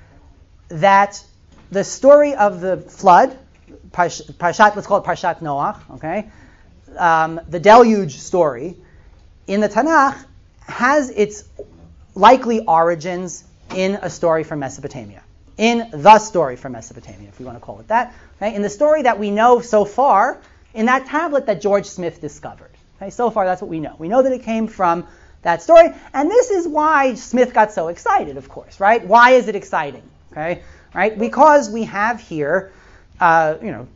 that 0.68 1.24
the 1.70 1.84
story 1.84 2.34
of 2.34 2.60
the 2.60 2.78
flood, 2.78 3.38
Parshat, 3.90 4.74
let's 4.74 4.86
call 4.86 4.98
it 4.98 5.04
Parshat 5.04 5.38
Noach, 5.38 5.78
okay, 5.94 6.30
um, 6.98 7.40
the 7.48 7.60
deluge 7.60 8.18
story 8.18 8.76
in 9.46 9.60
the 9.60 9.68
Tanakh 9.68 10.24
has 10.66 11.10
its 11.10 11.44
likely 12.14 12.64
origins 12.66 13.44
in 13.74 13.96
a 13.96 14.10
story 14.10 14.44
from 14.44 14.60
Mesopotamia, 14.60 15.22
in 15.56 15.88
the 15.92 16.18
story 16.18 16.56
from 16.56 16.72
Mesopotamia, 16.72 17.28
if 17.28 17.38
we 17.38 17.44
want 17.44 17.56
to 17.56 17.64
call 17.64 17.80
it 17.80 17.88
that. 17.88 18.14
Okay? 18.36 18.54
In 18.54 18.62
the 18.62 18.70
story 18.70 19.02
that 19.02 19.18
we 19.18 19.30
know 19.30 19.60
so 19.60 19.84
far, 19.84 20.40
in 20.74 20.86
that 20.86 21.06
tablet 21.06 21.46
that 21.46 21.60
George 21.60 21.86
Smith 21.86 22.20
discovered. 22.20 22.70
Okay? 22.96 23.10
So 23.10 23.30
far, 23.30 23.44
that's 23.44 23.62
what 23.62 23.70
we 23.70 23.80
know. 23.80 23.94
We 23.98 24.08
know 24.08 24.22
that 24.22 24.32
it 24.32 24.42
came 24.42 24.66
from 24.66 25.06
that 25.42 25.62
story, 25.62 25.90
and 26.12 26.30
this 26.30 26.50
is 26.50 26.66
why 26.66 27.14
Smith 27.14 27.52
got 27.52 27.72
so 27.72 27.88
excited, 27.88 28.36
of 28.36 28.48
course, 28.48 28.80
right? 28.80 29.06
Why 29.06 29.32
is 29.32 29.46
it 29.46 29.54
exciting? 29.54 30.02
Okay, 30.32 30.62
right? 30.94 31.16
Because 31.16 31.70
we 31.70 31.84
have 31.84 32.18
here, 32.18 32.72
uh, 33.20 33.56
you 33.62 33.70
know, 33.70 33.86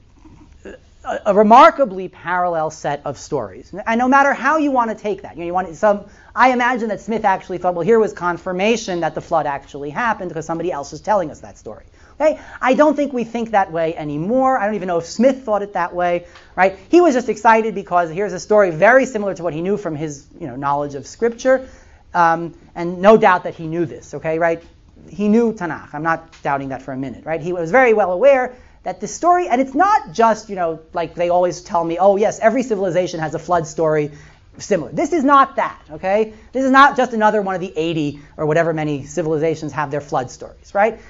a, 1.24 1.34
remarkably 1.34 2.08
parallel 2.08 2.70
set 2.70 3.02
of 3.04 3.18
stories, 3.18 3.72
and 3.86 3.98
no 3.98 4.08
matter 4.08 4.32
how 4.32 4.58
you 4.58 4.70
want 4.70 4.90
to 4.90 4.96
take 4.96 5.22
that, 5.22 5.36
you 5.36 5.40
know, 5.40 5.46
you 5.46 5.54
want 5.54 5.74
some. 5.76 6.06
I 6.34 6.52
imagine 6.52 6.88
that 6.90 7.00
Smith 7.00 7.24
actually 7.24 7.58
thought, 7.58 7.74
well, 7.74 7.84
here 7.84 7.98
was 7.98 8.12
confirmation 8.12 9.00
that 9.00 9.14
the 9.14 9.20
flood 9.20 9.46
actually 9.46 9.90
happened 9.90 10.28
because 10.28 10.46
somebody 10.46 10.70
else 10.70 10.92
is 10.92 11.00
telling 11.00 11.30
us 11.30 11.40
that 11.40 11.58
story. 11.58 11.84
Okay? 12.20 12.40
I 12.60 12.74
don't 12.74 12.94
think 12.94 13.12
we 13.12 13.24
think 13.24 13.52
that 13.52 13.72
way 13.72 13.96
anymore. 13.96 14.58
I 14.58 14.66
don't 14.66 14.74
even 14.74 14.88
know 14.88 14.98
if 14.98 15.06
Smith 15.06 15.42
thought 15.42 15.62
it 15.62 15.72
that 15.72 15.94
way, 15.94 16.26
right? 16.56 16.78
He 16.90 17.00
was 17.00 17.14
just 17.14 17.28
excited 17.28 17.74
because 17.74 18.10
here's 18.10 18.32
a 18.32 18.40
story 18.40 18.70
very 18.70 19.06
similar 19.06 19.34
to 19.34 19.42
what 19.42 19.52
he 19.52 19.62
knew 19.62 19.76
from 19.76 19.96
his, 19.96 20.26
you 20.40 20.46
know, 20.46 20.56
knowledge 20.56 20.94
of 20.94 21.06
Scripture, 21.06 21.68
um, 22.14 22.54
and 22.74 23.00
no 23.00 23.16
doubt 23.16 23.44
that 23.44 23.54
he 23.54 23.66
knew 23.66 23.86
this. 23.86 24.14
Okay, 24.14 24.38
right? 24.38 24.62
He 25.08 25.28
knew 25.28 25.52
Tanakh. 25.52 25.90
I'm 25.92 26.02
not 26.02 26.40
doubting 26.42 26.68
that 26.68 26.82
for 26.82 26.92
a 26.92 26.96
minute, 26.96 27.24
right? 27.24 27.40
He 27.40 27.52
was 27.52 27.70
very 27.70 27.94
well 27.94 28.12
aware 28.12 28.54
that 28.88 29.00
the 29.00 29.06
story, 29.06 29.48
and 29.48 29.60
it's 29.60 29.74
not 29.74 30.12
just, 30.12 30.48
you 30.48 30.56
know, 30.56 30.80
like 30.94 31.14
they 31.14 31.28
always 31.28 31.60
tell 31.60 31.84
me, 31.84 31.98
oh 31.98 32.16
yes, 32.16 32.38
every 32.40 32.62
civilization 32.62 33.20
has 33.20 33.34
a 33.34 33.38
flood 33.38 33.66
story 33.66 34.12
similar. 34.56 34.90
This 34.90 35.12
is 35.12 35.24
not 35.24 35.56
that, 35.56 35.78
okay? 35.90 36.32
This 36.52 36.64
is 36.64 36.70
not 36.70 36.96
just 36.96 37.12
another 37.12 37.42
one 37.42 37.54
of 37.54 37.60
the 37.60 37.70
80 37.76 38.18
or 38.38 38.46
whatever 38.46 38.72
many 38.72 39.04
civilizations 39.04 39.72
have 39.72 39.90
their 39.90 40.00
flood 40.00 40.30
stories, 40.30 40.74
right? 40.74 41.00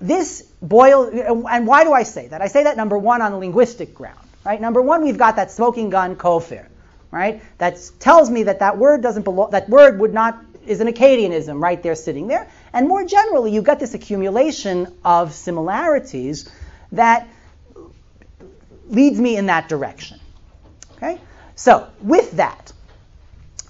This 0.00 0.42
boils, 0.60 1.14
and 1.14 1.64
why 1.64 1.84
do 1.84 1.92
I 1.92 2.02
say 2.02 2.26
that? 2.26 2.42
I 2.42 2.48
say 2.48 2.64
that 2.64 2.76
number 2.76 2.98
one 2.98 3.22
on 3.22 3.30
the 3.30 3.38
linguistic 3.38 3.94
ground, 3.94 4.26
right? 4.44 4.60
Number 4.60 4.82
one, 4.82 5.04
we've 5.04 5.16
got 5.16 5.36
that 5.36 5.52
smoking 5.52 5.90
gun 5.90 6.16
kofir, 6.16 6.66
right? 7.12 7.40
That 7.58 7.78
tells 8.00 8.28
me 8.28 8.42
that 8.44 8.58
that 8.58 8.78
word 8.78 9.00
doesn't 9.00 9.22
belong, 9.22 9.52
that 9.52 9.68
word 9.68 10.00
would 10.00 10.12
not, 10.12 10.44
is 10.66 10.80
an 10.80 10.88
Akkadianism 10.88 11.62
right 11.62 11.80
there 11.80 11.94
sitting 11.94 12.26
there. 12.26 12.50
And 12.72 12.88
more 12.88 13.04
generally, 13.04 13.52
you've 13.52 13.62
got 13.62 13.78
this 13.78 13.94
accumulation 13.94 14.92
of 15.04 15.32
similarities 15.32 16.50
that 16.92 17.28
leads 18.88 19.20
me 19.20 19.36
in 19.36 19.46
that 19.46 19.68
direction, 19.68 20.18
okay? 20.96 21.18
So, 21.54 21.88
with 22.00 22.32
that, 22.32 22.72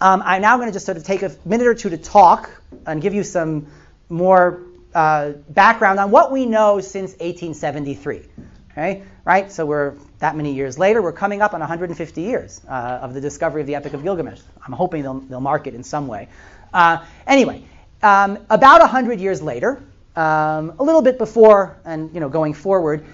um, 0.01 0.23
I'm 0.25 0.43
now 0.43 0.57
going 0.57 0.69
to 0.69 0.73
just 0.73 0.87
sort 0.87 0.97
of 0.97 1.05
take 1.05 1.23
a 1.23 1.35
minute 1.45 1.67
or 1.67 1.75
two 1.75 1.91
to 1.91 1.99
talk 1.99 2.51
and 2.87 3.03
give 3.03 3.15
you 3.15 3.25
some 3.25 3.67
more 4.09 4.63
uh, 4.95 5.33
background 5.49 5.99
on 5.99 6.11
what 6.11 6.31
we 6.31 6.47
know 6.47 6.81
since 6.81 7.13
1873. 7.13 8.23
Okay, 8.71 9.03
right? 9.25 9.51
So 9.51 9.67
we're 9.67 9.95
that 10.21 10.37
many 10.37 10.55
years 10.55 10.79
later. 10.79 11.03
We're 11.03 11.13
coming 11.13 11.43
up 11.43 11.53
on 11.53 11.61
150 11.61 12.23
years 12.23 12.61
uh, 12.69 13.01
of 13.03 13.13
the 13.13 13.21
discovery 13.21 13.61
of 13.61 13.67
the 13.67 13.75
Epic 13.75 13.93
of 13.93 14.05
Gilgamesh. 14.05 14.41
I'm 14.65 14.73
hoping 14.73 15.03
they'll, 15.03 15.19
they'll 15.21 15.41
mark 15.41 15.67
it 15.67 15.75
in 15.75 15.83
some 15.83 16.07
way. 16.07 16.29
Uh, 16.73 17.05
anyway, 17.27 17.65
um, 18.03 18.39
about 18.49 18.81
100 18.81 19.21
years 19.21 19.43
later, 19.43 19.83
um, 20.19 20.75
a 20.81 20.83
little 20.83 21.03
bit 21.03 21.17
before 21.17 21.79
and 21.85 22.13
you 22.13 22.19
know 22.19 22.29
going 22.29 22.53
forward, 22.53 23.05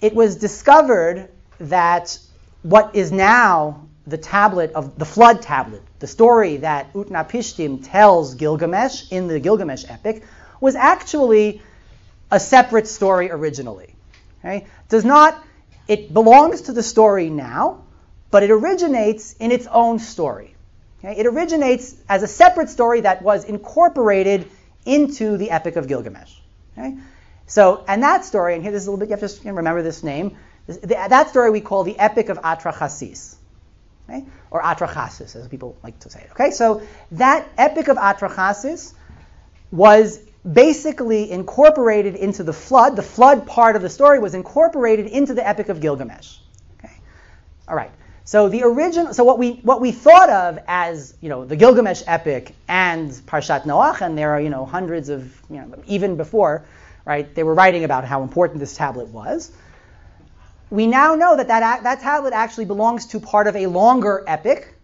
it 0.00 0.14
was 0.14 0.36
discovered 0.36 1.28
that 1.58 2.18
what 2.62 2.96
is 2.96 3.12
now 3.12 3.86
the 4.06 4.16
tablet 4.16 4.72
of 4.72 4.98
the 4.98 5.04
flood 5.04 5.42
tablet, 5.42 5.82
the 5.98 6.06
story 6.06 6.58
that 6.58 6.92
Utnapishtim 6.94 7.86
tells 7.86 8.36
Gilgamesh 8.36 9.12
in 9.12 9.26
the 9.26 9.38
Gilgamesh 9.38 9.84
epic, 9.88 10.24
was 10.60 10.74
actually 10.76 11.60
a 12.30 12.40
separate 12.40 12.86
story 12.86 13.30
originally. 13.30 13.94
Okay? 14.40 14.66
Does 14.88 15.04
not 15.04 15.42
it 15.88 16.12
belongs 16.12 16.62
to 16.62 16.72
the 16.72 16.82
story 16.82 17.28
now, 17.28 17.84
but 18.30 18.42
it 18.42 18.50
originates 18.50 19.34
in 19.34 19.52
its 19.52 19.66
own 19.66 19.98
story. 19.98 20.54
Okay? 21.00 21.20
It 21.20 21.26
originates 21.26 21.94
as 22.08 22.22
a 22.22 22.28
separate 22.28 22.70
story 22.70 23.02
that 23.02 23.20
was 23.20 23.44
incorporated 23.44 24.50
into 24.86 25.36
the 25.36 25.50
Epic 25.50 25.76
of 25.76 25.86
Gilgamesh. 25.86 26.32
Okay? 26.76 26.96
So, 27.46 27.84
and 27.86 28.02
that 28.02 28.24
story, 28.24 28.54
and 28.54 28.62
here 28.62 28.72
this 28.72 28.82
is 28.82 28.88
a 28.88 28.90
little 28.90 29.00
bit, 29.00 29.08
you 29.08 29.16
have 29.16 29.30
to 29.30 29.52
remember 29.52 29.82
this 29.82 30.02
name. 30.02 30.36
The, 30.66 30.86
that 30.86 31.28
story 31.30 31.50
we 31.50 31.60
call 31.60 31.84
the 31.84 31.96
Epic 31.98 32.28
of 32.28 32.38
Atrahasis, 32.38 33.36
okay? 34.08 34.24
or 34.50 34.60
Atrahasis, 34.62 35.36
as 35.36 35.46
people 35.46 35.76
like 35.82 35.98
to 36.00 36.10
say 36.10 36.22
it. 36.22 36.30
Okay, 36.32 36.50
so 36.50 36.82
that 37.12 37.46
Epic 37.56 37.88
of 37.88 37.96
Atrahasis 37.96 38.94
was 39.70 40.18
basically 40.50 41.30
incorporated 41.30 42.16
into 42.16 42.42
the 42.42 42.52
flood. 42.52 42.96
The 42.96 43.02
flood 43.02 43.46
part 43.46 43.76
of 43.76 43.82
the 43.82 43.90
story 43.90 44.18
was 44.18 44.34
incorporated 44.34 45.06
into 45.06 45.34
the 45.34 45.46
Epic 45.46 45.68
of 45.68 45.80
Gilgamesh. 45.80 46.38
Okay, 46.78 46.94
all 47.68 47.76
right. 47.76 47.92
So 48.26 48.48
the 48.48 48.64
original, 48.64 49.14
so 49.14 49.22
what 49.22 49.38
we 49.38 49.52
what 49.62 49.80
we 49.80 49.92
thought 49.92 50.28
of 50.28 50.58
as 50.66 51.14
you 51.20 51.28
know 51.28 51.44
the 51.44 51.54
Gilgamesh 51.54 52.02
epic 52.08 52.56
and 52.66 53.08
Parshat 53.12 53.62
Noach, 53.62 54.00
and 54.00 54.18
there 54.18 54.32
are 54.32 54.40
you 54.40 54.50
know 54.50 54.66
hundreds 54.66 55.08
of 55.08 55.40
you 55.48 55.58
know 55.58 55.72
even 55.86 56.16
before, 56.16 56.64
right? 57.04 57.32
They 57.36 57.44
were 57.44 57.54
writing 57.54 57.84
about 57.84 58.04
how 58.04 58.24
important 58.24 58.58
this 58.58 58.76
tablet 58.76 59.06
was. 59.08 59.52
We 60.70 60.88
now 60.88 61.14
know 61.14 61.36
that 61.36 61.46
that, 61.46 61.84
that 61.84 62.00
tablet 62.00 62.32
actually 62.32 62.64
belongs 62.64 63.06
to 63.06 63.20
part 63.20 63.46
of 63.46 63.54
a 63.54 63.68
longer 63.68 64.24
epic, 64.26 64.74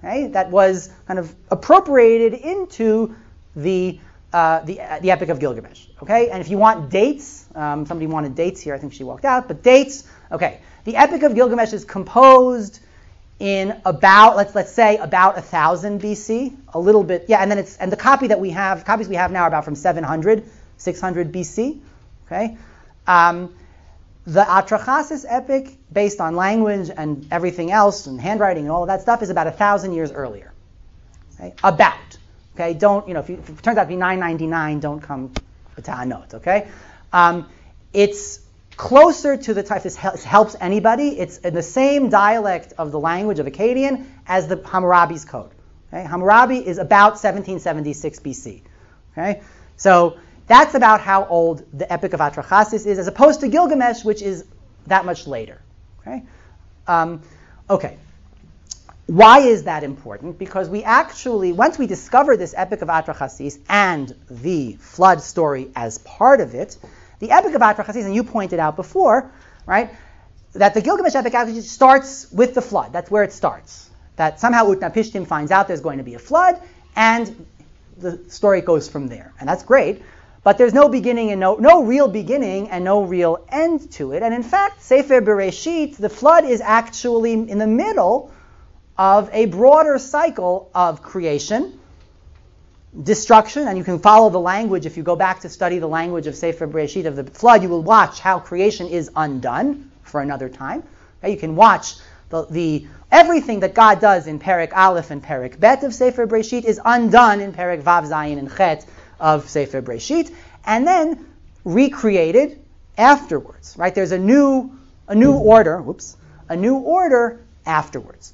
okay, 0.00 0.26
that 0.26 0.50
was 0.50 0.90
kind 1.06 1.20
of 1.20 1.32
appropriated 1.52 2.34
into 2.34 3.14
the 3.54 4.00
uh, 4.32 4.60
the, 4.64 4.80
uh, 4.80 4.98
the 4.98 5.10
Epic 5.10 5.28
of 5.28 5.38
Gilgamesh. 5.38 5.86
Okay, 6.02 6.30
and 6.30 6.40
if 6.40 6.48
you 6.48 6.58
want 6.58 6.90
dates, 6.90 7.46
um, 7.54 7.86
somebody 7.86 8.08
wanted 8.08 8.34
dates 8.34 8.60
here. 8.60 8.74
I 8.74 8.78
think 8.78 8.92
she 8.92 9.04
walked 9.04 9.24
out, 9.24 9.46
but 9.46 9.62
dates. 9.62 10.08
Okay, 10.32 10.60
the 10.84 10.96
Epic 10.96 11.22
of 11.22 11.34
Gilgamesh 11.34 11.74
is 11.74 11.84
composed 11.84 12.80
in 13.38 13.80
about 13.84 14.36
let's 14.36 14.54
let's 14.54 14.72
say 14.72 14.96
about 14.96 15.34
1000 15.34 16.00
BC, 16.00 16.56
a 16.72 16.78
little 16.78 17.04
bit 17.04 17.26
yeah, 17.28 17.42
and 17.42 17.50
then 17.50 17.58
it's 17.58 17.76
and 17.76 17.92
the 17.92 17.96
copy 17.96 18.28
that 18.28 18.40
we 18.40 18.50
have 18.50 18.84
copies 18.84 19.08
we 19.08 19.16
have 19.16 19.30
now 19.30 19.42
are 19.42 19.48
about 19.48 19.64
from 19.64 19.74
700 19.74 20.44
600 20.78 21.32
BC. 21.32 21.80
Okay, 22.26 22.56
um, 23.06 23.54
the 24.24 24.42
Atrahasis 24.42 25.26
epic, 25.28 25.76
based 25.92 26.20
on 26.20 26.34
language 26.34 26.88
and 26.96 27.26
everything 27.30 27.70
else 27.70 28.06
and 28.06 28.20
handwriting 28.20 28.64
and 28.64 28.72
all 28.72 28.82
of 28.82 28.88
that 28.88 29.02
stuff, 29.02 29.22
is 29.22 29.28
about 29.28 29.46
a 29.48 29.52
thousand 29.52 29.92
years 29.92 30.12
earlier. 30.12 30.52
Okay, 31.34 31.52
about. 31.62 31.98
Okay, 32.54 32.72
don't 32.74 33.06
you 33.06 33.14
know 33.14 33.20
if, 33.20 33.28
you, 33.28 33.36
if 33.36 33.48
it 33.50 33.62
turns 33.62 33.76
out 33.76 33.84
to 33.84 33.88
be 33.88 33.96
999, 33.96 34.80
don't 34.80 35.00
come 35.00 35.32
to 35.82 36.00
a 36.00 36.06
note. 36.06 36.34
Okay, 36.34 36.68
um, 37.12 37.48
it's 37.92 38.40
closer 38.76 39.36
to 39.36 39.54
the 39.54 39.62
type, 39.62 39.82
this 39.82 39.96
helps 39.96 40.56
anybody, 40.60 41.18
it's 41.18 41.38
in 41.38 41.54
the 41.54 41.62
same 41.62 42.08
dialect 42.08 42.72
of 42.78 42.92
the 42.92 43.00
language 43.00 43.38
of 43.38 43.46
Akkadian 43.46 44.06
as 44.26 44.48
the 44.48 44.56
Hammurabi's 44.56 45.24
code. 45.24 45.50
Okay? 45.92 46.04
Hammurabi 46.04 46.66
is 46.66 46.78
about 46.78 47.12
1776 47.12 48.20
BC. 48.20 48.62
Okay? 49.12 49.42
So 49.76 50.16
that's 50.46 50.74
about 50.74 51.00
how 51.00 51.26
old 51.26 51.64
the 51.72 51.90
Epic 51.92 52.12
of 52.12 52.20
Atrahasis 52.20 52.86
is, 52.86 52.98
as 52.98 53.06
opposed 53.06 53.40
to 53.40 53.48
Gilgamesh, 53.48 54.04
which 54.04 54.22
is 54.22 54.44
that 54.86 55.04
much 55.04 55.26
later. 55.26 55.60
Okay? 56.00 56.22
Um, 56.86 57.22
okay. 57.68 57.96
Why 59.06 59.40
is 59.40 59.64
that 59.64 59.84
important? 59.84 60.38
Because 60.38 60.68
we 60.68 60.84
actually, 60.84 61.52
once 61.52 61.78
we 61.78 61.86
discover 61.86 62.36
this 62.36 62.54
Epic 62.56 62.82
of 62.82 62.88
Atrahasis 62.88 63.58
and 63.68 64.14
the 64.30 64.72
flood 64.80 65.20
story 65.20 65.70
as 65.76 65.98
part 65.98 66.40
of 66.40 66.54
it, 66.54 66.78
the 67.22 67.30
Epic 67.30 67.54
of 67.54 67.62
Atrahasis, 67.62 68.04
and 68.04 68.12
you 68.16 68.24
pointed 68.24 68.58
out 68.58 68.74
before, 68.74 69.30
right, 69.64 69.90
that 70.54 70.74
the 70.74 70.80
Gilgamesh 70.82 71.14
epic 71.14 71.34
actually 71.34 71.60
starts 71.60 72.30
with 72.32 72.52
the 72.52 72.60
flood. 72.60 72.92
That's 72.92 73.12
where 73.12 73.22
it 73.22 73.32
starts. 73.32 73.88
That 74.16 74.40
somehow 74.40 74.64
Utnapishtim 74.66 75.28
finds 75.28 75.52
out 75.52 75.68
there's 75.68 75.80
going 75.80 75.98
to 75.98 76.04
be 76.04 76.14
a 76.14 76.18
flood, 76.18 76.60
and 76.96 77.46
the 77.96 78.28
story 78.28 78.60
goes 78.60 78.88
from 78.88 79.06
there. 79.06 79.32
And 79.38 79.48
that's 79.48 79.62
great. 79.62 80.02
But 80.42 80.58
there's 80.58 80.74
no 80.74 80.88
beginning 80.88 81.30
and 81.30 81.38
no, 81.38 81.54
no 81.54 81.84
real 81.84 82.08
beginning 82.08 82.70
and 82.70 82.84
no 82.84 83.04
real 83.04 83.46
end 83.50 83.92
to 83.92 84.10
it. 84.10 84.24
And 84.24 84.34
in 84.34 84.42
fact, 84.42 84.82
Sefer 84.82 85.22
Bereshit, 85.22 85.96
the 85.96 86.08
flood 86.08 86.44
is 86.44 86.60
actually 86.60 87.34
in 87.34 87.58
the 87.58 87.68
middle 87.68 88.32
of 88.98 89.30
a 89.32 89.46
broader 89.46 89.96
cycle 89.98 90.72
of 90.74 91.02
creation, 91.02 91.78
destruction, 93.00 93.68
and 93.68 93.78
you 93.78 93.84
can 93.84 93.98
follow 93.98 94.28
the 94.30 94.40
language. 94.40 94.84
If 94.84 94.96
you 94.96 95.02
go 95.02 95.16
back 95.16 95.40
to 95.40 95.48
study 95.48 95.78
the 95.78 95.86
language 95.86 96.26
of 96.26 96.36
Sefer 96.36 96.66
Bereshit 96.66 97.06
of 97.06 97.16
the 97.16 97.24
flood, 97.24 97.62
you 97.62 97.68
will 97.68 97.82
watch 97.82 98.20
how 98.20 98.38
creation 98.38 98.88
is 98.88 99.10
undone 99.16 99.90
for 100.02 100.20
another 100.20 100.48
time. 100.48 100.82
Okay, 101.22 101.32
you 101.32 101.38
can 101.38 101.56
watch 101.56 101.94
the, 102.28 102.46
the 102.46 102.86
everything 103.10 103.60
that 103.60 103.74
God 103.74 104.00
does 104.00 104.26
in 104.26 104.38
Perek 104.38 104.74
Aleph 104.74 105.10
and 105.10 105.22
Perek 105.22 105.58
Bet 105.58 105.84
of 105.84 105.94
Sefer 105.94 106.26
Bereshit 106.26 106.64
is 106.64 106.80
undone 106.84 107.40
in 107.40 107.52
Perek 107.52 107.82
Vav 107.82 108.08
Zayin 108.08 108.38
and 108.38 108.54
Chet 108.54 108.86
of 109.18 109.48
Sefer 109.48 109.80
Bereshit, 109.80 110.34
and 110.66 110.86
then 110.86 111.26
recreated 111.64 112.58
afterwards. 112.98 113.74
Right? 113.78 113.94
There's 113.94 114.12
a 114.12 114.18
new 114.18 114.78
a 115.08 115.14
new 115.14 115.32
order. 115.32 115.80
Whoops, 115.80 116.16
a 116.48 116.56
new 116.56 116.76
order 116.76 117.40
afterwards. 117.64 118.32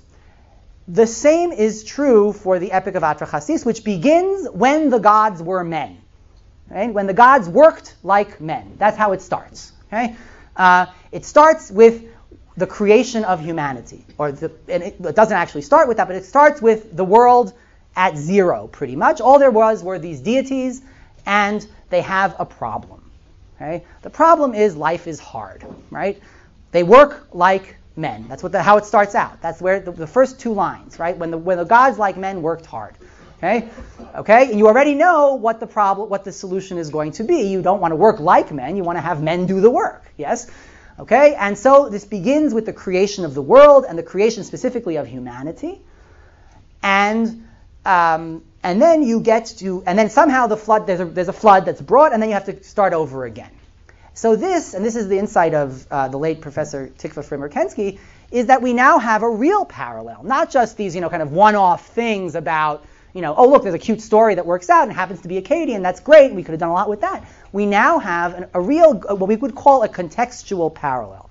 The 0.88 1.06
same 1.06 1.52
is 1.52 1.84
true 1.84 2.32
for 2.32 2.58
the 2.58 2.72
Epic 2.72 2.94
of 2.94 3.02
Atrahasis, 3.02 3.64
which 3.66 3.84
begins 3.84 4.48
when 4.48 4.88
the 4.88 4.98
gods 4.98 5.42
were 5.42 5.62
men. 5.62 5.98
Right? 6.70 6.92
When 6.92 7.06
the 7.06 7.14
gods 7.14 7.48
worked 7.48 7.94
like 8.02 8.40
men. 8.40 8.74
That's 8.78 8.96
how 8.96 9.12
it 9.12 9.20
starts. 9.20 9.72
Okay? 9.88 10.16
Uh, 10.56 10.86
it 11.12 11.24
starts 11.24 11.70
with 11.70 12.04
the 12.56 12.66
creation 12.66 13.24
of 13.24 13.40
humanity. 13.40 14.04
Or 14.16 14.32
the, 14.32 14.50
and 14.68 14.82
it, 14.82 14.96
it 14.98 15.14
doesn't 15.14 15.36
actually 15.36 15.62
start 15.62 15.88
with 15.88 15.98
that, 15.98 16.08
but 16.08 16.16
it 16.16 16.24
starts 16.24 16.60
with 16.60 16.96
the 16.96 17.04
world 17.04 17.52
at 17.94 18.16
zero, 18.16 18.66
pretty 18.66 18.96
much. 18.96 19.20
All 19.20 19.38
there 19.38 19.50
was 19.50 19.82
were 19.82 19.98
these 19.98 20.20
deities, 20.20 20.82
and 21.26 21.66
they 21.90 22.00
have 22.00 22.34
a 22.38 22.46
problem. 22.46 23.10
Okay? 23.56 23.84
The 24.02 24.10
problem 24.10 24.54
is 24.54 24.76
life 24.76 25.06
is 25.06 25.20
hard, 25.20 25.64
right? 25.90 26.20
They 26.72 26.82
work 26.82 27.28
like 27.32 27.76
men. 27.98 28.26
That's 28.28 28.42
what 28.42 28.52
the, 28.52 28.62
how 28.62 28.78
it 28.78 28.84
starts 28.84 29.14
out. 29.14 29.42
That's 29.42 29.60
where 29.60 29.80
the, 29.80 29.92
the, 29.92 30.06
first 30.06 30.40
two 30.40 30.54
lines, 30.54 30.98
right? 30.98 31.16
When 31.16 31.30
the 31.30 31.38
when 31.38 31.58
the 31.58 31.64
gods 31.64 31.98
like 31.98 32.16
men 32.16 32.40
worked 32.40 32.64
hard. 32.64 32.94
Okay? 33.38 33.68
Okay? 34.14 34.50
And 34.50 34.58
you 34.58 34.68
already 34.68 34.94
know 34.94 35.34
what 35.34 35.60
the 35.60 35.66
problem 35.66 36.08
what 36.08 36.24
the 36.24 36.32
solution 36.32 36.78
is 36.78 36.90
going 36.90 37.12
to 37.12 37.24
be. 37.24 37.42
You 37.42 37.60
don't 37.60 37.80
want 37.80 37.92
to 37.92 37.96
work 37.96 38.20
like 38.20 38.52
men, 38.52 38.76
you 38.76 38.84
want 38.84 38.96
to 38.96 39.02
have 39.02 39.22
men 39.22 39.46
do 39.46 39.60
the 39.60 39.70
work. 39.70 40.04
Yes? 40.16 40.50
Okay? 40.98 41.34
And 41.34 41.58
so 41.58 41.88
this 41.88 42.04
begins 42.04 42.54
with 42.54 42.66
the 42.66 42.72
creation 42.72 43.24
of 43.24 43.34
the 43.34 43.42
world 43.42 43.84
and 43.88 43.98
the 43.98 44.02
creation 44.02 44.44
specifically 44.44 44.96
of 44.96 45.06
humanity. 45.06 45.82
And 46.82 47.44
um, 47.84 48.42
and 48.62 48.82
then 48.82 49.02
you 49.02 49.20
get 49.20 49.46
to, 49.58 49.82
and 49.86 49.98
then 49.98 50.10
somehow 50.10 50.46
the 50.46 50.56
flood, 50.56 50.86
there's 50.86 51.00
a, 51.00 51.04
there's 51.04 51.28
a 51.28 51.32
flood 51.32 51.64
that's 51.64 51.80
brought, 51.80 52.12
and 52.12 52.20
then 52.20 52.28
you 52.28 52.34
have 52.34 52.46
to 52.46 52.62
start 52.64 52.92
over 52.92 53.24
again. 53.24 53.50
So 54.18 54.34
this, 54.34 54.74
and 54.74 54.84
this 54.84 54.96
is 54.96 55.06
the 55.06 55.16
insight 55.16 55.54
of 55.54 55.86
uh, 55.92 56.08
the 56.08 56.18
late 56.18 56.40
Professor 56.40 56.88
Tikva 56.88 57.24
Frymer-Kensky, 57.24 58.00
is 58.32 58.46
that 58.46 58.62
we 58.62 58.72
now 58.72 58.98
have 58.98 59.22
a 59.22 59.30
real 59.30 59.64
parallel, 59.64 60.24
not 60.24 60.50
just 60.50 60.76
these, 60.76 60.96
you 60.96 61.00
know, 61.00 61.08
kind 61.08 61.22
of 61.22 61.30
one-off 61.30 61.86
things 61.86 62.34
about, 62.34 62.84
you 63.14 63.22
know, 63.22 63.32
oh 63.36 63.48
look, 63.48 63.62
there's 63.62 63.76
a 63.76 63.78
cute 63.78 64.00
story 64.00 64.34
that 64.34 64.44
works 64.44 64.70
out 64.70 64.88
and 64.88 64.92
happens 64.92 65.20
to 65.20 65.28
be 65.28 65.40
Akkadian, 65.40 65.82
that's 65.82 66.00
great, 66.00 66.34
we 66.34 66.42
could 66.42 66.50
have 66.50 66.58
done 66.58 66.70
a 66.70 66.72
lot 66.72 66.88
with 66.88 67.02
that. 67.02 67.24
We 67.52 67.64
now 67.64 68.00
have 68.00 68.34
an, 68.34 68.46
a 68.54 68.60
real, 68.60 68.94
what 68.94 69.28
we 69.28 69.36
would 69.36 69.54
call 69.54 69.84
a 69.84 69.88
contextual 69.88 70.74
parallel. 70.74 71.30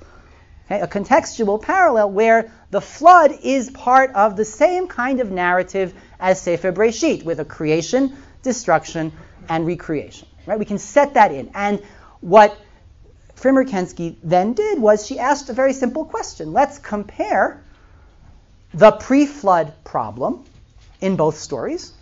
Okay? 0.68 0.80
A 0.80 0.88
contextual 0.88 1.62
parallel 1.62 2.12
where 2.12 2.54
the 2.72 2.80
flood 2.80 3.34
is 3.44 3.70
part 3.70 4.12
of 4.14 4.38
the 4.38 4.46
same 4.46 4.88
kind 4.88 5.20
of 5.20 5.30
narrative 5.30 5.94
as 6.22 6.40
Sefer 6.42 6.72
Breshit, 6.72 7.24
with 7.24 7.42
a 7.42 7.46
creation, 7.46 8.16
destruction, 8.44 9.12
and 9.50 9.68
recreation. 9.68 10.30
Right? 10.46 10.58
We 10.58 10.64
can 10.64 10.78
set 10.78 11.16
that 11.16 11.34
in. 11.34 11.52
And 11.54 11.82
what 12.22 12.58
Frymer-Kensky 13.40 14.16
then 14.24 14.54
did 14.54 14.80
was 14.80 15.06
she 15.06 15.20
asked 15.20 15.50
a 15.50 15.54
very 15.54 15.74
simple 15.74 16.06
question. 16.06 16.54
Let's 16.54 16.80
compare 16.80 17.64
the 18.74 18.92
pre-flood 18.92 19.74
problem 19.84 20.44
in 21.02 21.16
both 21.16 21.38
stories 21.38 21.94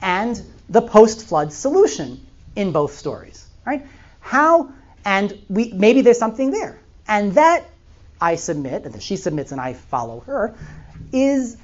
and 0.00 0.40
the 0.68 0.82
post-flood 0.82 1.52
solution 1.52 2.24
in 2.54 2.72
both 2.72 2.96
stories. 2.96 3.46
Right? 3.64 3.86
How 4.20 4.72
and 5.04 5.36
we 5.48 5.72
maybe 5.72 6.02
there's 6.02 6.18
something 6.18 6.50
there. 6.50 6.78
And 7.08 7.34
that 7.34 7.64
I 8.20 8.36
submit, 8.36 8.84
and 8.84 9.02
she 9.02 9.16
submits 9.16 9.52
and 9.52 9.60
I 9.60 9.72
follow 9.72 10.20
her, 10.20 10.54
is 11.12 11.56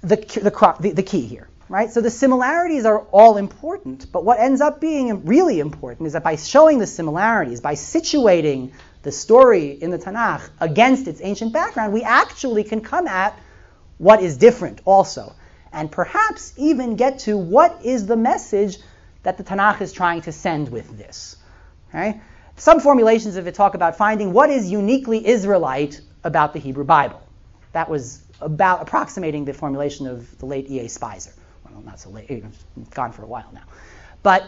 the, 0.00 0.16
the, 0.16 0.76
the, 0.80 0.92
the 0.92 1.02
key 1.02 1.26
here 1.26 1.48
right? 1.68 1.90
So 1.90 2.00
the 2.00 2.10
similarities 2.10 2.84
are 2.84 3.00
all 3.12 3.36
important, 3.36 4.10
but 4.12 4.24
what 4.24 4.38
ends 4.38 4.60
up 4.60 4.80
being 4.80 5.24
really 5.24 5.60
important 5.60 6.06
is 6.06 6.12
that 6.12 6.24
by 6.24 6.36
showing 6.36 6.78
the 6.78 6.86
similarities, 6.86 7.60
by 7.60 7.74
situating 7.74 8.72
the 9.02 9.12
story 9.12 9.70
in 9.70 9.90
the 9.90 9.98
Tanakh 9.98 10.48
against 10.60 11.08
its 11.08 11.20
ancient 11.22 11.52
background, 11.52 11.92
we 11.92 12.02
actually 12.02 12.64
can 12.64 12.80
come 12.80 13.06
at 13.06 13.38
what 13.98 14.22
is 14.22 14.36
different 14.36 14.80
also, 14.84 15.34
and 15.72 15.90
perhaps 15.90 16.52
even 16.56 16.96
get 16.96 17.20
to 17.20 17.36
what 17.36 17.84
is 17.84 18.06
the 18.06 18.16
message 18.16 18.78
that 19.22 19.38
the 19.38 19.44
Tanakh 19.44 19.80
is 19.80 19.92
trying 19.92 20.22
to 20.22 20.32
send 20.32 20.68
with 20.68 20.98
this. 20.98 21.36
Okay? 21.88 22.20
Some 22.56 22.80
formulations 22.80 23.36
of 23.36 23.46
it 23.46 23.54
talk 23.54 23.74
about 23.74 23.96
finding 23.96 24.32
what 24.32 24.50
is 24.50 24.70
uniquely 24.70 25.26
Israelite 25.26 26.00
about 26.24 26.52
the 26.52 26.58
Hebrew 26.58 26.84
Bible. 26.84 27.22
That 27.72 27.88
was 27.88 28.22
about 28.40 28.82
approximating 28.82 29.44
the 29.44 29.54
formulation 29.54 30.06
of 30.06 30.38
the 30.38 30.46
late 30.46 30.70
E.A. 30.70 30.84
Speiser. 30.84 31.32
Well, 31.72 31.82
not 31.82 32.00
so 32.00 32.10
late, 32.10 32.30
it's 32.30 32.64
gone 32.90 33.12
for 33.12 33.22
a 33.22 33.26
while 33.26 33.50
now. 33.52 33.64
But 34.22 34.44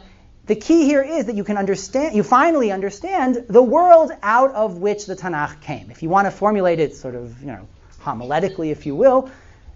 the 0.47 0.55
key 0.55 0.85
here 0.85 1.03
is 1.03 1.27
that 1.27 1.37
you 1.37 1.45
can 1.45 1.57
understand, 1.57 2.15
you 2.15 2.23
finally 2.23 2.71
understand 2.71 3.47
the 3.49 3.63
world 3.63 4.13
out 4.23 4.53
of 4.53 4.79
which 4.79 5.07
the 5.07 5.17
Tanakh 5.17 5.61
came. 5.63 5.91
If 5.91 6.03
you 6.03 6.11
want 6.11 6.27
to 6.27 6.31
formulate 6.31 6.81
it 6.81 6.95
sort 6.95 7.15
of, 7.15 7.41
you 7.41 7.47
know, 7.47 7.67
homiletically, 8.03 8.71
if 8.71 8.85
you 8.85 8.95
will, 8.95 9.31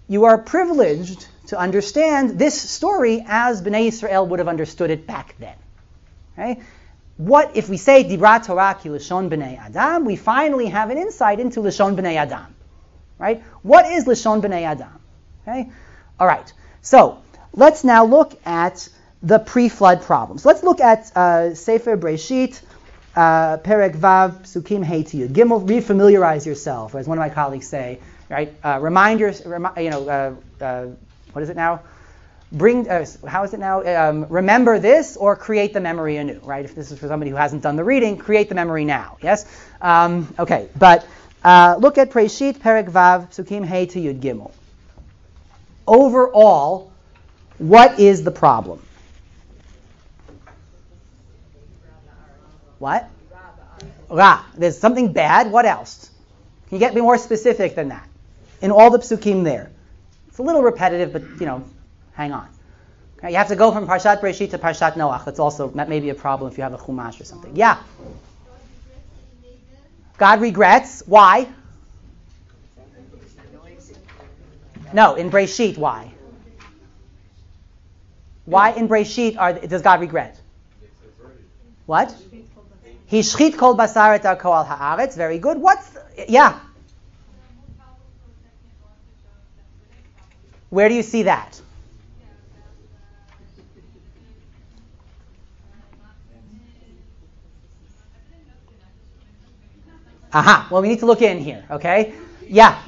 you 0.07 0.25
are 0.25 0.37
privileged 0.37 1.27
to 1.47 1.57
understand 1.57 2.37
this 2.37 2.59
story 2.69 3.23
as 3.27 3.61
Bnei 3.61 3.87
Israel 3.87 4.27
would 4.27 4.39
have 4.39 4.47
understood 4.47 4.91
it 4.91 5.07
back 5.07 5.35
then. 5.39 5.55
Okay? 6.33 6.61
What 7.17 7.57
if 7.57 7.67
we 7.67 7.77
say 7.77 8.03
Dibra 8.03 8.45
Torah 8.45 8.77
ki 8.81 8.89
Lashon 8.89 9.29
Bnei 9.29 9.57
Adam? 9.57 10.05
We 10.05 10.15
finally 10.15 10.67
have 10.67 10.89
an 10.89 10.97
insight 10.97 11.39
into 11.39 11.61
Lashon 11.61 11.95
Bnei 11.95 12.15
Adam. 12.15 12.55
Right? 13.17 13.43
What 13.63 13.91
is 13.91 14.05
Lashon 14.05 14.41
Bnei 14.41 14.63
Adam? 14.63 14.99
Okay? 15.41 15.69
All 16.19 16.27
right. 16.27 16.53
So 16.81 17.21
let's 17.53 17.83
now 17.83 18.05
look 18.05 18.39
at 18.45 18.87
the 19.21 19.39
pre-flood 19.39 20.01
problems. 20.03 20.45
Let's 20.45 20.63
look 20.63 20.79
at 20.79 21.11
uh, 21.15 21.53
Sefer 21.53 21.97
Breshit, 21.97 22.61
uh, 23.15 23.57
Perek 23.57 23.95
Vav, 23.95 24.43
Psukim 24.43 24.83
Hey 24.83 25.03
Gimel, 25.03 25.67
refamiliarize 25.67 26.45
yourself, 26.45 26.95
as 26.95 27.07
one 27.07 27.17
of 27.17 27.21
my 27.21 27.29
colleagues 27.29 27.67
say. 27.67 27.99
Right? 28.29 28.53
Uh, 28.63 28.79
remind 28.81 29.19
your, 29.19 29.33
remi- 29.45 29.83
you 29.83 29.89
know, 29.89 30.07
uh, 30.07 30.63
uh, 30.63 30.87
what 31.33 31.41
is 31.41 31.49
it 31.49 31.55
now? 31.55 31.81
Bring, 32.51 32.89
uh, 32.89 33.05
how 33.27 33.43
is 33.43 33.53
it 33.53 33.59
now? 33.59 33.83
Um, 33.83 34.25
remember 34.29 34.79
this 34.79 35.17
or 35.17 35.35
create 35.35 35.73
the 35.73 35.79
memory 35.79 36.17
anew, 36.17 36.39
right? 36.43 36.63
If 36.65 36.75
this 36.75 36.91
is 36.91 36.97
for 36.97 37.07
somebody 37.07 37.29
who 37.31 37.37
hasn't 37.37 37.61
done 37.61 37.75
the 37.75 37.83
reading, 37.83 38.17
create 38.17 38.49
the 38.49 38.55
memory 38.55 38.85
now, 38.85 39.17
yes? 39.21 39.45
Um, 39.81 40.33
okay, 40.39 40.69
but 40.77 41.07
uh, 41.43 41.75
look 41.79 41.97
at 41.97 42.11
Breshit 42.11 42.57
Perek 42.57 42.89
Vav 42.89 43.29
Psukim 43.31 43.65
Hey 43.65 43.85
to 43.87 43.99
Yud 43.99 44.19
Gimel. 44.19 44.51
Overall, 45.87 46.88
what 47.59 47.99
is 47.99 48.23
the 48.23 48.31
problem? 48.31 48.81
What? 52.79 53.09
Ra. 54.09 54.43
There's 54.57 54.77
something 54.77 55.13
bad. 55.13 55.51
What 55.51 55.65
else? 55.65 56.09
Can 56.67 56.77
you 56.77 56.79
get 56.79 56.95
me 56.95 57.01
more 57.01 57.17
specific 57.17 57.75
than 57.75 57.89
that? 57.89 58.07
In 58.61 58.71
all 58.71 58.89
the 58.89 58.99
psukim 58.99 59.43
there. 59.43 59.69
It's 60.29 60.39
a 60.39 60.43
little 60.43 60.63
repetitive, 60.63 61.13
but 61.13 61.21
you 61.39 61.45
know, 61.45 61.63
hang 62.13 62.31
on. 62.31 62.47
Okay, 63.17 63.31
you 63.31 63.35
have 63.35 63.49
to 63.49 63.55
go 63.55 63.71
from 63.71 63.85
Parshat 63.85 64.21
Breshit 64.21 64.51
to 64.51 64.57
Parshat 64.57 64.93
Noach. 64.93 65.25
That's 65.25 65.39
also 65.39 65.67
that 65.71 65.89
may 65.89 65.99
be 65.99 66.09
a 66.09 66.15
problem 66.15 66.51
if 66.51 66.57
you 66.57 66.63
have 66.63 66.73
a 66.73 66.77
Chumash 66.77 67.19
or 67.19 67.25
something. 67.25 67.55
Yeah. 67.55 67.77
God 70.17 70.41
regrets. 70.41 71.03
Why? 71.05 71.47
No, 74.93 75.15
in 75.15 75.29
Breshit, 75.29 75.77
why? 75.77 76.11
Why 78.49 78.71
in 78.71 78.87
Breshit 78.87 79.37
are, 79.37 79.53
does 79.53 79.83
God 79.83 80.01
regret? 80.01 80.39
What? 81.85 82.15
He 83.05 83.19
shchit 83.19 83.57
kol 83.57 83.77
basar 83.77 84.15
et 84.15 84.23
arko 84.23 84.53
al 84.53 84.65
haaretz. 84.65 85.15
Very 85.15 85.37
good. 85.37 85.59
What's 85.59 85.95
yeah? 86.27 86.59
Where 90.69 90.89
do 90.89 90.95
you 90.95 91.03
see 91.03 91.23
that? 91.23 91.61
Aha. 100.31 100.67
Well, 100.71 100.81
we 100.81 100.89
need 100.89 100.99
to 100.99 101.07
look 101.07 101.21
in 101.21 101.39
here. 101.39 101.65
Okay. 101.71 102.13
Yeah. 102.47 102.81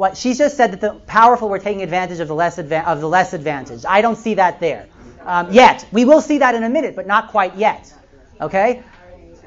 What 0.00 0.16
she 0.16 0.32
just 0.32 0.56
said 0.56 0.72
that 0.72 0.80
the 0.80 0.94
powerful 1.06 1.50
were 1.50 1.58
taking 1.58 1.82
advantage 1.82 2.20
of 2.20 2.28
the 2.28 2.34
less 2.34 2.56
adva- 2.56 2.86
of 2.86 3.02
the 3.02 3.06
less 3.06 3.34
advantage. 3.34 3.84
I 3.86 4.00
don't 4.00 4.16
see 4.16 4.32
that 4.32 4.58
there 4.58 4.88
um, 5.26 5.52
yet. 5.52 5.86
We 5.92 6.06
will 6.06 6.22
see 6.22 6.38
that 6.38 6.54
in 6.54 6.62
a 6.62 6.70
minute, 6.70 6.96
but 6.96 7.06
not 7.06 7.28
quite 7.28 7.54
yet. 7.54 7.92
Okay. 8.40 8.82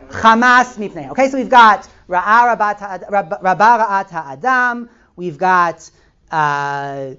Hamas 0.10 0.78
mipnei. 0.78 1.10
Okay, 1.10 1.30
so 1.30 1.40
we've 1.40 1.50
got 1.50 1.90
Ra'a 2.08 2.56
Ra'at 2.56 4.14
Adam. 4.14 4.90
We've 5.16 5.40
got 5.40 5.90
uh, 6.30 7.16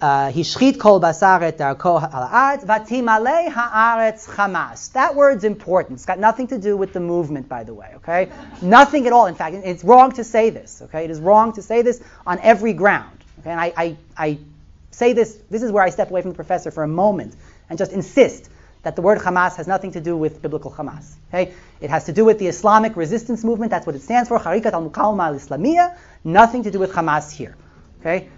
Hishchit 0.00 0.78
kol 0.78 1.00
basar 1.00 1.52
darko 1.52 2.00
ha'aretz 2.00 4.26
chamas. 4.26 4.92
That 4.92 5.14
word's 5.14 5.44
important. 5.44 5.96
It's 5.96 6.06
got 6.06 6.18
nothing 6.18 6.48
to 6.48 6.58
do 6.58 6.76
with 6.76 6.92
the 6.92 7.00
movement, 7.00 7.48
by 7.48 7.64
the 7.64 7.72
way. 7.72 7.92
Okay, 7.96 8.30
nothing 8.60 9.06
at 9.06 9.12
all. 9.12 9.26
In 9.26 9.34
fact, 9.34 9.56
it's 9.56 9.84
wrong 9.84 10.12
to 10.12 10.24
say 10.24 10.50
this. 10.50 10.82
Okay, 10.82 11.04
it 11.04 11.10
is 11.10 11.20
wrong 11.20 11.52
to 11.54 11.62
say 11.62 11.82
this 11.82 12.02
on 12.26 12.38
every 12.40 12.74
ground. 12.74 13.18
Okay, 13.40 13.50
and 13.50 13.60
I, 13.60 13.72
I, 13.76 13.96
I 14.16 14.38
say 14.90 15.12
this. 15.12 15.38
This 15.50 15.62
is 15.62 15.72
where 15.72 15.82
I 15.82 15.90
step 15.90 16.10
away 16.10 16.22
from 16.22 16.32
the 16.32 16.36
professor 16.36 16.70
for 16.70 16.82
a 16.82 16.88
moment 16.88 17.34
and 17.70 17.78
just 17.78 17.92
insist 17.92 18.50
that 18.82 18.96
the 18.96 19.02
word 19.02 19.18
Hamas 19.18 19.56
has 19.56 19.66
nothing 19.66 19.92
to 19.92 20.00
do 20.00 20.16
with 20.16 20.42
biblical 20.42 20.70
Hamas. 20.70 21.14
Okay, 21.28 21.54
it 21.80 21.88
has 21.88 22.04
to 22.04 22.12
do 22.12 22.24
with 22.24 22.38
the 22.38 22.48
Islamic 22.48 22.96
resistance 22.96 23.44
movement. 23.44 23.70
That's 23.70 23.86
what 23.86 23.96
it 23.96 24.02
stands 24.02 24.28
for. 24.28 24.38
Harikat 24.38 24.72
al 24.72 24.90
Muqawma 24.90 25.26
al 25.26 25.34
Islamiyah. 25.34 25.96
Nothing 26.22 26.64
to 26.64 26.70
do 26.70 26.78
with 26.78 26.92
Hamas 26.92 27.32
here. 27.32 27.56
Okay. 28.00 28.28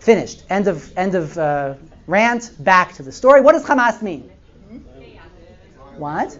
Finished. 0.00 0.44
End 0.48 0.68
of 0.68 0.96
end 0.96 1.14
of 1.14 1.36
uh, 1.36 1.74
rant. 2.06 2.52
Back 2.58 2.94
to 2.94 3.02
the 3.02 3.12
story. 3.12 3.40
What 3.40 3.52
does 3.52 3.64
Hamas 3.64 4.02
mean? 4.02 4.30
What? 5.96 6.38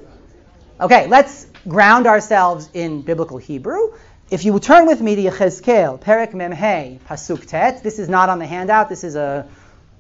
Okay, 0.80 1.08
let's 1.08 1.46
ground 1.66 2.06
ourselves 2.06 2.70
in 2.72 3.02
biblical 3.02 3.38
Hebrew. 3.38 3.92
If 4.30 4.44
you 4.44 4.52
will 4.52 4.60
turn 4.60 4.86
with 4.86 5.00
me 5.00 5.16
to 5.16 5.22
Yechezkel, 5.22 6.00
Perek 6.00 6.32
Memhei, 6.32 7.00
Pasuk 7.00 7.46
Tet. 7.46 7.82
This 7.82 7.98
is 7.98 8.08
not 8.08 8.28
on 8.28 8.38
the 8.38 8.46
handout. 8.46 8.88
This 8.88 9.02
is 9.02 9.16
a, 9.16 9.48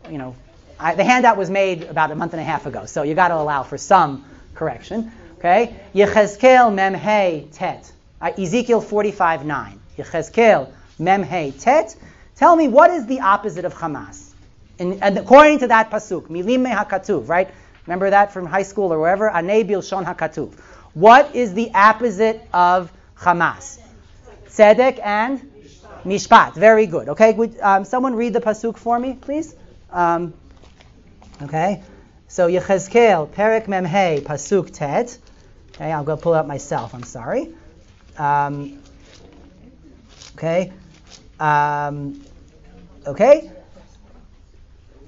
you 0.08 0.18
know, 0.18 0.36
I, 0.78 0.94
the 0.94 1.02
handout 1.02 1.36
was 1.36 1.50
made 1.50 1.82
about 1.82 2.12
a 2.12 2.14
month 2.14 2.34
and 2.34 2.40
a 2.40 2.44
half 2.44 2.66
ago, 2.66 2.86
so 2.86 3.02
you 3.02 3.14
got 3.14 3.28
to 3.28 3.36
allow 3.36 3.64
for 3.64 3.76
some 3.76 4.24
correction. 4.54 5.10
Okay, 5.38 5.74
Yechezkel 5.94 6.72
Memhei 6.72 7.48
Tet. 7.52 7.90
Uh, 8.20 8.30
Ezekiel 8.38 8.82
45:9. 8.82 9.78
Yechezkel 9.96 10.70
Memhei 11.00 11.60
Tet. 11.60 11.96
Tell 12.38 12.54
me 12.54 12.68
what 12.68 12.92
is 12.92 13.06
the 13.06 13.20
opposite 13.20 13.64
of 13.64 13.74
Hamas? 13.74 14.30
And, 14.78 15.02
and 15.02 15.18
according 15.18 15.58
to 15.58 15.66
that 15.66 15.90
pasuk, 15.90 16.28
milim 16.28 16.72
hakatuv, 16.72 17.28
right? 17.28 17.50
Remember 17.84 18.10
that 18.10 18.32
from 18.32 18.46
high 18.46 18.62
school 18.62 18.92
or 18.92 19.00
wherever? 19.00 19.28
Anei 19.28 19.68
bilshon 19.68 20.06
hakatuv. 20.06 20.54
What 20.94 21.34
is 21.34 21.52
the 21.54 21.72
opposite 21.74 22.40
of 22.52 22.92
Hamas? 23.18 23.80
Tzedek 24.46 25.00
and 25.04 25.50
mishpat. 26.04 26.54
Very 26.54 26.86
good. 26.86 27.08
Okay, 27.08 27.32
would 27.32 27.58
um, 27.58 27.84
someone 27.84 28.14
read 28.14 28.34
the 28.34 28.40
pasuk 28.40 28.76
for 28.76 28.96
me, 29.00 29.14
please? 29.14 29.56
Um, 29.90 30.32
okay, 31.42 31.82
so 32.28 32.46
Yechezkel, 32.46 33.30
Perek 33.30 33.66
Memhei, 33.66 34.20
pasuk 34.20 34.72
Tet. 34.72 35.18
Okay, 35.70 35.90
I'll 35.90 36.04
go 36.04 36.16
pull 36.16 36.34
it 36.34 36.38
up 36.38 36.46
myself. 36.46 36.94
I'm 36.94 37.02
sorry. 37.02 37.52
Um, 38.16 38.80
okay. 40.36 40.72
Um, 41.40 42.22
okay? 43.06 43.50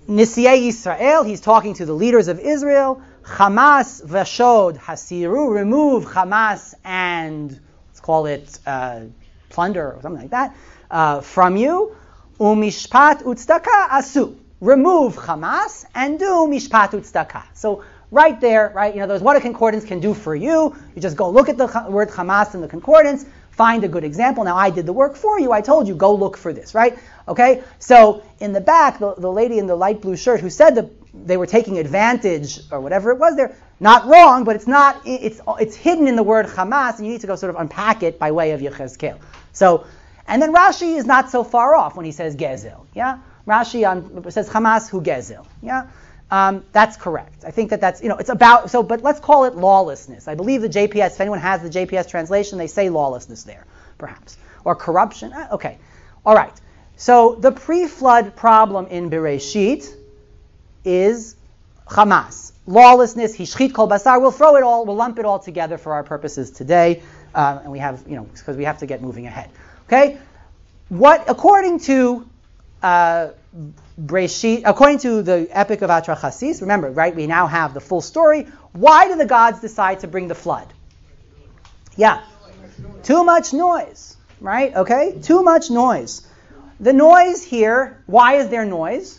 Nisiyei 0.08 0.68
Yisrael, 0.68 1.24
he's 1.26 1.40
talking 1.40 1.74
to 1.74 1.86
the 1.86 1.92
leaders 1.92 2.28
of 2.28 2.40
Israel. 2.40 3.00
Hamas 3.22 4.04
vashod 4.04 4.78
hasiru, 4.78 5.54
remove 5.54 6.04
Hamas 6.04 6.74
and 6.84 7.60
let's 7.88 8.00
call 8.00 8.26
it 8.26 8.58
uh, 8.66 9.02
plunder 9.50 9.92
or 9.92 10.02
something 10.02 10.22
like 10.22 10.30
that 10.30 10.56
uh, 10.90 11.20
from 11.20 11.56
you. 11.56 11.94
Umishpat 12.40 13.22
utstaka 13.22 13.88
asu, 13.88 14.36
remove 14.60 15.16
Hamas 15.16 15.84
and 15.94 16.18
do 16.18 16.48
mishpat 16.48 16.90
utstaka. 16.90 17.44
So 17.54 17.84
right 18.10 18.40
there, 18.40 18.72
right, 18.74 18.94
you 18.94 19.00
know, 19.00 19.06
there's 19.06 19.22
what 19.22 19.36
a 19.36 19.40
concordance 19.40 19.84
can 19.84 20.00
do 20.00 20.14
for 20.14 20.34
you. 20.34 20.74
You 20.96 21.02
just 21.02 21.16
go 21.16 21.30
look 21.30 21.48
at 21.48 21.56
the 21.56 21.86
word 21.88 22.08
Hamas 22.08 22.54
in 22.54 22.62
the 22.62 22.68
concordance 22.68 23.26
find 23.50 23.84
a 23.84 23.88
good 23.88 24.04
example. 24.04 24.44
Now 24.44 24.56
I 24.56 24.70
did 24.70 24.86
the 24.86 24.92
work 24.92 25.16
for 25.16 25.38
you. 25.38 25.52
I 25.52 25.60
told 25.60 25.88
you 25.88 25.94
go 25.94 26.14
look 26.14 26.36
for 26.36 26.52
this, 26.52 26.74
right? 26.74 26.98
Okay. 27.28 27.62
So 27.78 28.22
in 28.40 28.52
the 28.52 28.60
back, 28.60 28.98
the, 28.98 29.14
the 29.14 29.30
lady 29.30 29.58
in 29.58 29.66
the 29.66 29.76
light 29.76 30.00
blue 30.00 30.16
shirt 30.16 30.40
who 30.40 30.50
said 30.50 30.76
that 30.76 30.90
they 31.14 31.36
were 31.36 31.46
taking 31.46 31.78
advantage 31.78 32.60
or 32.70 32.80
whatever 32.80 33.10
it 33.10 33.18
was 33.18 33.36
there, 33.36 33.54
not 33.80 34.06
wrong, 34.06 34.44
but 34.44 34.56
it's 34.56 34.66
not. 34.66 35.00
It's 35.04 35.40
it's 35.58 35.74
hidden 35.74 36.06
in 36.06 36.16
the 36.16 36.22
word 36.22 36.46
Hamas, 36.46 36.98
and 36.98 37.06
you 37.06 37.12
need 37.12 37.22
to 37.22 37.26
go 37.26 37.36
sort 37.36 37.54
of 37.54 37.60
unpack 37.60 38.02
it 38.02 38.18
by 38.18 38.30
way 38.30 38.52
of 38.52 38.60
Yechezkel. 38.60 39.18
So, 39.52 39.86
and 40.26 40.40
then 40.40 40.54
Rashi 40.54 40.96
is 40.96 41.06
not 41.06 41.30
so 41.30 41.42
far 41.44 41.74
off 41.74 41.96
when 41.96 42.04
he 42.04 42.12
says 42.12 42.36
Gezel. 42.36 42.86
Yeah. 42.94 43.18
Rashi 43.46 43.88
on, 43.88 44.30
says 44.30 44.48
Hamas 44.48 44.88
who 44.88 45.00
Gezel. 45.00 45.46
Yeah. 45.62 45.88
Um, 46.30 46.64
that's 46.72 46.96
correct. 46.96 47.44
I 47.44 47.50
think 47.50 47.70
that 47.70 47.80
that's, 47.80 48.02
you 48.02 48.08
know, 48.08 48.16
it's 48.16 48.28
about, 48.28 48.70
so, 48.70 48.82
but 48.82 49.02
let's 49.02 49.18
call 49.18 49.44
it 49.46 49.56
lawlessness. 49.56 50.28
I 50.28 50.34
believe 50.36 50.62
the 50.62 50.68
JPS, 50.68 51.14
if 51.14 51.20
anyone 51.20 51.40
has 51.40 51.62
the 51.62 51.70
JPS 51.70 52.08
translation, 52.08 52.56
they 52.58 52.68
say 52.68 52.88
lawlessness 52.88 53.42
there, 53.42 53.66
perhaps. 53.98 54.36
Or 54.64 54.76
corruption. 54.76 55.32
Uh, 55.32 55.48
okay. 55.52 55.78
All 56.24 56.34
right. 56.34 56.52
So 56.96 57.34
the 57.34 57.50
pre 57.50 57.86
flood 57.88 58.36
problem 58.36 58.86
in 58.86 59.10
Bereshit 59.10 59.92
is 60.84 61.34
Hamas. 61.88 62.52
lawlessness, 62.66 63.36
hishchit 63.36 63.74
kol 63.74 63.88
basar. 63.88 64.20
We'll 64.20 64.30
throw 64.30 64.56
it 64.56 64.62
all, 64.62 64.86
we'll 64.86 64.96
lump 64.96 65.18
it 65.18 65.24
all 65.24 65.38
together 65.38 65.76
for 65.78 65.92
our 65.92 66.04
purposes 66.04 66.50
today, 66.50 67.02
uh, 67.34 67.60
and 67.62 67.72
we 67.72 67.78
have, 67.80 68.04
you 68.06 68.16
know, 68.16 68.24
because 68.24 68.56
we 68.56 68.64
have 68.64 68.78
to 68.78 68.86
get 68.86 69.02
moving 69.02 69.26
ahead. 69.26 69.50
Okay, 69.86 70.18
what 70.88 71.28
according 71.28 71.80
to 71.80 72.28
uh, 72.82 73.30
Breshit, 74.00 74.62
according 74.64 74.98
to 75.00 75.22
the 75.22 75.48
Epic 75.50 75.82
of 75.82 75.90
Atrachasis, 75.90 76.60
remember, 76.60 76.90
right? 76.90 77.14
We 77.14 77.26
now 77.26 77.46
have 77.46 77.74
the 77.74 77.80
full 77.80 78.00
story. 78.00 78.46
Why 78.72 79.08
do 79.08 79.16
the 79.16 79.26
gods 79.26 79.60
decide 79.60 80.00
to 80.00 80.08
bring 80.08 80.28
the 80.28 80.34
flood? 80.34 80.72
Yeah, 81.96 82.22
too 83.02 83.24
much 83.24 83.52
noise, 83.52 84.16
right? 84.40 84.74
Okay, 84.74 85.18
too 85.22 85.42
much 85.42 85.70
noise. 85.70 86.26
The 86.78 86.92
noise 86.92 87.42
here. 87.42 88.02
Why 88.06 88.36
is 88.36 88.48
there 88.48 88.64
noise? 88.64 89.18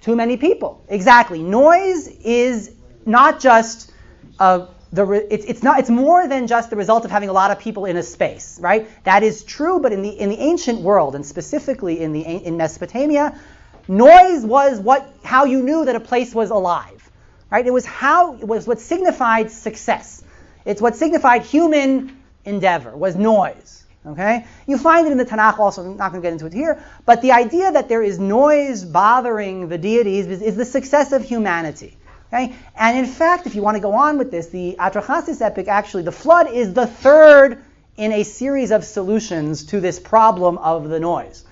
Too 0.00 0.16
many 0.16 0.36
people. 0.36 0.82
Exactly. 0.88 1.42
Noise 1.42 2.06
is 2.06 2.70
not 3.04 3.40
just 3.40 3.92
the 4.38 4.68
re- 4.92 5.26
it's, 5.30 5.44
it's 5.44 5.62
not 5.62 5.80
it's 5.80 5.90
more 5.90 6.26
than 6.26 6.46
just 6.46 6.70
the 6.70 6.76
result 6.76 7.04
of 7.04 7.10
having 7.10 7.28
a 7.28 7.32
lot 7.32 7.50
of 7.50 7.58
people 7.58 7.84
in 7.84 7.96
a 7.96 8.02
space, 8.02 8.58
right? 8.60 8.88
That 9.04 9.22
is 9.22 9.44
true, 9.44 9.80
but 9.80 9.92
in 9.92 10.02
the 10.02 10.10
in 10.10 10.28
the 10.30 10.38
ancient 10.38 10.80
world 10.80 11.14
and 11.14 11.24
specifically 11.24 12.00
in 12.00 12.12
the 12.12 12.20
in 12.20 12.56
Mesopotamia, 12.56 13.38
noise 13.86 14.44
was 14.44 14.80
what 14.80 15.12
how 15.22 15.44
you 15.44 15.62
knew 15.62 15.84
that 15.84 15.96
a 15.96 16.00
place 16.00 16.34
was 16.34 16.50
alive, 16.50 17.10
right? 17.50 17.66
It 17.66 17.72
was 17.72 17.84
how 17.84 18.34
it 18.34 18.46
was 18.46 18.66
what 18.66 18.80
signified 18.80 19.50
success. 19.50 20.22
It's 20.64 20.80
what 20.80 20.96
signified 20.96 21.42
human 21.42 22.16
endeavor 22.44 22.96
was 22.96 23.16
noise. 23.16 23.84
Okay? 24.06 24.46
You 24.66 24.78
find 24.78 25.06
it 25.06 25.12
in 25.12 25.18
the 25.18 25.26
Tanakh 25.26 25.58
also, 25.58 25.82
I'm 25.82 25.96
not 25.96 26.12
going 26.12 26.22
to 26.22 26.26
get 26.26 26.32
into 26.32 26.46
it 26.46 26.52
here, 26.54 26.82
but 27.04 27.20
the 27.20 27.32
idea 27.32 27.72
that 27.72 27.88
there 27.88 28.02
is 28.02 28.18
noise 28.18 28.84
bothering 28.84 29.68
the 29.68 29.76
deities 29.76 30.26
is, 30.26 30.40
is 30.40 30.56
the 30.56 30.64
success 30.64 31.12
of 31.12 31.22
humanity. 31.22 31.97
Okay? 32.28 32.54
And 32.76 32.98
in 32.98 33.06
fact, 33.06 33.46
if 33.46 33.54
you 33.54 33.62
want 33.62 33.76
to 33.76 33.80
go 33.80 33.92
on 33.92 34.18
with 34.18 34.30
this, 34.30 34.48
the 34.48 34.76
Atrahasis 34.78 35.40
epic, 35.40 35.68
actually, 35.68 36.02
the 36.02 36.12
flood 36.12 36.50
is 36.50 36.74
the 36.74 36.86
third 36.86 37.62
in 37.96 38.12
a 38.12 38.22
series 38.22 38.70
of 38.70 38.84
solutions 38.84 39.64
to 39.64 39.80
this 39.80 39.98
problem 39.98 40.58
of 40.58 40.88
the 40.88 41.00
noise. 41.00 41.44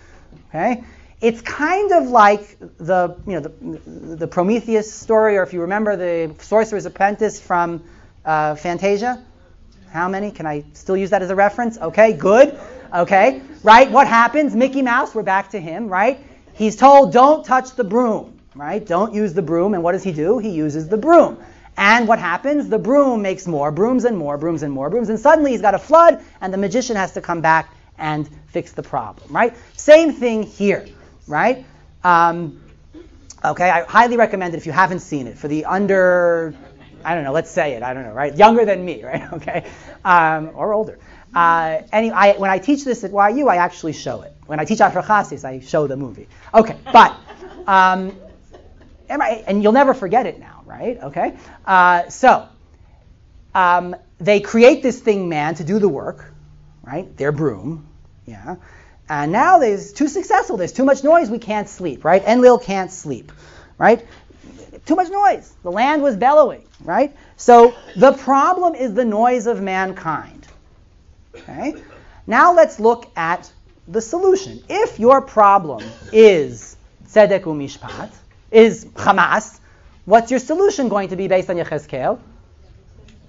Okay? 0.48 0.84
It's 1.20 1.40
kind 1.40 1.92
of 1.92 2.08
like 2.08 2.58
the, 2.78 3.16
you 3.26 3.32
know, 3.32 3.40
the, 3.40 4.16
the 4.16 4.26
Prometheus 4.26 4.92
story, 4.92 5.38
or 5.38 5.42
if 5.42 5.52
you 5.52 5.62
remember 5.62 5.96
the 5.96 6.34
Sorcerer's 6.42 6.84
Apprentice 6.84 7.40
from 7.40 7.82
uh, 8.26 8.54
Fantasia. 8.54 9.24
How 9.90 10.08
many? 10.08 10.30
Can 10.30 10.46
I 10.46 10.64
still 10.74 10.96
use 10.96 11.10
that 11.10 11.22
as 11.22 11.30
a 11.30 11.34
reference? 11.34 11.78
Okay, 11.78 12.12
good. 12.12 12.58
Okay, 12.92 13.40
right? 13.62 13.90
What 13.90 14.06
happens? 14.06 14.54
Mickey 14.54 14.82
Mouse, 14.82 15.14
we're 15.14 15.22
back 15.22 15.50
to 15.50 15.60
him, 15.60 15.88
right? 15.88 16.20
He's 16.54 16.76
told, 16.76 17.12
don't 17.12 17.44
touch 17.44 17.74
the 17.76 17.84
broom, 17.84 18.35
right? 18.56 18.84
Don't 18.84 19.14
use 19.14 19.34
the 19.34 19.42
broom. 19.42 19.74
And 19.74 19.82
what 19.82 19.92
does 19.92 20.02
he 20.02 20.12
do? 20.12 20.38
He 20.38 20.50
uses 20.50 20.88
the 20.88 20.96
broom. 20.96 21.38
And 21.76 22.08
what 22.08 22.18
happens? 22.18 22.68
The 22.68 22.78
broom 22.78 23.22
makes 23.22 23.46
more 23.46 23.70
brooms 23.70 24.04
and 24.04 24.16
more 24.16 24.38
brooms 24.38 24.62
and 24.62 24.72
more 24.72 24.88
brooms. 24.88 25.10
And 25.10 25.20
suddenly 25.20 25.50
he's 25.50 25.60
got 25.60 25.74
a 25.74 25.78
flood, 25.78 26.22
and 26.40 26.52
the 26.52 26.58
magician 26.58 26.96
has 26.96 27.12
to 27.12 27.20
come 27.20 27.42
back 27.42 27.70
and 27.98 28.28
fix 28.48 28.72
the 28.72 28.82
problem, 28.82 29.32
right? 29.32 29.54
Same 29.76 30.12
thing 30.12 30.42
here, 30.42 30.86
right? 31.26 31.66
Um, 32.02 32.62
okay, 33.44 33.68
I 33.68 33.84
highly 33.84 34.16
recommend 34.16 34.54
it 34.54 34.58
if 34.58 34.66
you 34.66 34.72
haven't 34.72 35.00
seen 35.00 35.26
it 35.26 35.36
for 35.36 35.48
the 35.48 35.66
under 35.66 36.54
I 37.06 37.14
don't 37.14 37.22
know, 37.22 37.32
let's 37.32 37.50
say 37.50 37.74
it, 37.74 37.84
I 37.84 37.94
don't 37.94 38.02
know, 38.02 38.12
right? 38.12 38.36
Younger 38.36 38.64
than 38.64 38.84
me, 38.84 39.04
right? 39.10 39.32
Okay, 39.34 39.64
um, 40.04 40.50
or 40.54 40.72
older. 40.72 40.98
Uh, 41.34 41.82
any, 41.92 42.10
I, 42.10 42.32
when 42.32 42.50
I 42.50 42.58
teach 42.58 42.84
this 42.84 43.04
at 43.04 43.12
YU, 43.12 43.48
I 43.48 43.56
actually 43.56 43.92
show 43.92 44.22
it. 44.22 44.32
When 44.46 44.58
I 44.58 44.64
teach 44.64 44.80
Atrachasis, 44.80 45.44
I 45.44 45.60
show 45.60 45.86
the 45.86 45.96
movie. 45.96 46.26
Okay, 46.52 46.76
but, 46.92 47.16
um, 47.66 48.16
and 49.08 49.62
you'll 49.62 49.72
never 49.72 49.94
forget 49.94 50.26
it 50.26 50.38
now, 50.38 50.62
right? 50.64 50.98
Okay, 51.02 51.36
uh, 51.64 52.08
so 52.08 52.48
um, 53.54 53.96
they 54.18 54.40
create 54.40 54.82
this 54.82 55.00
thing, 55.00 55.28
man, 55.28 55.54
to 55.56 55.64
do 55.64 55.78
the 55.78 55.88
work, 55.88 56.32
right? 56.82 57.16
Their 57.16 57.32
broom, 57.32 57.86
yeah. 58.26 58.56
And 59.08 59.30
now 59.30 59.58
there's 59.58 59.92
too 59.92 60.08
successful. 60.08 60.56
There's 60.56 60.72
too 60.72 60.84
much 60.84 61.04
noise. 61.04 61.30
We 61.30 61.38
can't 61.38 61.68
sleep, 61.68 62.04
right? 62.04 62.22
Enlil 62.24 62.58
can't 62.58 62.90
sleep, 62.90 63.30
right? 63.78 64.04
Too 64.84 64.96
much 64.96 65.10
noise. 65.10 65.52
The 65.62 65.70
land 65.70 66.02
was 66.02 66.16
bellowing, 66.16 66.64
right? 66.82 67.16
So 67.36 67.74
the 67.96 68.12
problem 68.12 68.74
is 68.74 68.94
the 68.94 69.04
noise 69.04 69.46
of 69.46 69.60
mankind. 69.60 70.46
Okay? 71.34 71.74
Now 72.26 72.54
let's 72.54 72.80
look 72.80 73.10
at 73.16 73.50
the 73.86 74.00
solution. 74.00 74.62
If 74.68 74.98
your 74.98 75.20
problem 75.20 75.84
is 76.12 76.76
tzedek 77.08 77.42
umishpat, 77.42 78.10
is 78.50 78.84
Hamas, 78.84 79.58
what's 80.04 80.30
your 80.30 80.40
solution 80.40 80.88
going 80.88 81.08
to 81.08 81.16
be 81.16 81.28
based 81.28 81.50
on 81.50 81.56
Yechezkel? 81.56 82.18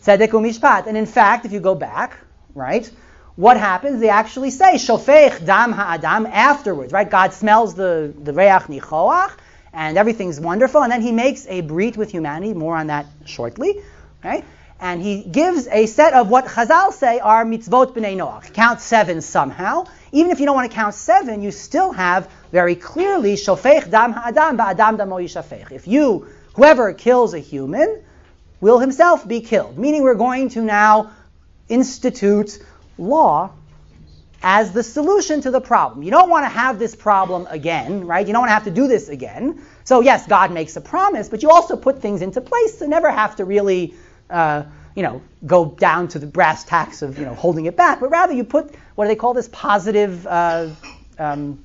Tzedek 0.04 0.30
umishpat. 0.30 0.88
And 0.88 0.98
in 0.98 1.06
fact, 1.06 1.46
if 1.46 1.52
you 1.52 1.60
go 1.60 1.76
back, 1.76 2.18
right, 2.54 2.90
what 3.36 3.58
happens? 3.58 4.00
They 4.00 4.10
actually 4.10 4.52
say 4.52 4.76
shofech 4.76 5.46
dam 5.46 5.72
ha'adam 5.72 6.26
afterwards, 6.26 6.92
right? 6.92 7.10
God 7.10 7.34
smells 7.34 7.76
the 7.76 8.14
the 8.24 8.34
reach 8.34 8.64
nichoach, 8.68 9.32
and 9.74 9.98
everything's 9.98 10.40
wonderful. 10.40 10.82
And 10.82 10.92
then 10.92 11.02
he 11.02 11.12
makes 11.12 11.46
a 11.48 11.62
brit 11.62 11.98
with 11.98 12.12
humanity. 12.12 12.54
More 12.54 12.76
on 12.76 12.88
that 12.88 13.06
shortly. 13.26 13.82
Okay? 14.20 14.44
And 14.80 15.02
he 15.02 15.24
gives 15.24 15.68
a 15.68 15.88
set 15.88 16.14
of 16.14 16.30
what 16.30 16.46
Chazal 16.46 16.94
say 16.94 17.20
are 17.20 17.46
mitzvot 17.46 17.94
b'nei 17.94 18.16
Noach. 18.16 18.54
Count 18.54 18.80
seven 18.82 19.22
somehow. 19.22 19.86
Even 20.12 20.32
if 20.32 20.40
you 20.40 20.46
don't 20.46 20.56
want 20.56 20.70
to 20.72 20.76
count 20.76 20.94
seven, 20.94 21.42
you 21.42 21.52
still 21.52 21.92
have 21.92 22.30
very 22.52 22.76
clearly 22.76 23.36
shofech 23.36 23.90
dam 23.90 24.14
ha'adam 24.14 24.58
ba'adam 24.58 24.98
damo 24.98 25.18
yishafech. 25.18 25.72
If 25.72 25.88
you, 25.88 26.28
whoever 26.56 26.94
kills 26.94 27.34
a 27.34 27.40
human, 27.40 28.04
will 28.60 28.80
himself 28.80 29.28
be 29.28 29.42
killed. 29.42 29.78
Meaning 29.78 30.04
we're 30.04 30.16
going 30.16 30.50
to 30.50 30.62
now 30.62 31.12
institute 31.70 32.60
law 32.98 33.52
as 34.42 34.72
the 34.72 34.84
solution 34.84 35.42
to 35.42 35.52
the 35.52 35.60
problem. 35.60 36.04
You 36.04 36.12
don't 36.12 36.30
want 36.30 36.46
to 36.46 36.50
have 36.50 36.80
this 36.80 36.96
problem 36.96 37.48
again, 37.50 38.06
right? 38.06 38.26
You 38.26 38.34
don't 38.34 38.42
want 38.42 38.50
to 38.50 38.54
have 38.54 38.66
to 38.66 38.72
do 38.72 38.88
this 38.88 39.10
again. 39.10 39.62
So 39.84 40.02
yes, 40.02 40.28
God 40.28 40.52
makes 40.52 40.76
a 40.76 40.82
promise, 40.82 41.30
but 41.30 41.42
you 41.44 41.50
also 41.50 41.76
put 41.76 42.02
things 42.02 42.22
into 42.22 42.42
place 42.42 42.78
to 42.80 42.88
never 42.88 43.10
have 43.10 43.36
to 43.38 43.46
really, 43.46 43.96
uh, 44.30 44.64
you 44.96 45.04
know, 45.04 45.22
go 45.46 45.66
down 45.66 46.08
to 46.10 46.20
the 46.20 46.28
brass 46.28 46.64
tacks 46.64 47.02
of 47.02 47.18
you 47.18 47.26
know 47.26 47.34
holding 47.34 47.66
it 47.66 47.76
back, 47.76 48.00
but 48.00 48.10
rather 48.10 48.34
you 48.34 48.44
put 48.44 48.74
what 48.96 49.06
do 49.06 49.10
they 49.10 49.16
call 49.16 49.34
this 49.34 49.50
positive. 49.50 50.26
Uh, 50.28 50.70
um, 51.20 51.64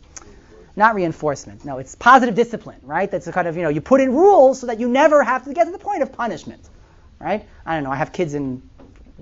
not 0.77 0.95
reinforcement. 0.95 1.65
No, 1.65 1.79
it's 1.79 1.95
positive 1.95 2.35
discipline, 2.35 2.81
right? 2.83 3.11
That's 3.11 3.27
a 3.27 3.33
kind 3.33 3.49
of, 3.49 3.57
you 3.57 3.63
know, 3.63 3.69
you 3.69 3.81
put 3.81 4.01
in 4.01 4.13
rules 4.13 4.61
so 4.61 4.67
that 4.69 4.81
you 4.81 4.89
never 4.89 5.23
have 5.23 5.45
to 5.45 5.53
get 5.53 5.65
to 5.65 5.71
the 5.71 5.79
point 5.79 6.03
of 6.03 6.13
punishment, 6.13 6.69
right? 7.19 7.47
I 7.67 7.75
don't 7.75 7.85
know. 7.85 7.91
I 7.91 7.97
have 7.97 8.13
kids 8.13 8.35
in 8.35 8.63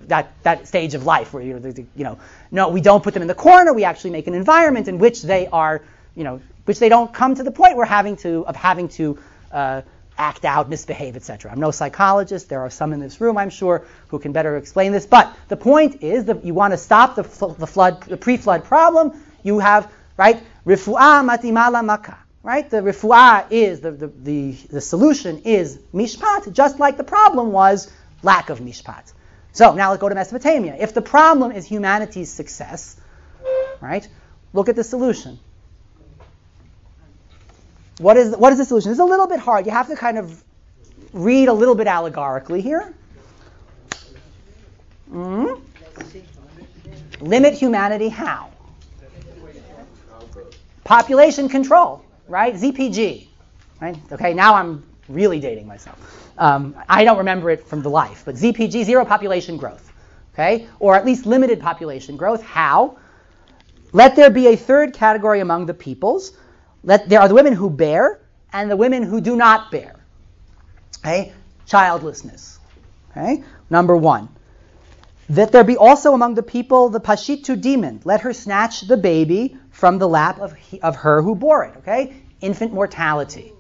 that, 0.07 0.32
that 0.42 0.68
stage 0.68 0.94
of 0.94 1.05
life 1.05 1.32
where, 1.32 1.42
you 1.42 1.59
know, 1.59 1.72
you 1.96 2.05
know, 2.05 2.18
no, 2.51 2.68
we 2.68 2.80
don't 2.80 3.03
put 3.03 3.14
them 3.14 3.22
in 3.22 3.28
the 3.28 3.34
corner. 3.34 3.72
We 3.72 3.84
actually 3.84 4.11
make 4.11 4.26
an 4.26 4.34
environment 4.34 4.88
in 4.88 4.98
which 4.98 5.22
they 5.22 5.46
are, 5.48 5.82
you 6.14 6.24
know, 6.24 6.40
which 6.64 6.78
they 6.78 6.88
don't 6.88 7.12
come 7.12 7.34
to 7.34 7.42
the 7.42 7.51
point 7.51 7.76
where 7.76 7.86
having 7.86 8.16
to, 8.18 8.46
of 8.46 8.55
having 8.57 8.88
to 8.90 9.18
uh, 9.51 9.82
act 10.16 10.44
out, 10.44 10.68
misbehave, 10.68 11.16
etc. 11.16 11.51
I'm 11.51 11.59
no 11.59 11.70
psychologist. 11.70 12.48
There 12.48 12.61
are 12.61 12.70
some 12.70 12.92
in 12.92 13.01
this 13.01 13.20
room, 13.20 13.38
I'm 13.38 13.51
sure, 13.51 13.86
who 14.09 14.18
can 14.18 14.32
better 14.32 14.57
explain 14.57 14.92
this. 14.92 15.07
But 15.07 15.34
the 15.48 15.57
point 15.57 16.03
is 16.03 16.26
that 16.26 16.44
you 16.44 16.55
want 16.55 16.72
to 16.72 16.78
stop 16.78 17.16
the, 17.16 17.22
the 17.59 17.66
flood, 17.66 18.03
the 18.03 18.16
pre-flood 18.16 18.64
problem. 18.64 19.20
You 19.42 19.59
have, 19.59 19.90
right, 20.16 20.42
Rifu'ah 20.70 21.24
matimala 21.24 21.84
maka. 21.84 22.18
Right? 22.42 22.68
The 22.70 22.78
rifu'ah 22.78 23.46
is, 23.50 23.80
the, 23.80 23.90
the, 23.90 24.06
the, 24.06 24.52
the 24.70 24.80
solution 24.80 25.42
is 25.44 25.78
mishpat, 25.92 26.52
just 26.52 26.78
like 26.78 26.96
the 26.96 27.04
problem 27.04 27.52
was 27.52 27.90
lack 28.22 28.50
of 28.50 28.60
mishpat. 28.60 29.12
So 29.52 29.74
now 29.74 29.90
let's 29.90 30.00
go 30.00 30.08
to 30.08 30.14
Mesopotamia. 30.14 30.76
If 30.78 30.94
the 30.94 31.02
problem 31.02 31.50
is 31.52 31.66
humanity's 31.66 32.30
success, 32.30 32.96
right, 33.80 34.08
look 34.52 34.68
at 34.68 34.76
the 34.76 34.84
solution. 34.84 35.38
What 37.98 38.16
is, 38.16 38.34
what 38.36 38.52
is 38.52 38.58
the 38.58 38.64
solution? 38.64 38.92
It's 38.92 39.00
a 39.00 39.04
little 39.04 39.26
bit 39.26 39.40
hard. 39.40 39.66
You 39.66 39.72
have 39.72 39.88
to 39.88 39.96
kind 39.96 40.18
of 40.18 40.42
read 41.12 41.48
a 41.48 41.52
little 41.52 41.74
bit 41.74 41.88
allegorically 41.88 42.60
here. 42.60 42.94
Mm-hmm. 45.12 45.60
Limit 47.26 47.54
humanity 47.54 48.08
how? 48.08 48.49
Population 50.91 51.49
control, 51.49 52.05
right? 52.26 52.53
ZPG, 52.53 53.28
right? 53.80 53.97
Okay, 54.11 54.34
now 54.34 54.57
I'm 54.57 54.84
really 55.09 55.38
dating 55.38 55.68
myself. 55.68 55.97
Um, 56.36 56.74
I 56.88 57.05
don't 57.05 57.18
remember 57.18 57.49
it 57.51 57.64
from 57.64 57.80
the 57.80 57.88
life, 57.88 58.22
but 58.24 58.34
ZPG, 58.34 58.82
zero 58.82 59.05
population 59.05 59.57
growth, 59.57 59.93
okay? 60.34 60.66
Or 60.80 60.97
at 60.97 61.07
least 61.07 61.26
limited 61.26 61.61
population 61.61 62.16
growth. 62.16 62.43
How? 62.43 62.99
Let 63.93 64.16
there 64.16 64.30
be 64.30 64.49
a 64.49 64.57
third 64.57 64.93
category 64.93 65.38
among 65.38 65.66
the 65.66 65.74
peoples. 65.74 66.32
Let, 66.82 67.09
there 67.09 67.20
are 67.20 67.28
the 67.28 67.34
women 67.34 67.53
who 67.53 67.70
bear 67.70 68.22
and 68.53 68.68
the 68.68 68.76
women 68.76 69.05
who 69.05 69.20
do 69.20 69.36
not 69.36 69.70
bear. 69.70 69.95
Okay? 70.99 71.32
Childlessness. 71.66 72.59
Okay? 73.12 73.45
Number 73.70 73.97
one. 73.97 74.28
That 75.30 75.52
there 75.52 75.62
be 75.62 75.76
also 75.76 76.12
among 76.12 76.34
the 76.34 76.42
people 76.42 76.88
the 76.88 76.98
pashitu 76.98 77.60
demon. 77.60 78.00
Let 78.04 78.22
her 78.22 78.32
snatch 78.32 78.80
the 78.82 78.96
baby 78.96 79.56
from 79.70 79.98
the 79.98 80.08
lap 80.08 80.40
of, 80.40 80.54
he, 80.54 80.80
of 80.80 80.96
her 80.96 81.22
who 81.22 81.36
bore 81.36 81.64
it. 81.64 81.76
Okay? 81.78 82.14
Infant 82.40 82.72
mortality. 82.72 83.52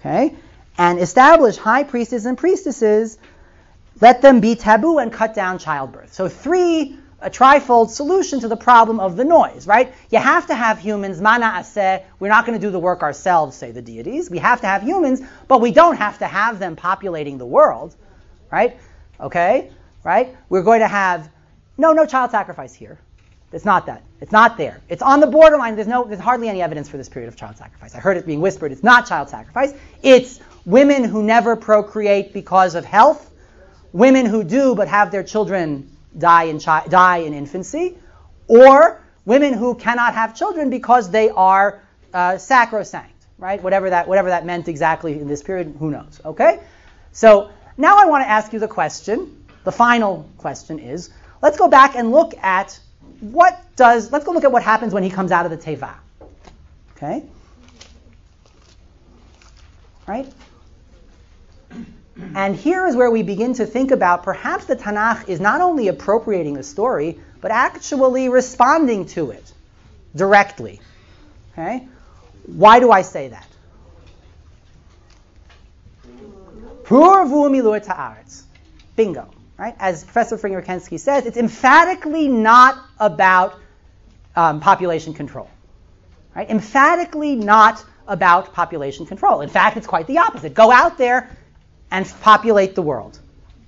Okay? 0.00 0.34
And 0.76 0.98
establish 0.98 1.56
high 1.56 1.84
priestesses 1.84 2.26
and 2.26 2.36
priestesses, 2.36 3.18
let 4.00 4.20
them 4.20 4.40
be 4.40 4.56
taboo 4.56 4.98
and 4.98 5.12
cut 5.12 5.32
down 5.32 5.58
childbirth. 5.58 6.12
So 6.12 6.28
three, 6.28 6.98
a 7.20 7.30
trifold 7.30 7.90
solution 7.90 8.40
to 8.40 8.48
the 8.48 8.56
problem 8.56 8.98
of 8.98 9.16
the 9.16 9.24
noise, 9.24 9.64
right? 9.66 9.94
You 10.10 10.18
have 10.18 10.48
to 10.48 10.56
have 10.56 10.80
humans, 10.80 11.20
mana 11.20 11.46
aseh, 11.46 12.02
we're 12.18 12.28
not 12.28 12.46
going 12.46 12.58
to 12.58 12.66
do 12.66 12.72
the 12.72 12.80
work 12.80 13.02
ourselves, 13.02 13.56
say 13.56 13.70
the 13.70 13.80
deities. 13.80 14.28
We 14.28 14.38
have 14.38 14.60
to 14.62 14.66
have 14.66 14.82
humans, 14.82 15.22
but 15.46 15.60
we 15.60 15.70
don't 15.70 15.96
have 15.96 16.18
to 16.18 16.26
have 16.26 16.58
them 16.58 16.74
populating 16.74 17.38
the 17.38 17.46
world, 17.46 17.94
right? 18.50 18.76
Okay? 19.20 19.70
Right? 20.06 20.36
We're 20.48 20.62
going 20.62 20.80
to 20.82 20.88
have 20.88 21.28
no, 21.76 21.90
no 21.92 22.06
child 22.06 22.30
sacrifice 22.30 22.72
here. 22.72 23.00
It's 23.52 23.64
not 23.64 23.86
that. 23.86 24.04
It's 24.20 24.30
not 24.30 24.56
there. 24.56 24.80
It's 24.88 25.02
on 25.02 25.18
the 25.18 25.26
borderline. 25.26 25.74
There's 25.74 25.88
no, 25.88 26.04
there's 26.04 26.20
hardly 26.20 26.48
any 26.48 26.62
evidence 26.62 26.88
for 26.88 26.96
this 26.96 27.08
period 27.08 27.26
of 27.26 27.34
child 27.34 27.56
sacrifice. 27.56 27.92
I 27.96 27.98
heard 27.98 28.16
it 28.16 28.24
being 28.24 28.40
whispered. 28.40 28.70
It's 28.70 28.84
not 28.84 29.08
child 29.08 29.30
sacrifice. 29.30 29.74
It's 30.04 30.38
women 30.64 31.02
who 31.02 31.24
never 31.24 31.56
procreate 31.56 32.32
because 32.32 32.76
of 32.76 32.84
health, 32.84 33.32
women 33.92 34.26
who 34.26 34.44
do 34.44 34.76
but 34.76 34.86
have 34.86 35.10
their 35.10 35.24
children 35.24 35.90
die 36.16 36.44
in 36.44 36.60
chi- 36.60 36.86
die 36.88 37.18
in 37.18 37.34
infancy, 37.34 37.98
or 38.46 39.02
women 39.24 39.54
who 39.54 39.74
cannot 39.74 40.14
have 40.14 40.36
children 40.36 40.70
because 40.70 41.10
they 41.10 41.30
are 41.30 41.82
uh, 42.14 42.38
sacrosanct. 42.38 43.10
Right? 43.38 43.60
Whatever 43.60 43.90
that, 43.90 44.06
whatever 44.06 44.28
that 44.28 44.46
meant 44.46 44.68
exactly 44.68 45.18
in 45.18 45.26
this 45.26 45.42
period, 45.42 45.74
who 45.80 45.90
knows? 45.90 46.20
Okay. 46.24 46.60
So 47.10 47.50
now 47.76 47.98
I 47.98 48.06
want 48.06 48.22
to 48.22 48.28
ask 48.28 48.52
you 48.52 48.60
the 48.60 48.68
question. 48.68 49.42
The 49.66 49.72
final 49.72 50.30
question 50.38 50.78
is: 50.78 51.10
Let's 51.42 51.58
go 51.58 51.66
back 51.66 51.96
and 51.96 52.12
look 52.12 52.34
at 52.40 52.78
what 53.18 53.60
does, 53.74 54.12
let's 54.12 54.24
go 54.24 54.30
look 54.30 54.44
at 54.44 54.52
what 54.52 54.62
happens 54.62 54.94
when 54.94 55.02
he 55.02 55.10
comes 55.10 55.32
out 55.32 55.44
of 55.44 55.50
the 55.50 55.58
teva. 55.58 55.92
Okay? 56.96 57.24
Right? 60.06 60.32
And 62.36 62.54
here 62.54 62.86
is 62.86 62.94
where 62.94 63.10
we 63.10 63.24
begin 63.24 63.54
to 63.54 63.66
think 63.66 63.90
about 63.90 64.22
perhaps 64.22 64.66
the 64.66 64.76
Tanakh 64.76 65.28
is 65.28 65.40
not 65.40 65.60
only 65.60 65.88
appropriating 65.88 66.54
the 66.54 66.62
story, 66.62 67.18
but 67.40 67.50
actually 67.50 68.28
responding 68.28 69.06
to 69.06 69.32
it 69.32 69.52
directly. 70.14 70.80
Okay? 71.52 71.88
Why 72.46 72.78
do 72.78 72.92
I 72.92 73.02
say 73.02 73.28
that? 73.28 73.48
Bingo. 78.94 79.35
Right? 79.58 79.74
As 79.78 80.04
Professor 80.04 80.36
Frymer-Kensky 80.36 81.00
says, 81.00 81.24
it's 81.24 81.38
emphatically 81.38 82.28
not 82.28 82.78
about 83.00 83.58
um, 84.34 84.60
population 84.60 85.14
control. 85.14 85.48
Right? 86.34 86.48
Emphatically 86.50 87.36
not 87.36 87.82
about 88.06 88.52
population 88.52 89.06
control. 89.06 89.40
In 89.40 89.48
fact, 89.48 89.76
it's 89.76 89.86
quite 89.86 90.06
the 90.06 90.18
opposite. 90.18 90.52
Go 90.52 90.70
out 90.70 90.98
there 90.98 91.30
and 91.90 92.06
populate 92.20 92.74
the 92.74 92.82
world. 92.82 93.18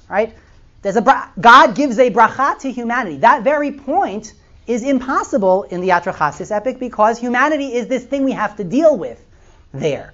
Right? 0.08 0.34
There's 0.82 0.96
a 0.96 1.02
bra- 1.02 1.30
God 1.40 1.74
gives 1.74 1.98
a 1.98 2.10
bracha 2.10 2.58
to 2.60 2.70
humanity. 2.70 3.18
That 3.18 3.42
very 3.42 3.72
point 3.72 4.34
is 4.66 4.82
impossible 4.82 5.62
in 5.64 5.80
the 5.80 5.88
Atrachasis 5.88 6.54
epic 6.54 6.78
because 6.78 7.18
humanity 7.18 7.72
is 7.74 7.88
this 7.88 8.04
thing 8.04 8.24
we 8.24 8.32
have 8.32 8.56
to 8.56 8.64
deal 8.64 8.96
with 8.96 9.24
there. 9.72 10.12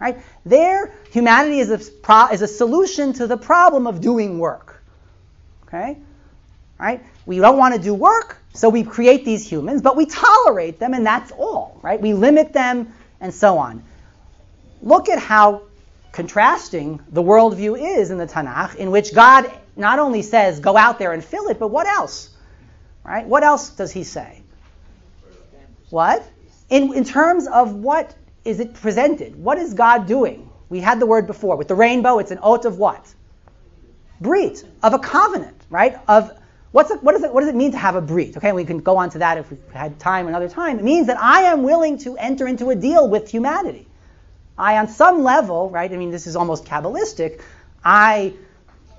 Right? 0.00 0.16
There, 0.46 0.94
humanity 1.12 1.60
is 1.60 1.70
a, 1.70 1.78
pro- 1.78 2.28
is 2.28 2.40
a 2.40 2.48
solution 2.48 3.12
to 3.14 3.26
the 3.26 3.36
problem 3.36 3.86
of 3.86 4.00
doing 4.00 4.38
work. 4.38 4.79
Okay? 5.72 5.98
Right? 6.78 7.02
We 7.26 7.38
don't 7.38 7.58
want 7.58 7.74
to 7.74 7.80
do 7.80 7.94
work, 7.94 8.38
so 8.54 8.68
we 8.68 8.82
create 8.82 9.24
these 9.24 9.48
humans, 9.48 9.82
but 9.82 9.96
we 9.96 10.06
tolerate 10.06 10.78
them, 10.78 10.94
and 10.94 11.06
that's 11.06 11.30
all. 11.32 11.78
Right? 11.82 12.00
We 12.00 12.12
limit 12.12 12.52
them, 12.52 12.92
and 13.20 13.32
so 13.32 13.58
on. 13.58 13.84
Look 14.82 15.08
at 15.08 15.18
how 15.18 15.62
contrasting 16.12 17.00
the 17.10 17.22
worldview 17.22 17.98
is 17.98 18.10
in 18.10 18.18
the 18.18 18.26
Tanakh, 18.26 18.76
in 18.76 18.90
which 18.90 19.14
God 19.14 19.50
not 19.76 19.98
only 19.98 20.22
says, 20.22 20.58
go 20.58 20.76
out 20.76 20.98
there 20.98 21.12
and 21.12 21.24
fill 21.24 21.48
it, 21.48 21.58
but 21.58 21.68
what 21.68 21.86
else? 21.86 22.30
Right? 23.04 23.26
What 23.26 23.44
else 23.44 23.70
does 23.70 23.92
he 23.92 24.04
say? 24.04 24.42
What? 25.90 26.28
In, 26.68 26.94
in 26.94 27.04
terms 27.04 27.46
of 27.46 27.74
what 27.74 28.14
is 28.44 28.60
it 28.60 28.74
presented? 28.74 29.36
What 29.36 29.58
is 29.58 29.74
God 29.74 30.06
doing? 30.06 30.50
We 30.68 30.80
had 30.80 31.00
the 31.00 31.06
word 31.06 31.26
before. 31.26 31.56
With 31.56 31.68
the 31.68 31.74
rainbow, 31.74 32.18
it's 32.18 32.30
an 32.30 32.38
oath 32.42 32.64
of 32.64 32.78
what? 32.78 33.12
Brit, 34.20 34.64
of 34.82 34.94
a 34.94 34.98
covenant, 34.98 35.59
right? 35.70 35.96
Of 36.08 36.32
what's 36.72 36.90
it, 36.90 36.96
it, 36.96 37.02
what 37.02 37.40
does 37.40 37.48
it 37.48 37.54
mean 37.54 37.72
to 37.72 37.78
have 37.78 37.96
a 37.96 38.00
brit? 38.00 38.36
Okay, 38.36 38.52
we 38.52 38.64
can 38.64 38.78
go 38.78 38.96
on 38.96 39.10
to 39.10 39.18
that 39.18 39.38
if 39.38 39.50
we 39.50 39.56
had 39.72 39.98
time 39.98 40.26
another 40.26 40.48
time. 40.48 40.78
It 40.78 40.84
means 40.84 41.06
that 41.06 41.20
I 41.20 41.42
am 41.42 41.62
willing 41.62 41.98
to 41.98 42.16
enter 42.18 42.46
into 42.46 42.70
a 42.70 42.74
deal 42.74 43.08
with 43.08 43.30
humanity. 43.30 43.86
I, 44.58 44.76
on 44.76 44.88
some 44.88 45.22
level, 45.22 45.70
right? 45.70 45.90
I 45.90 45.96
mean, 45.96 46.10
this 46.10 46.26
is 46.26 46.36
almost 46.36 46.66
Kabbalistic. 46.66 47.40
I 47.82 48.34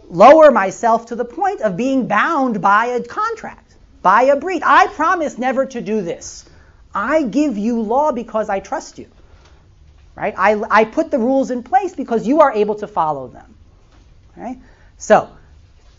lower 0.09 0.51
myself 0.51 1.07
to 1.07 1.15
the 1.15 1.25
point 1.25 1.61
of 1.61 1.77
being 1.77 2.07
bound 2.07 2.61
by 2.61 2.87
a 2.87 3.03
contract, 3.03 3.75
by 4.01 4.23
a 4.23 4.35
brit. 4.35 4.63
I 4.65 4.87
promise 4.87 5.37
never 5.37 5.65
to 5.67 5.81
do 5.81 6.01
this. 6.01 6.45
I 6.93 7.23
give 7.23 7.57
you 7.57 7.81
law 7.81 8.11
because 8.11 8.49
I 8.49 8.59
trust 8.59 8.97
you. 8.97 9.07
Right? 10.15 10.33
I, 10.37 10.61
I 10.69 10.85
put 10.85 11.09
the 11.09 11.19
rules 11.19 11.51
in 11.51 11.63
place 11.63 11.95
because 11.95 12.27
you 12.27 12.41
are 12.41 12.51
able 12.51 12.75
to 12.75 12.87
follow 12.87 13.27
them. 13.27 13.55
Okay? 14.31 14.59
So, 14.97 15.29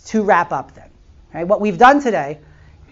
to 0.07 0.22
wrap 0.22 0.53
up 0.53 0.74
then, 0.74 0.88
right, 1.32 1.46
what 1.46 1.61
we've 1.61 1.78
done 1.78 2.03
today 2.03 2.38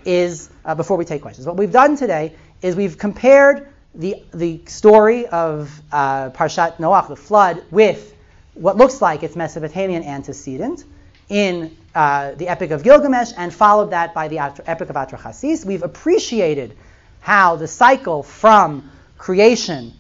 is, 0.05 0.51
uh, 0.65 0.75
before 0.75 0.97
we 0.97 1.05
take 1.05 1.23
questions, 1.23 1.47
what 1.47 1.57
we've 1.57 1.73
done 1.73 1.97
today 1.97 2.35
is 2.63 2.77
we've 2.77 2.99
compared 2.99 3.69
the, 3.95 4.23
the 4.33 4.61
story 4.67 5.27
of 5.27 5.71
uh, 5.93 6.31
Parshat 6.31 6.77
Noach, 6.77 7.09
the 7.09 7.17
flood, 7.17 7.63
with 7.71 8.15
what 8.55 8.77
looks 8.77 9.01
like 9.03 9.23
its 9.23 9.37
Mesopotamian 9.37 10.03
antecedent 10.05 10.85
in 11.29 11.77
uh, 11.95 12.33
the 12.33 12.49
Epic 12.49 12.71
of 12.71 12.83
Gilgamesh 12.83 13.33
and 13.37 13.53
followed 13.53 13.91
that 13.91 14.15
by 14.15 14.29
the 14.29 14.39
Epic 14.39 14.91
of 14.91 14.97
Atrahasis. 14.97 15.65
We've 15.65 15.83
appreciated 15.83 16.77
how 17.21 17.57
the 17.57 17.69
cycle 17.69 18.23
from 18.23 18.91
creation, 19.19 19.93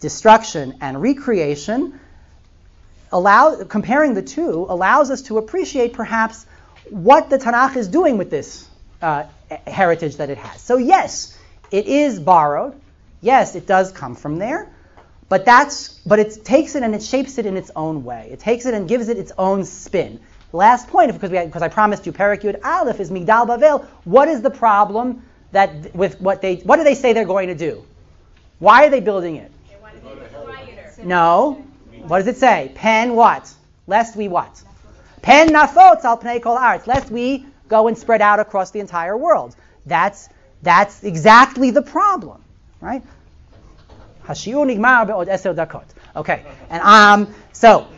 destruction, 0.00 0.78
and 0.80 1.00
recreation 1.00 2.00
allow, 3.12 3.64
comparing 3.64 4.14
the 4.14 4.22
two 4.22 4.66
allows 4.68 5.10
us 5.10 5.22
to 5.22 5.38
appreciate 5.38 5.92
perhaps 5.92 6.46
what 6.90 7.30
the 7.30 7.38
Tanakh 7.38 7.76
is 7.76 7.88
doing 7.88 8.18
with 8.18 8.30
this 8.30 8.68
uh, 9.02 9.24
heritage 9.66 10.16
that 10.16 10.30
it 10.30 10.38
has. 10.38 10.60
So 10.60 10.76
yes, 10.76 11.36
it 11.70 11.86
is 11.86 12.20
borrowed. 12.20 12.80
Yes, 13.20 13.54
it 13.54 13.66
does 13.66 13.92
come 13.92 14.14
from 14.14 14.38
there. 14.38 14.70
But 15.28 15.44
that's 15.44 15.88
but 16.06 16.18
it 16.20 16.44
takes 16.44 16.76
it 16.76 16.82
and 16.82 16.94
it 16.94 17.02
shapes 17.02 17.38
it 17.38 17.46
in 17.46 17.56
its 17.56 17.70
own 17.74 18.04
way. 18.04 18.28
It 18.30 18.38
takes 18.38 18.64
it 18.66 18.74
and 18.74 18.88
gives 18.88 19.08
it 19.08 19.18
its 19.18 19.32
own 19.36 19.64
spin. 19.64 20.20
Last 20.52 20.88
point, 20.88 21.12
because 21.12 21.30
we 21.30 21.36
had, 21.36 21.48
because 21.48 21.62
I 21.62 21.68
promised 21.68 22.06
you 22.06 22.12
Perek 22.12 22.42
Yud 22.42 22.64
Aleph 22.64 23.00
is 23.00 23.10
Migdal 23.10 23.46
Bavel. 23.46 23.84
What 24.04 24.28
is 24.28 24.40
the 24.42 24.50
problem 24.50 25.22
that 25.50 25.94
with 25.94 26.20
what 26.20 26.42
they 26.42 26.56
what 26.56 26.76
do 26.76 26.84
they 26.84 26.94
say 26.94 27.12
they're 27.12 27.24
going 27.24 27.48
to 27.48 27.56
do? 27.56 27.84
Why 28.60 28.86
are 28.86 28.90
they 28.90 29.00
building 29.00 29.36
it? 29.36 29.50
They 29.68 29.76
want 29.82 29.94
to 29.94 30.00
be 30.00 30.26
quieter. 30.34 30.92
No. 31.04 31.64
What 32.06 32.18
does 32.18 32.28
it 32.28 32.36
say? 32.36 32.70
Pen 32.74 33.14
what? 33.16 33.52
Lest 33.88 34.14
we 34.16 34.28
what? 34.28 34.62
Pen 35.26 35.48
nafot 35.48 36.04
al 36.04 36.18
pnei 36.18 36.40
kol 36.40 36.56
arts. 36.56 36.86
Lest 36.86 37.10
we 37.10 37.44
go 37.68 37.88
and 37.88 37.98
spread 37.98 38.22
out 38.22 38.38
across 38.38 38.70
the 38.70 38.78
entire 38.78 39.16
world. 39.16 39.56
That's 39.84 40.28
that's 40.62 41.02
exactly 41.02 41.72
the 41.72 41.82
problem, 41.82 42.44
right? 42.80 43.02
Hashiur 44.24 44.64
nigmar 44.70 45.04
be'od 45.08 45.26
eser 45.26 45.52
dakot. 45.52 45.86
Okay, 46.14 46.44
and 46.70 46.80
um, 46.80 47.34
so 47.52 47.88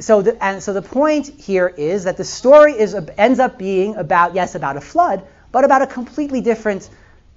so 0.00 0.22
the, 0.22 0.42
and 0.42 0.62
so 0.62 0.72
the 0.72 0.80
point 0.80 1.28
here 1.28 1.68
is 1.68 2.04
that 2.04 2.16
the 2.16 2.24
story 2.24 2.72
is 2.72 2.94
ends 3.18 3.40
up 3.40 3.58
being 3.58 3.96
about 3.96 4.34
yes 4.34 4.54
about 4.54 4.78
a 4.78 4.80
flood, 4.80 5.22
but 5.52 5.64
about 5.64 5.82
a 5.82 5.86
completely 5.86 6.40
different 6.40 6.88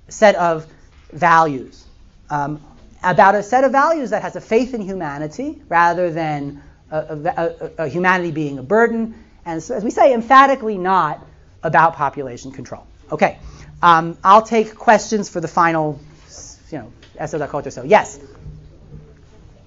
set 0.07 0.36
of 0.36 0.65
values. 1.11 1.86
Um, 2.30 2.63
about 3.03 3.36
a 3.36 3.43
set 3.43 3.65
of 3.65 3.73
values 3.73 4.11
that 4.11 4.21
has 4.21 4.38
a 4.38 4.41
faith 4.41 4.73
in 4.73 4.82
humanity 4.82 5.61
rather 5.67 6.11
than 6.11 6.63
a, 6.91 7.88
humanity 7.88 8.31
being 8.31 8.59
a 8.59 8.63
burden, 8.63 9.23
and 9.45 9.61
so, 9.61 9.75
as 9.75 9.83
we 9.83 9.91
say, 9.91 10.13
emphatically 10.13 10.77
not 10.77 11.25
about 11.63 11.95
population 11.95 12.51
control. 12.51 12.85
Okay, 13.11 13.39
um, 13.81 14.17
I'll 14.23 14.41
take 14.41 14.75
questions 14.75 15.29
for 15.29 15.41
the 15.41 15.47
final, 15.47 15.99
you 16.71 16.79
know, 16.79 16.93
eser 17.19 17.39
dakot 17.39 17.65
or 17.65 17.71
so. 17.71 17.83
Yes. 17.83 18.19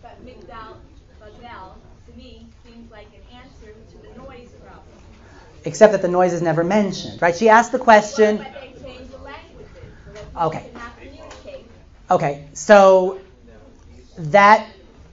But 0.02 0.24
Migdal 0.24 0.76
Bavel, 1.20 1.74
to 2.06 2.16
me, 2.16 2.46
seems 2.64 2.90
like 2.90 3.06
an 3.08 3.36
answer 3.36 3.74
to 3.90 3.98
the 3.98 4.18
noise 4.18 4.50
problem. 4.64 4.84
Except 5.64 5.92
that 5.92 6.02
the 6.02 6.08
noise 6.08 6.32
is 6.32 6.42
never 6.42 6.64
mentioned, 6.64 7.20
right? 7.20 7.36
She 7.36 7.48
asked 7.48 7.72
the 7.72 7.78
question. 7.78 8.38
But 8.38 8.54
they 8.54 8.74
changed 8.82 9.12
the 9.12 9.18
languages 9.18 9.68
so 10.34 10.46
Okay. 10.46 10.70
Okay, 12.10 12.48
so 12.54 13.20
that 14.18 14.66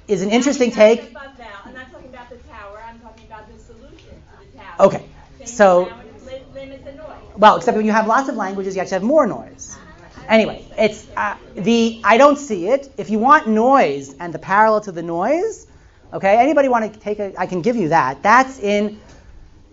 is 0.07 0.23
an 0.23 0.31
interesting 0.31 0.71
take. 0.71 1.13
talking 1.13 1.15
about 1.15 1.37
Bavel. 1.37 1.65
I'm 1.65 1.73
not 1.75 1.91
talking 1.91 2.09
about 2.09 2.29
the 2.29 2.37
tower. 2.37 2.83
I'm 2.87 2.99
talking 2.99 3.27
about 3.27 3.53
the 3.53 3.59
solution 3.59 3.97
to 3.97 4.51
the 4.51 4.57
tower. 4.57 4.66
Okay, 4.79 5.05
so- 5.45 5.85
the 5.85 5.89
language, 5.91 6.23
li- 6.25 6.41
limit 6.61 6.85
the 6.85 6.91
noise. 6.93 7.07
Well, 7.35 7.57
except 7.57 7.77
when 7.77 7.85
you 7.85 7.91
have 7.91 8.07
lots 8.07 8.29
of 8.29 8.35
languages, 8.35 8.75
you 8.75 8.81
actually 8.81 8.95
have 8.95 9.03
more 9.03 9.27
noise. 9.27 9.77
Anyway, 10.27 10.65
it's 10.77 11.07
uh, 11.15 11.35
the 11.55 12.01
I 12.03 12.17
don't 12.17 12.37
see 12.37 12.67
it. 12.67 12.91
If 12.97 13.09
you 13.09 13.19
want 13.19 13.47
noise 13.47 14.13
and 14.19 14.33
the 14.33 14.39
parallel 14.39 14.81
to 14.81 14.91
the 14.91 15.03
noise, 15.03 15.67
Okay, 16.13 16.37
anybody 16.37 16.69
want 16.69 16.93
to 16.93 16.99
take 16.99 17.19
a? 17.19 17.33
I 17.37 17.47
can 17.47 17.61
give 17.61 17.75
you 17.75 17.89
that. 17.89 18.23
That's 18.23 18.59
in 18.59 19.01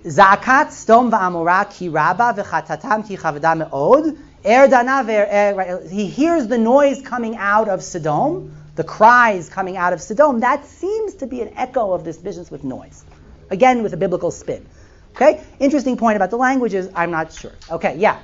Zakat 0.04 0.68
Sdom 0.74 1.08
va'amora 1.10 1.70
ki 1.70 1.88
rabba 1.90 2.34
v'chatatam 2.36 3.06
ki 3.06 3.16
chavda 3.16 3.56
me'od. 3.56 4.16
Er 4.44 4.68
er- 4.68 5.88
He 5.88 6.06
hears 6.08 6.48
the 6.48 6.58
noise 6.58 7.00
coming 7.02 7.36
out 7.36 7.68
of 7.68 7.82
Sodom, 7.84 8.52
the 8.74 8.82
cries 8.82 9.48
coming 9.48 9.76
out 9.76 9.92
of 9.92 10.02
Sodom. 10.02 10.40
That 10.40 10.66
seems 10.66 11.14
to 11.14 11.26
be 11.28 11.40
an 11.40 11.52
echo 11.56 11.92
of 11.92 12.04
this 12.04 12.16
business 12.16 12.50
with 12.50 12.64
noise. 12.64 13.04
Again, 13.50 13.84
with 13.84 13.94
a 13.94 13.96
biblical 13.96 14.32
spin. 14.32 14.66
Okay, 15.14 15.40
interesting 15.60 15.96
point 15.96 16.16
about 16.16 16.30
the 16.30 16.36
languages. 16.36 16.88
I'm 16.92 17.12
not 17.12 17.32
sure. 17.32 17.52
Okay, 17.70 17.96
yeah. 17.98 18.18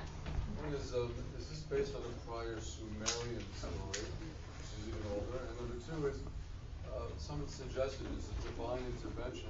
Is, 0.74 0.92
uh, 0.92 1.06
is 1.38 1.46
this 1.46 1.60
based 1.70 1.94
on 1.94 2.02
a 2.02 2.28
prior 2.28 2.58
Sumerian 2.58 3.44
story, 3.54 4.02
which 4.02 4.74
is 4.74 4.88
even 4.88 4.98
older? 5.14 5.38
And 5.38 5.54
number 5.62 5.78
two 5.86 6.08
is, 6.08 6.18
uh, 6.90 7.06
someone 7.16 7.46
suggested 7.46 8.08
it's 8.18 8.26
a 8.26 8.42
divine 8.42 8.82
intervention. 8.90 9.46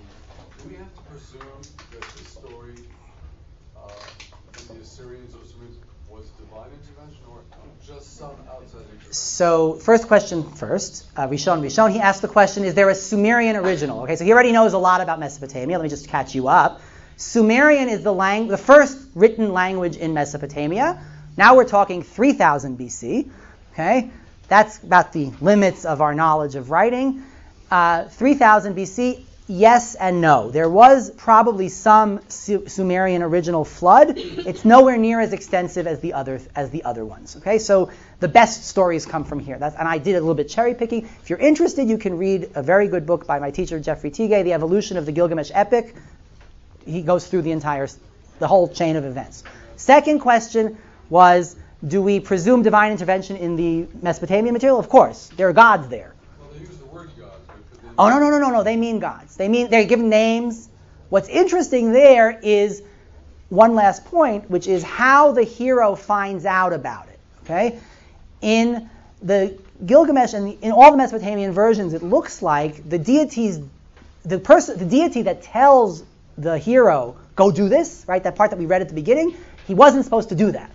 Do 0.62 0.68
we 0.68 0.74
have 0.76 0.92
to 0.94 1.00
presume 1.08 1.62
that 1.92 2.02
this 2.12 2.28
story 2.28 2.76
uh, 3.74 3.88
in 4.60 4.76
the 4.76 4.82
Assyrians 4.82 5.34
or 5.34 5.40
Sumerians 5.48 5.78
was 6.10 6.28
divine 6.36 6.68
intervention 6.76 7.24
or 7.32 7.40
just 7.86 8.18
some 8.18 8.36
outside 8.52 8.84
intervention? 8.92 9.12
So 9.14 9.74
first 9.80 10.08
question 10.08 10.42
first, 10.42 11.06
uh, 11.16 11.26
Rishon 11.26 11.62
Rishon. 11.62 11.90
He 11.90 12.00
asked 12.00 12.20
the 12.20 12.28
question: 12.28 12.64
Is 12.64 12.74
there 12.74 12.90
a 12.90 12.94
Sumerian 12.94 13.56
original? 13.56 14.02
Okay, 14.02 14.16
so 14.16 14.26
he 14.26 14.32
already 14.34 14.52
knows 14.52 14.74
a 14.74 14.78
lot 14.78 15.00
about 15.00 15.18
Mesopotamia. 15.18 15.78
Let 15.78 15.84
me 15.84 15.88
just 15.88 16.08
catch 16.08 16.34
you 16.34 16.48
up. 16.48 16.82
Sumerian 17.20 17.90
is 17.90 18.02
the 18.02 18.12
lang- 18.14 18.48
the 18.48 18.56
first 18.56 18.96
written 19.14 19.52
language 19.52 19.96
in 19.98 20.14
Mesopotamia. 20.14 20.98
Now 21.36 21.54
we're 21.54 21.68
talking 21.68 22.02
3000 22.02 22.78
BC. 22.78 23.28
Okay, 23.74 24.10
that's 24.48 24.82
about 24.82 25.12
the 25.12 25.30
limits 25.42 25.84
of 25.84 26.00
our 26.00 26.14
knowledge 26.14 26.54
of 26.54 26.70
writing. 26.70 27.22
Uh, 27.70 28.04
3000 28.04 28.74
BC. 28.74 29.26
Yes 29.48 29.96
and 29.96 30.20
no. 30.22 30.50
There 30.50 30.70
was 30.70 31.10
probably 31.10 31.68
some 31.68 32.20
Su- 32.28 32.68
Sumerian 32.68 33.20
original 33.22 33.66
flood. 33.66 34.14
It's 34.16 34.64
nowhere 34.64 34.96
near 34.96 35.20
as 35.20 35.34
extensive 35.34 35.86
as 35.86 36.00
the 36.00 36.14
other 36.14 36.40
as 36.56 36.70
the 36.70 36.84
other 36.84 37.04
ones. 37.04 37.36
Okay, 37.36 37.58
so 37.58 37.90
the 38.20 38.28
best 38.28 38.64
stories 38.66 39.04
come 39.04 39.24
from 39.24 39.40
here. 39.40 39.58
That's, 39.58 39.76
and 39.76 39.86
I 39.86 39.98
did 39.98 40.16
a 40.16 40.20
little 40.20 40.34
bit 40.34 40.48
cherry 40.48 40.74
picking. 40.74 41.04
If 41.22 41.28
you're 41.28 41.38
interested, 41.38 41.86
you 41.86 41.98
can 41.98 42.16
read 42.16 42.50
a 42.54 42.62
very 42.62 42.88
good 42.88 43.04
book 43.04 43.26
by 43.26 43.38
my 43.40 43.50
teacher 43.50 43.78
Jeffrey 43.78 44.10
Tigay, 44.10 44.42
The 44.42 44.54
Evolution 44.54 44.96
of 44.96 45.04
the 45.04 45.12
Gilgamesh 45.12 45.50
Epic. 45.52 45.94
He 46.84 47.02
goes 47.02 47.26
through 47.26 47.42
the 47.42 47.52
entire 47.52 47.88
the 48.38 48.48
whole 48.48 48.68
chain 48.68 48.96
of 48.96 49.04
events. 49.04 49.44
Second 49.76 50.20
question 50.20 50.78
was, 51.08 51.56
do 51.86 52.02
we 52.02 52.20
presume 52.20 52.62
divine 52.62 52.92
intervention 52.92 53.36
in 53.36 53.56
the 53.56 53.86
Mesopotamian 54.02 54.52
material? 54.52 54.78
Of 54.78 54.88
course, 54.88 55.30
there 55.36 55.48
are 55.48 55.52
gods 55.52 55.88
there. 55.88 56.14
Well, 56.38 56.48
they 56.52 56.60
use 56.60 56.76
the 56.76 56.86
word 56.86 57.10
God, 57.18 57.32
but 57.46 57.56
could 57.70 57.82
they 57.82 57.88
Oh 57.98 58.08
no 58.08 58.18
no 58.18 58.30
no 58.30 58.38
no 58.38 58.50
no! 58.50 58.62
They 58.62 58.76
mean 58.76 58.98
gods. 58.98 59.36
They 59.36 59.48
mean 59.48 59.70
they're 59.70 59.84
given 59.84 60.08
names. 60.08 60.68
What's 61.08 61.28
interesting 61.28 61.92
there 61.92 62.38
is 62.42 62.82
one 63.48 63.74
last 63.74 64.04
point, 64.04 64.50
which 64.50 64.66
is 64.66 64.82
how 64.82 65.32
the 65.32 65.42
hero 65.42 65.94
finds 65.94 66.44
out 66.44 66.72
about 66.72 67.08
it. 67.08 67.18
Okay, 67.44 67.78
in 68.40 68.88
the 69.22 69.58
Gilgamesh 69.84 70.34
and 70.34 70.56
in 70.62 70.72
all 70.72 70.90
the 70.90 70.96
Mesopotamian 70.96 71.52
versions, 71.52 71.94
it 71.94 72.02
looks 72.02 72.42
like 72.42 72.88
the 72.88 72.98
deities, 72.98 73.60
the 74.24 74.38
person, 74.38 74.78
the 74.78 74.84
deity 74.84 75.22
that 75.22 75.42
tells 75.42 76.04
the 76.42 76.58
hero 76.58 77.16
go 77.36 77.50
do 77.50 77.68
this, 77.68 78.04
right? 78.06 78.22
That 78.22 78.36
part 78.36 78.50
that 78.50 78.58
we 78.58 78.66
read 78.66 78.82
at 78.82 78.88
the 78.88 78.94
beginning, 78.94 79.36
he 79.66 79.74
wasn't 79.74 80.04
supposed 80.04 80.30
to 80.30 80.34
do 80.34 80.52
that, 80.52 80.70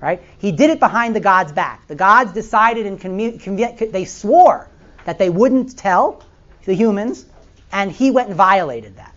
right? 0.00 0.22
He 0.38 0.52
did 0.52 0.70
it 0.70 0.80
behind 0.80 1.14
the 1.14 1.20
gods' 1.20 1.52
back. 1.52 1.86
The 1.88 1.94
gods 1.94 2.32
decided 2.32 2.86
and 2.86 3.00
commu- 3.00 3.92
they 3.92 4.04
swore 4.04 4.68
that 5.04 5.18
they 5.18 5.30
wouldn't 5.30 5.76
tell 5.76 6.22
the 6.64 6.74
humans, 6.74 7.24
and 7.72 7.90
he 7.90 8.10
went 8.10 8.28
and 8.28 8.36
violated 8.36 8.96
that, 8.96 9.14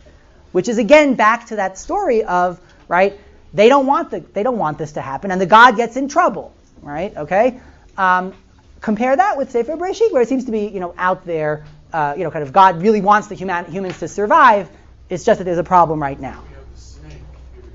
which 0.52 0.70
is 0.70 0.78
again 0.78 1.16
back 1.16 1.48
to 1.48 1.58
that 1.58 1.78
story 1.78 2.24
of 2.24 2.60
right. 2.88 3.20
They 3.54 3.70
don't 3.70 3.86
want 3.86 4.10
the 4.10 4.20
they 4.20 4.44
don't 4.44 4.58
want 4.58 4.78
this 4.78 4.94
to 4.94 5.02
happen, 5.02 5.32
and 5.32 5.40
the 5.40 5.46
god 5.46 5.76
gets 5.76 5.96
in 5.98 6.08
trouble, 6.08 6.54
right? 6.82 7.16
Okay. 7.16 7.60
Um, 7.98 8.34
compare 8.82 9.16
that 9.16 9.38
with 9.38 9.52
Sefer 9.52 9.76
Bereshit, 9.76 10.12
where 10.12 10.22
it 10.22 10.28
seems 10.28 10.46
to 10.46 10.52
be 10.52 10.68
you 10.68 10.80
know 10.80 10.94
out 10.98 11.26
there, 11.26 11.66
uh, 11.94 12.16
you 12.18 12.24
know, 12.24 12.32
kind 12.32 12.44
of 12.44 12.52
God 12.52 12.82
really 12.82 13.02
wants 13.02 13.28
the 13.28 13.36
human, 13.36 13.66
humans 13.66 14.00
to 14.00 14.08
survive. 14.08 14.70
It's 15.14 15.24
just 15.24 15.38
that 15.38 15.44
there's 15.44 15.60
a 15.60 15.64
problem 15.64 16.02
right 16.02 16.20
now. 16.20 16.42
We 16.50 16.56
have 16.56 16.74
the 16.74 16.80
snake 16.80 17.22
giving 17.56 17.72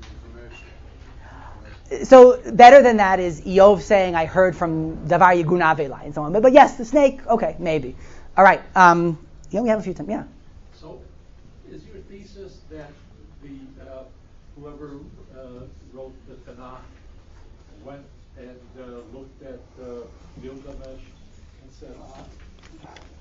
information. 1.89 2.05
So 2.05 2.39
better 2.51 2.81
than 2.81 2.97
that 2.97 3.19
is 3.19 3.41
Iyov 3.41 3.81
saying, 3.81 4.15
"I 4.15 4.25
heard 4.25 4.55
from 4.57 5.07
Davar 5.07 5.41
Yegun 5.41 5.61
Avelai," 5.61 6.03
and 6.03 6.13
so 6.13 6.23
on. 6.23 6.33
But, 6.33 6.41
but 6.41 6.51
yes, 6.51 6.75
the 6.77 6.83
snake. 6.85 7.25
Okay, 7.27 7.55
maybe. 7.59 7.95
All 8.35 8.43
right. 8.43 8.61
Um, 8.75 9.17
yeah, 9.51 9.61
we 9.61 9.69
have 9.69 9.79
a 9.79 9.83
few 9.83 9.93
times. 9.93 10.09
Yeah. 10.09 10.23
So, 10.73 10.99
is 11.71 11.85
your 11.85 12.01
thesis 12.09 12.59
that 12.71 12.91
the 13.41 13.55
uh, 13.89 14.03
whoever 14.59 14.99
uh, 15.33 15.63
wrote 15.93 16.13
the 16.27 16.35
Tanakh 16.51 16.81
went 17.85 18.05
and 18.37 18.59
uh, 18.79 18.83
looked 19.17 19.41
at 19.43 19.59
uh, 19.81 20.01
Gilgamesh 20.41 21.05
and 21.63 21.71
said, 21.71 21.95
ah, 22.01 22.23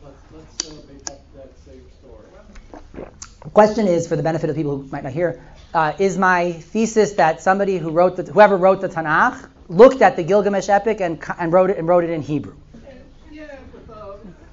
let's 0.03 0.23
let's 0.33 0.67
uh, 0.67 0.75
make 0.93 1.07
up 1.09 1.21
that 1.37 1.51
same 1.65 1.85
story? 2.01 3.19
Question 3.41 3.87
is, 3.87 4.07
for 4.09 4.17
the 4.17 4.23
benefit 4.23 4.51
of 4.51 4.57
people 4.57 4.79
who 4.79 4.89
might 4.89 5.05
not 5.05 5.13
hear, 5.13 5.43
uh, 5.75 5.93
is 5.99 6.19
my 6.19 6.53
thesis 6.53 7.13
that 7.13 7.43
somebody 7.43 7.79
who 7.79 7.91
wrote 7.91 8.17
the, 8.17 8.25
whoever 8.25 8.57
wrote 8.57 8.81
the 8.81 8.89
Tanakh 8.89 9.49
looked 9.69 10.03
at 10.03 10.17
the 10.17 10.23
Gilgamesh 10.23 10.69
epic 10.69 11.01
and, 11.01 11.23
and 11.39 11.53
wrote 11.53 11.71
it 11.71 11.79
and 11.79 11.87
wrote 11.87 12.05
it 12.05 12.11
in 12.11 12.23
Hebrew. 12.23 12.57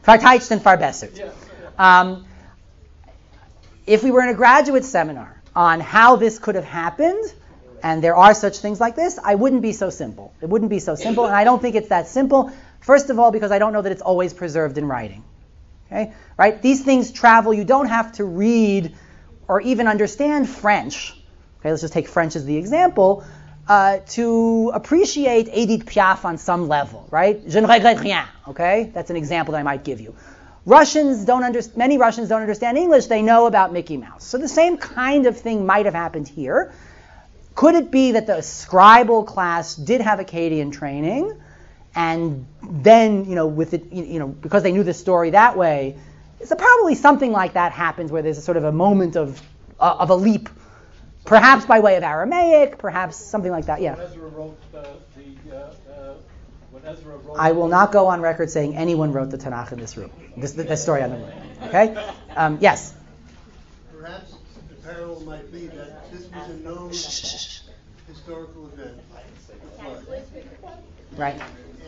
Farteitcht 0.03 0.51
and 0.51 0.61
Farbessert. 0.61 1.31
Um, 1.79 2.25
if 3.87 4.03
we 4.03 4.11
were 4.11 4.21
in 4.21 4.29
a 4.29 4.33
graduate 4.33 4.85
seminar 4.85 5.41
on 5.55 5.79
how 5.79 6.15
this 6.15 6.37
could 6.39 6.55
have 6.55 6.65
happened, 6.65 7.23
and 7.83 8.03
there 8.03 8.15
are 8.15 8.33
such 8.33 8.57
things 8.59 8.79
like 8.79 8.95
this, 8.95 9.19
I 9.23 9.35
wouldn't 9.35 9.61
be 9.61 9.71
so 9.71 9.89
simple. 9.89 10.33
It 10.41 10.49
wouldn't 10.49 10.69
be 10.69 10.79
so 10.79 10.95
simple, 10.95 11.25
and 11.25 11.35
I 11.35 11.43
don't 11.43 11.61
think 11.61 11.75
it's 11.75 11.89
that 11.89 12.07
simple. 12.07 12.51
First 12.81 13.09
of 13.09 13.19
all, 13.19 13.31
because 13.31 13.51
I 13.51 13.59
don't 13.59 13.73
know 13.73 13.81
that 13.81 13.91
it's 13.91 14.01
always 14.01 14.33
preserved 14.33 14.77
in 14.77 14.87
writing. 14.87 15.23
Okay, 15.87 16.13
right? 16.37 16.61
These 16.61 16.83
things 16.83 17.11
travel. 17.11 17.53
You 17.53 17.63
don't 17.63 17.87
have 17.87 18.13
to 18.13 18.25
read 18.25 18.95
or 19.47 19.61
even 19.61 19.87
understand 19.87 20.49
French. 20.49 21.13
Okay, 21.59 21.69
let's 21.69 21.81
just 21.81 21.93
take 21.93 22.07
French 22.07 22.35
as 22.35 22.45
the 22.45 22.57
example. 22.57 23.23
Uh, 23.67 23.97
to 24.09 24.71
appreciate 24.75 25.49
Edith 25.51 25.87
Piaf 25.87 26.23
on 26.23 26.37
some 26.37 26.67
level, 26.67 27.07
right? 27.09 27.47
Je 27.47 27.59
ne 27.59 27.67
regrette 27.67 27.99
rien. 27.99 28.25
Okay, 28.47 28.91
that's 28.93 29.09
an 29.09 29.15
example 29.15 29.53
that 29.53 29.59
I 29.59 29.63
might 29.63 29.83
give 29.83 29.99
you. 29.99 30.15
Russians 30.65 31.25
don't 31.25 31.43
under, 31.43 31.61
many 31.75 31.97
Russians 31.97 32.29
don't 32.29 32.41
understand 32.41 32.77
English. 32.77 33.05
They 33.07 33.21
know 33.21 33.45
about 33.45 33.73
Mickey 33.73 33.97
Mouse. 33.97 34.23
So 34.23 34.37
the 34.37 34.47
same 34.47 34.77
kind 34.77 35.27
of 35.27 35.39
thing 35.39 35.65
might 35.65 35.85
have 35.85 35.93
happened 35.93 36.27
here. 36.27 36.73
Could 37.53 37.75
it 37.75 37.89
be 37.91 38.11
that 38.11 38.27
the 38.27 38.37
scribal 38.41 39.25
class 39.25 39.75
did 39.75 40.01
have 40.01 40.19
Akkadian 40.19 40.71
training, 40.71 41.31
and 41.95 42.45
then 42.61 43.25
you 43.25 43.35
know 43.35 43.47
with 43.47 43.73
it 43.73 43.91
you 43.91 44.03
you 44.03 44.19
know 44.19 44.27
because 44.27 44.63
they 44.63 44.71
knew 44.71 44.83
the 44.83 44.93
story 44.93 45.31
that 45.31 45.57
way, 45.57 45.97
so 46.43 46.55
probably 46.55 46.95
something 46.95 47.31
like 47.31 47.53
that 47.53 47.71
happens 47.71 48.11
where 48.11 48.21
there's 48.21 48.37
a 48.37 48.41
sort 48.41 48.57
of 48.57 48.63
a 48.63 48.71
moment 48.71 49.15
of 49.15 49.41
uh, 49.79 49.95
of 49.99 50.09
a 50.09 50.15
leap, 50.15 50.49
perhaps 51.25 51.65
by 51.65 51.79
way 51.79 51.95
of 51.95 52.03
Aramaic, 52.03 52.77
perhaps 52.77 53.17
something 53.17 53.51
like 53.51 53.65
that. 53.65 53.81
Yeah. 53.81 53.95
When 53.95 54.05
Ezra 54.07 54.27
wrote 54.29 54.57
uh, 54.73 54.83
the 55.15 55.57
uh, 55.57 56.13
when 56.71 56.85
Ezra. 56.85 57.15
I 57.37 57.51
will 57.51 57.67
not 57.67 57.91
go 57.91 58.07
on 58.07 58.21
record 58.21 58.49
saying 58.49 58.75
anyone 58.75 59.11
wrote 59.11 59.29
the 59.29 59.37
Tanakh 59.37 59.71
in 59.71 59.79
this 59.79 59.97
room. 59.97 60.11
This, 60.37 60.53
this 60.53 60.81
story 60.81 61.01
on 61.03 61.09
the 61.11 61.17
room. 61.17 61.31
Okay? 61.63 62.11
Um, 62.35 62.57
yes. 62.61 62.93
Perhaps 63.97 64.35
the 64.69 64.75
parallel 64.75 65.21
might 65.21 65.51
be 65.51 65.67
that 65.67 66.11
this 66.11 66.29
was 66.31 66.49
a 66.49 66.53
known 66.57 66.91
historical 68.07 68.67
event, 68.67 68.99
flood. 69.79 70.83
Right. 71.17 71.41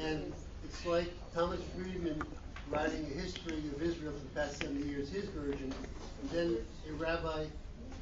And 0.03 0.32
it's 0.63 0.86
like 0.86 1.11
Thomas 1.34 1.59
Friedman 1.76 2.22
writing 2.70 3.05
a 3.11 3.22
history 3.22 3.57
of 3.76 3.82
Israel 3.82 4.11
for 4.11 4.20
the 4.20 4.47
past 4.47 4.61
70 4.61 4.88
years, 4.88 5.09
his 5.09 5.26
version, 5.26 5.74
and 6.22 6.30
then 6.32 6.57
a 6.89 6.93
rabbi 6.93 7.45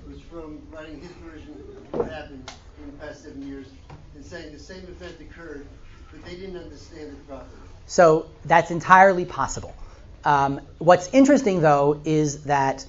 was 0.07 0.19
from 0.21 0.61
writing 0.71 0.99
his 0.99 1.11
version 1.23 1.51
of 1.51 1.99
what 1.99 2.11
happened 2.11 2.51
in 2.83 2.91
the 2.91 3.05
past 3.05 3.23
70 3.23 3.45
years 3.45 3.67
and 4.15 4.25
saying 4.25 4.51
the 4.51 4.59
same 4.59 4.83
event 4.83 5.15
occurred, 5.19 5.65
but 6.11 6.23
they 6.25 6.35
didn't 6.35 6.57
understand 6.57 7.07
it 7.07 7.27
properly. 7.27 7.49
So 7.87 8.27
that's 8.45 8.71
entirely 8.71 9.25
possible. 9.25 9.75
Um, 10.23 10.61
what's 10.79 11.13
interesting, 11.13 11.61
though, 11.61 12.01
is 12.03 12.43
that 12.43 12.85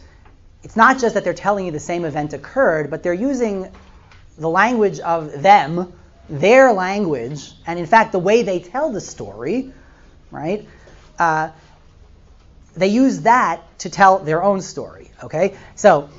it's 0.62 0.76
not 0.76 0.98
just 0.98 1.14
that 1.14 1.24
they're 1.24 1.34
telling 1.34 1.66
you 1.66 1.72
the 1.72 1.80
same 1.80 2.04
event 2.04 2.32
occurred, 2.32 2.90
but 2.90 3.02
they're 3.02 3.14
using 3.14 3.70
the 4.38 4.48
language 4.48 5.00
of 5.00 5.42
them, 5.42 5.92
their 6.28 6.72
language, 6.72 7.52
and 7.66 7.78
in 7.78 7.86
fact, 7.86 8.12
the 8.12 8.18
way 8.18 8.42
they 8.42 8.60
tell 8.60 8.92
the 8.92 9.00
story, 9.00 9.72
right? 10.30 10.66
Uh, 11.18 11.50
they 12.76 12.88
use 12.88 13.22
that 13.22 13.62
to 13.78 13.90
tell 13.90 14.18
their 14.18 14.42
own 14.42 14.60
story, 14.60 15.10
okay? 15.22 15.56
So 15.74 16.10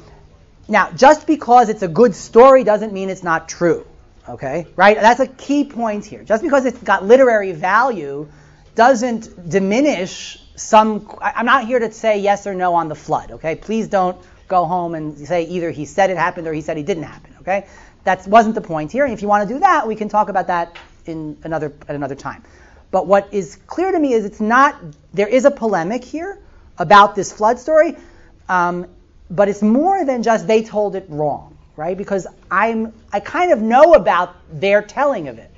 now, 0.67 0.91
just 0.91 1.27
because 1.27 1.69
it's 1.69 1.83
a 1.83 1.87
good 1.87 2.15
story 2.15 2.63
doesn't 2.63 2.91
mean 2.91 3.09
it's 3.09 3.23
not 3.23 3.47
true, 3.47 3.85
okay? 4.27 4.67
Right? 4.75 4.99
That's 4.99 5.19
a 5.19 5.27
key 5.27 5.65
point 5.65 6.05
here. 6.05 6.23
Just 6.23 6.43
because 6.43 6.65
it's 6.65 6.79
got 6.79 7.05
literary 7.05 7.51
value 7.51 8.27
doesn't 8.75 9.49
diminish 9.49 10.39
some. 10.55 11.09
I'm 11.21 11.45
not 11.45 11.65
here 11.65 11.79
to 11.79 11.91
say 11.91 12.19
yes 12.19 12.47
or 12.47 12.53
no 12.53 12.75
on 12.75 12.89
the 12.89 12.95
flood. 12.95 13.31
Okay, 13.31 13.55
please 13.55 13.87
don't 13.87 14.17
go 14.47 14.65
home 14.65 14.95
and 14.95 15.17
say 15.27 15.43
either 15.43 15.71
he 15.71 15.85
said 15.85 16.09
it 16.09 16.17
happened 16.17 16.47
or 16.47 16.53
he 16.53 16.61
said 16.61 16.77
it 16.77 16.85
didn't 16.85 17.03
happen. 17.03 17.35
Okay, 17.41 17.67
that 18.07 18.25
wasn't 18.25 18.55
the 18.55 18.61
point 18.61 18.89
here. 18.89 19.03
And 19.03 19.13
if 19.13 19.21
you 19.21 19.27
want 19.27 19.45
to 19.45 19.53
do 19.53 19.59
that, 19.59 19.85
we 19.85 19.93
can 19.93 20.07
talk 20.07 20.29
about 20.29 20.47
that 20.47 20.77
in 21.05 21.37
another 21.43 21.73
at 21.89 21.95
another 21.95 22.15
time. 22.15 22.41
But 22.89 23.05
what 23.05 23.33
is 23.33 23.57
clear 23.67 23.91
to 23.91 23.99
me 23.99 24.13
is 24.13 24.23
it's 24.23 24.39
not. 24.39 24.79
There 25.13 25.27
is 25.27 25.43
a 25.43 25.51
polemic 25.51 26.05
here 26.05 26.39
about 26.77 27.15
this 27.15 27.33
flood 27.33 27.59
story, 27.59 27.97
um, 28.47 28.87
but 29.29 29.49
it's 29.49 29.61
more 29.61 30.05
than 30.05 30.23
just 30.23 30.47
they 30.47 30.63
told 30.63 30.95
it 30.95 31.05
wrong, 31.09 31.57
right? 31.75 31.97
Because 31.97 32.27
I'm 32.49 32.93
I 33.11 33.19
kind 33.19 33.51
of 33.51 33.61
know 33.61 33.93
about 33.93 34.35
their 34.49 34.81
telling 34.81 35.27
of 35.27 35.37
it, 35.37 35.51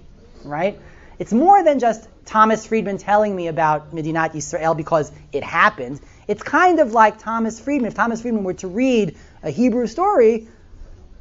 right? 0.44 0.80
It's 1.20 1.32
more 1.32 1.64
than 1.64 1.78
just 1.78 2.08
Thomas 2.26 2.66
Friedman 2.66 2.98
telling 2.98 3.36
me 3.36 3.48
about 3.48 3.94
Medinat 3.94 4.34
Yisrael 4.34 4.76
because 4.76 5.12
it 5.32 5.44
happened. 5.44 6.02
It's 6.28 6.42
kind 6.42 6.80
of 6.80 6.94
like 6.94 7.20
Thomas 7.20 7.60
Friedman. 7.60 7.90
If 7.90 7.94
Thomas 7.94 8.24
Friedman 8.24 8.44
were 8.44 8.56
to 8.56 8.68
read 8.68 9.18
a 9.44 9.52
Hebrew 9.52 9.86
story 9.86 10.48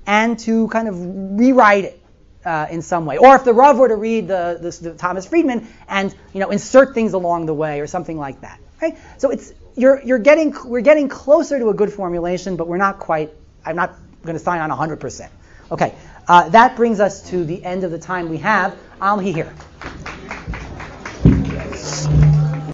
and 0.09 0.39
to 0.39 0.67
kind 0.69 0.89
of 0.89 1.39
rewrite 1.39 1.85
it 1.85 2.03
uh, 2.45 2.67
in 2.71 2.81
some 2.81 3.05
way, 3.05 3.19
or 3.19 3.37
if 3.37 3.45
the 3.45 3.53
Rav 3.53 3.79
were 3.79 3.89
to 3.89 3.95
read 3.95 4.27
the, 4.27 4.59
the, 4.61 4.91
the 4.91 4.95
Thomas 4.97 5.27
Friedman 5.27 5.69
and 5.87 6.15
you 6.33 6.41
know 6.41 6.51
insert 6.51 6.95
things 6.95 7.13
along 7.13 7.45
the 7.47 7.55
way 7.55 7.81
or 7.81 7.87
something 7.87 8.17
like 8.17 8.41
that, 8.41 8.59
right? 8.81 8.97
So 9.19 9.31
it's 9.31 9.53
you're 9.77 10.03
you're 10.03 10.19
getting 10.19 10.55
we're 10.65 10.81
getting 10.81 11.09
closer 11.09 11.59
to 11.59 11.69
a 11.69 11.75
good 11.75 11.93
formulation, 11.93 12.57
but 12.57 12.67
we're 12.67 12.79
not 12.79 12.99
quite. 12.99 13.31
I'm 13.65 13.77
not 13.77 13.97
going 14.23 14.37
to 14.37 14.43
sign 14.43 14.61
on 14.61 14.71
100%. 14.71 15.29
Okay, 15.71 15.95
uh, 16.27 16.49
that 16.49 16.75
brings 16.75 17.01
us 17.01 17.29
to 17.31 17.45
the 17.45 17.63
end 17.63 17.85
of 17.85 17.91
the 17.91 17.99
time 17.99 18.31
we 18.31 18.39
have. 18.39 18.77
I'll 19.01 19.19
be 19.19 19.31
here. 19.33 19.55